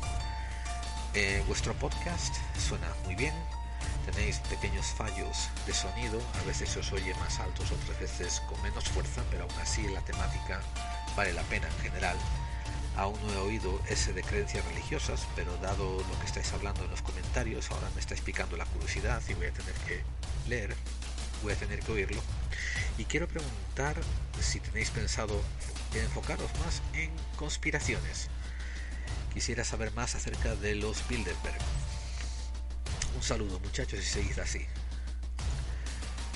Eh, 1.14 1.42
vuestro 1.46 1.74
podcast 1.74 2.34
suena 2.58 2.86
muy 3.04 3.14
bien, 3.14 3.34
tenéis 4.04 4.38
pequeños 4.40 4.86
fallos 4.86 5.48
de 5.66 5.72
sonido, 5.72 6.20
a 6.40 6.46
veces 6.46 6.76
os 6.76 6.92
oye 6.92 7.14
más 7.14 7.40
altos, 7.40 7.70
otras 7.72 7.98
veces 7.98 8.40
con 8.48 8.60
menos 8.62 8.84
fuerza, 8.84 9.22
pero 9.30 9.44
aún 9.44 9.60
así 9.60 9.88
la 9.88 10.00
temática 10.02 10.60
vale 11.16 11.32
la 11.32 11.42
pena 11.42 11.66
en 11.66 11.82
general. 11.82 12.16
Aún 12.96 13.18
no 13.26 13.32
he 13.32 13.36
oído 13.38 13.80
ese 13.88 14.12
de 14.12 14.22
creencias 14.22 14.64
religiosas, 14.66 15.26
pero 15.36 15.56
dado 15.58 15.98
lo 15.98 16.18
que 16.20 16.26
estáis 16.26 16.52
hablando 16.52 16.84
en 16.84 16.90
los 16.90 17.00
comentarios, 17.00 17.70
ahora 17.70 17.88
me 17.94 18.00
estáis 18.00 18.20
picando 18.20 18.56
la 18.56 18.66
curiosidad 18.66 19.22
y 19.28 19.34
voy 19.34 19.46
a 19.46 19.52
tener 19.52 19.74
que 19.86 20.02
leer, 20.48 20.74
voy 21.42 21.52
a 21.52 21.56
tener 21.56 21.80
que 21.80 21.92
oírlo. 21.92 22.20
Y 22.98 23.04
quiero 23.04 23.28
preguntar 23.28 23.96
si 24.40 24.58
tenéis 24.58 24.90
pensado 24.90 25.40
enfocaros 25.94 26.50
más 26.58 26.82
en 26.92 27.10
conspiraciones. 27.36 28.28
Quisiera 29.32 29.64
saber 29.64 29.92
más 29.92 30.16
acerca 30.16 30.56
de 30.56 30.74
los 30.74 31.06
Bilderberg. 31.08 31.58
Un 33.14 33.22
saludo 33.22 33.60
muchachos 33.60 34.00
y 34.00 34.02
seguid 34.02 34.38
así. 34.40 34.66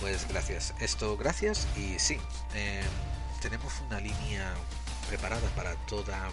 Pues 0.01 0.27
gracias. 0.29 0.73
Esto, 0.81 1.17
gracias 1.17 1.67
y 1.77 1.99
sí, 1.99 2.19
em, 2.55 2.85
tenemos 3.41 3.73
una 3.87 3.99
línea 4.01 4.55
preparada 5.09 5.49
para 5.57 5.75
toda 5.87 6.31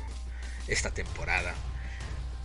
esta 0.68 0.92
temporada 0.92 1.56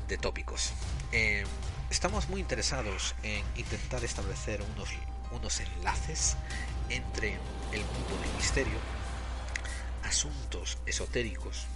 de 0.09 0.17
tópicos. 0.17 0.73
Em, 1.13 1.47
estamos 1.91 2.31
muy 2.31 2.41
interesados 2.41 3.15
en 3.23 3.45
intentar 3.57 4.03
establecer 4.05 4.63
unos, 4.75 4.89
unos 5.33 5.61
enlaces 5.61 6.37
entre 6.89 7.35
el 7.73 7.85
mundo 7.85 8.17
del 8.23 8.35
misterio, 8.37 8.79
asuntos 10.03 10.79
esotéricos, 10.87 11.67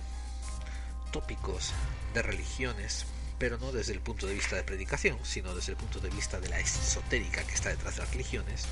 tópicos 1.12 1.72
de 2.14 2.22
religiones, 2.22 3.06
pero 3.38 3.58
no 3.58 3.72
desde 3.72 3.92
el 3.92 4.00
punto 4.00 4.26
de 4.26 4.34
vista 4.34 4.56
de 4.56 4.64
predicación, 4.64 5.18
sino 5.22 5.54
desde 5.54 5.72
el 5.72 5.78
punto 5.78 6.00
de 6.00 6.10
vista 6.10 6.40
de 6.40 6.48
la 6.48 6.60
esotérica 6.60 7.42
que 7.44 7.54
está 7.54 7.70
detrás 7.70 7.96
de 7.96 8.02
las 8.02 8.10
religiones, 8.10 8.66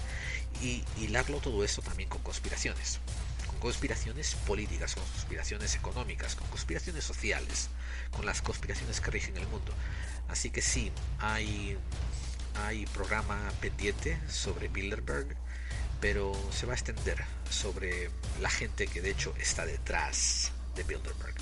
y 0.60 0.84
hilarlo 0.98 1.40
todo 1.40 1.64
esto 1.64 1.82
también 1.82 2.08
con 2.08 2.22
conspiraciones, 2.22 2.98
con 3.46 3.58
conspiraciones 3.58 4.34
políticas, 4.46 4.94
con 4.94 5.04
conspiraciones 5.04 5.74
económicas, 5.74 6.34
con 6.34 6.48
conspiraciones 6.48 7.04
sociales, 7.04 7.68
con 8.10 8.26
las 8.26 8.42
conspiraciones 8.42 9.00
que 9.00 9.10
rigen 9.10 9.36
el 9.36 9.46
mundo. 9.48 9.72
Así 10.28 10.50
que 10.50 10.62
sí, 10.62 10.90
hay, 11.18 11.76
hay 12.64 12.86
programa 12.86 13.38
pendiente 13.60 14.18
sobre 14.28 14.68
Bilderberg, 14.68 15.36
pero 16.00 16.32
se 16.52 16.66
va 16.66 16.72
a 16.72 16.76
extender 16.76 17.24
sobre 17.50 18.10
la 18.40 18.50
gente 18.50 18.86
que 18.86 19.00
de 19.00 19.10
hecho 19.10 19.34
está 19.40 19.66
detrás 19.66 20.52
de 20.74 20.82
Bilderberg. 20.82 21.34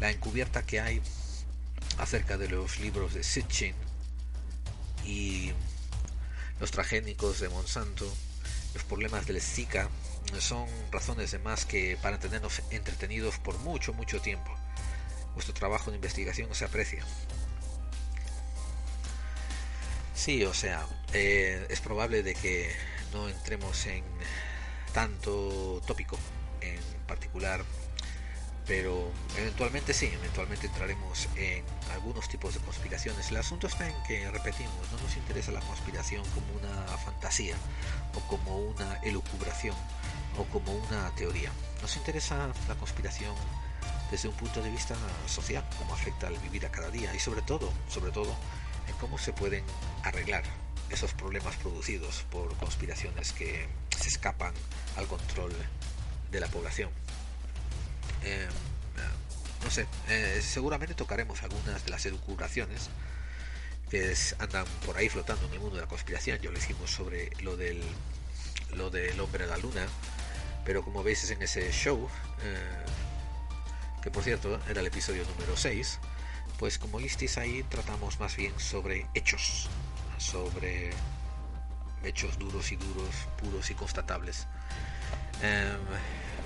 la 0.00 0.10
encubierta 0.10 0.64
que 0.64 0.80
hay 0.80 1.00
acerca 1.98 2.36
de 2.36 2.48
los 2.48 2.80
libros 2.80 3.14
de 3.14 3.22
Sitchin 3.22 3.74
y 5.04 5.52
los 6.60 6.70
transgénicos 6.70 7.40
de 7.40 7.48
Monsanto, 7.48 8.12
los 8.74 8.84
problemas 8.84 9.26
del 9.26 9.40
Zika 9.40 9.88
son 10.38 10.66
razones 10.90 11.30
de 11.32 11.38
más 11.38 11.64
que 11.66 11.98
para 12.00 12.18
tenernos 12.18 12.62
entretenidos 12.70 13.38
por 13.38 13.58
mucho, 13.58 13.92
mucho 13.92 14.20
tiempo. 14.20 14.54
Vuestro 15.34 15.54
trabajo 15.54 15.90
de 15.90 15.96
investigación 15.96 16.54
se 16.54 16.64
aprecia. 16.64 17.04
Sí, 20.22 20.44
o 20.44 20.54
sea, 20.54 20.86
eh, 21.14 21.66
es 21.68 21.80
probable 21.80 22.22
de 22.22 22.36
que 22.36 22.70
no 23.12 23.28
entremos 23.28 23.86
en 23.86 24.04
tanto 24.94 25.82
tópico 25.84 26.16
en 26.60 26.78
particular 27.08 27.64
pero 28.68 29.10
eventualmente 29.36 29.92
sí, 29.92 30.06
eventualmente 30.06 30.68
entraremos 30.68 31.28
en 31.34 31.64
algunos 31.90 32.28
tipos 32.28 32.54
de 32.54 32.60
conspiraciones. 32.60 33.32
El 33.32 33.38
asunto 33.38 33.66
está 33.66 33.88
en 33.88 34.00
que, 34.04 34.30
repetimos, 34.30 34.92
no 34.92 34.98
nos 34.98 35.16
interesa 35.16 35.50
la 35.50 35.60
conspiración 35.62 36.22
como 36.30 36.46
una 36.52 36.86
fantasía 36.98 37.56
o 38.14 38.20
como 38.28 38.58
una 38.58 39.00
elucubración 39.02 39.74
o 40.38 40.44
como 40.44 40.72
una 40.72 41.12
teoría. 41.16 41.50
Nos 41.80 41.96
interesa 41.96 42.48
la 42.68 42.76
conspiración 42.76 43.34
desde 44.12 44.28
un 44.28 44.36
punto 44.36 44.62
de 44.62 44.70
vista 44.70 44.94
social, 45.26 45.68
cómo 45.78 45.94
afecta 45.94 46.28
al 46.28 46.38
vivir 46.38 46.64
a 46.64 46.70
cada 46.70 46.90
día 46.90 47.12
y 47.12 47.18
sobre 47.18 47.42
todo, 47.42 47.72
sobre 47.88 48.12
todo, 48.12 48.36
en 48.88 48.94
cómo 48.96 49.18
se 49.18 49.32
pueden 49.32 49.64
arreglar 50.02 50.44
esos 50.90 51.14
problemas 51.14 51.56
producidos 51.56 52.24
por 52.30 52.54
conspiraciones 52.56 53.32
que 53.32 53.66
se 53.96 54.08
escapan 54.08 54.52
al 54.96 55.06
control 55.06 55.52
de 56.30 56.40
la 56.40 56.48
población. 56.48 56.90
Eh, 58.24 58.48
no 59.64 59.70
sé, 59.70 59.86
eh, 60.08 60.40
seguramente 60.42 60.94
tocaremos 60.94 61.42
algunas 61.42 61.84
de 61.84 61.90
las 61.90 62.04
educaciones 62.06 62.90
que 63.90 64.14
andan 64.38 64.64
por 64.86 64.96
ahí 64.96 65.08
flotando 65.08 65.46
en 65.46 65.52
el 65.52 65.60
mundo 65.60 65.76
de 65.76 65.82
la 65.82 65.88
conspiración. 65.88 66.38
Yo 66.40 66.50
lo 66.50 66.58
hicimos 66.58 66.90
sobre 66.90 67.30
lo 67.42 67.56
del, 67.56 67.80
lo 68.74 68.90
del 68.90 69.20
hombre 69.20 69.44
de 69.44 69.50
la 69.50 69.58
luna, 69.58 69.86
pero 70.64 70.82
como 70.82 71.02
veis 71.02 71.22
es 71.24 71.30
en 71.30 71.42
ese 71.42 71.70
show, 71.72 72.08
eh, 72.42 72.84
que 74.02 74.10
por 74.10 74.24
cierto 74.24 74.60
era 74.68 74.80
el 74.80 74.86
episodio 74.86 75.24
número 75.24 75.56
6, 75.56 75.98
pues 76.58 76.78
como 76.78 76.98
visteis 76.98 77.38
ahí 77.38 77.62
tratamos 77.64 78.20
más 78.20 78.36
bien 78.36 78.52
sobre 78.58 79.06
hechos, 79.14 79.68
sobre 80.18 80.92
hechos 82.04 82.38
duros 82.38 82.72
y 82.72 82.76
duros, 82.76 83.14
puros 83.40 83.70
y 83.70 83.74
constatables. 83.74 84.46
Em, 85.42 85.78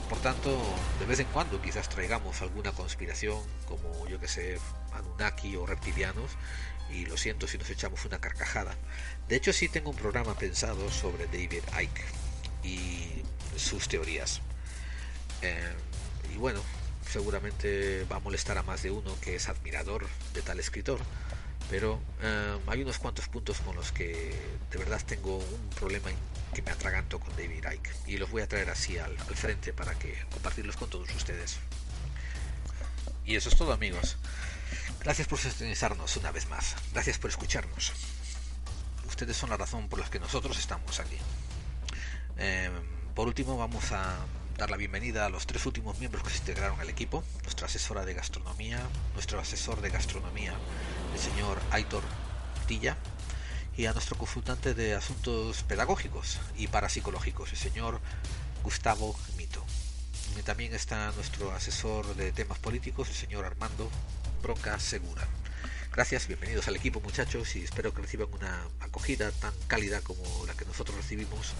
por 0.08 0.18
tanto, 0.20 0.58
de 1.00 1.06
vez 1.06 1.20
en 1.20 1.26
cuando 1.26 1.60
quizás 1.60 1.88
traigamos 1.88 2.40
alguna 2.40 2.72
conspiración, 2.72 3.42
como 3.66 4.06
yo 4.08 4.20
que 4.20 4.28
sé, 4.28 4.58
Anunnaki 4.92 5.56
o 5.56 5.66
reptilianos, 5.66 6.30
y 6.90 7.06
lo 7.06 7.16
siento 7.16 7.48
si 7.48 7.58
nos 7.58 7.68
echamos 7.70 8.04
una 8.04 8.20
carcajada. 8.20 8.74
De 9.28 9.36
hecho, 9.36 9.52
sí 9.52 9.68
tengo 9.68 9.90
un 9.90 9.96
programa 9.96 10.34
pensado 10.38 10.90
sobre 10.90 11.26
David 11.26 11.62
Icke 11.80 12.04
y 12.62 13.22
sus 13.56 13.88
teorías. 13.88 14.40
Eh, 15.42 15.74
y 16.32 16.36
bueno, 16.38 16.60
seguramente 17.16 18.04
va 18.12 18.16
a 18.16 18.20
molestar 18.20 18.58
a 18.58 18.62
más 18.62 18.82
de 18.82 18.90
uno 18.90 19.10
que 19.22 19.36
es 19.36 19.48
admirador 19.48 20.06
de 20.34 20.42
tal 20.42 20.60
escritor, 20.60 21.00
pero 21.70 21.98
eh, 22.20 22.58
hay 22.66 22.82
unos 22.82 22.98
cuantos 22.98 23.26
puntos 23.28 23.58
con 23.60 23.74
los 23.74 23.90
que 23.90 24.38
de 24.70 24.78
verdad 24.78 25.00
tengo 25.06 25.38
un 25.38 25.70
problema 25.70 26.10
que 26.52 26.60
me 26.60 26.70
atraganto 26.72 27.18
con 27.18 27.34
David 27.34 27.64
Icke 27.72 27.90
y 28.06 28.18
los 28.18 28.30
voy 28.30 28.42
a 28.42 28.46
traer 28.46 28.68
así 28.68 28.98
al, 28.98 29.16
frente 29.16 29.72
para 29.72 29.94
que 29.94 30.14
compartirlos 30.30 30.76
con 30.76 30.90
todos 30.90 31.08
ustedes. 31.14 31.56
Y 33.24 33.36
eso 33.36 33.48
es 33.48 33.56
todo 33.56 33.72
amigos. 33.72 34.18
Gracias 35.00 35.26
por 35.26 35.38
sintonizarnos 35.38 36.18
una 36.18 36.32
vez 36.32 36.46
más. 36.50 36.76
Gracias 36.92 37.16
por 37.16 37.30
escucharnos. 37.30 37.94
Ustedes 39.08 39.38
son 39.38 39.48
la 39.48 39.56
razón 39.56 39.88
por 39.88 40.00
la 40.00 40.10
que 40.10 40.20
nosotros 40.20 40.58
estamos 40.58 41.00
aquí. 41.00 41.16
Eh, 42.36 42.70
por 43.14 43.26
último 43.26 43.56
vamos 43.56 43.90
a 43.92 44.18
dar 44.56 44.70
la 44.70 44.76
bienvenida 44.78 45.26
a 45.26 45.28
los 45.28 45.46
tres 45.46 45.66
últimos 45.66 45.98
miembros 45.98 46.24
que 46.24 46.30
se 46.30 46.38
integraron 46.38 46.80
al 46.80 46.88
equipo, 46.88 47.22
nuestra 47.42 47.66
asesora 47.66 48.06
de 48.06 48.14
gastronomía, 48.14 48.80
nuestro 49.12 49.38
asesor 49.38 49.82
de 49.82 49.90
gastronomía, 49.90 50.54
el 51.12 51.20
señor 51.20 51.60
Aitor 51.70 52.02
Tilla, 52.66 52.96
y 53.76 53.84
a 53.84 53.92
nuestro 53.92 54.16
consultante 54.16 54.72
de 54.72 54.94
asuntos 54.94 55.62
pedagógicos 55.64 56.38
y 56.56 56.68
parapsicológicos, 56.68 57.52
el 57.52 57.58
señor 57.58 58.00
Gustavo 58.62 59.14
Mito. 59.36 59.62
También 60.44 60.74
está 60.74 61.12
nuestro 61.12 61.52
asesor 61.52 62.14
de 62.14 62.32
temas 62.32 62.58
políticos, 62.58 63.08
el 63.08 63.14
señor 63.14 63.44
Armando 63.44 63.90
Bronca 64.42 64.78
Segura. 64.80 65.26
Gracias, 65.96 66.26
bienvenidos 66.26 66.68
al 66.68 66.76
equipo 66.76 67.00
muchachos 67.00 67.56
y 67.56 67.64
espero 67.64 67.94
que 67.94 68.02
reciban 68.02 68.28
una 68.30 68.68
acogida 68.80 69.30
tan 69.32 69.54
cálida 69.66 70.02
como 70.02 70.22
la 70.46 70.52
que 70.52 70.66
nosotros 70.66 70.94
recibimos 70.94 71.54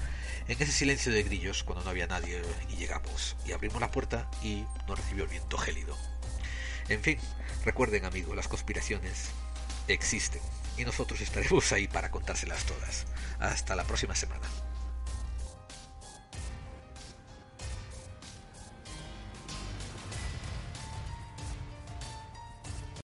en 0.47 0.61
ese 0.61 0.73
silencio 0.73 1.11
de 1.11 1.23
grillos 1.23 1.65
cuando 1.65 1.83
no 1.83 1.89
había 1.89 2.07
nadie 2.07 2.43
y 2.69 2.77
llegamos 2.77 3.35
y 3.47 3.53
abrimos 3.53 3.81
la 3.81 3.91
puerta 3.91 4.31
y 4.43 4.67
nos 4.87 4.99
recibió 4.99 5.25
el 5.25 5.31
viento 5.31 5.57
gélido. 5.57 5.97
En 6.91 7.03
fin, 7.03 7.19
recuerden 7.65 8.05
amigos, 8.05 8.37
las 8.37 8.47
conspiraciones 8.47 9.31
existen 9.89 10.43
y 10.77 10.85
nosotros 10.85 11.19
estaremos 11.23 11.73
ahí 11.73 11.89
para 11.89 12.11
contárselas 12.11 12.63
todas. 12.65 13.07
Hasta 13.39 13.75
la 13.75 13.85
próxima 13.85 14.15
semana. 14.15 14.47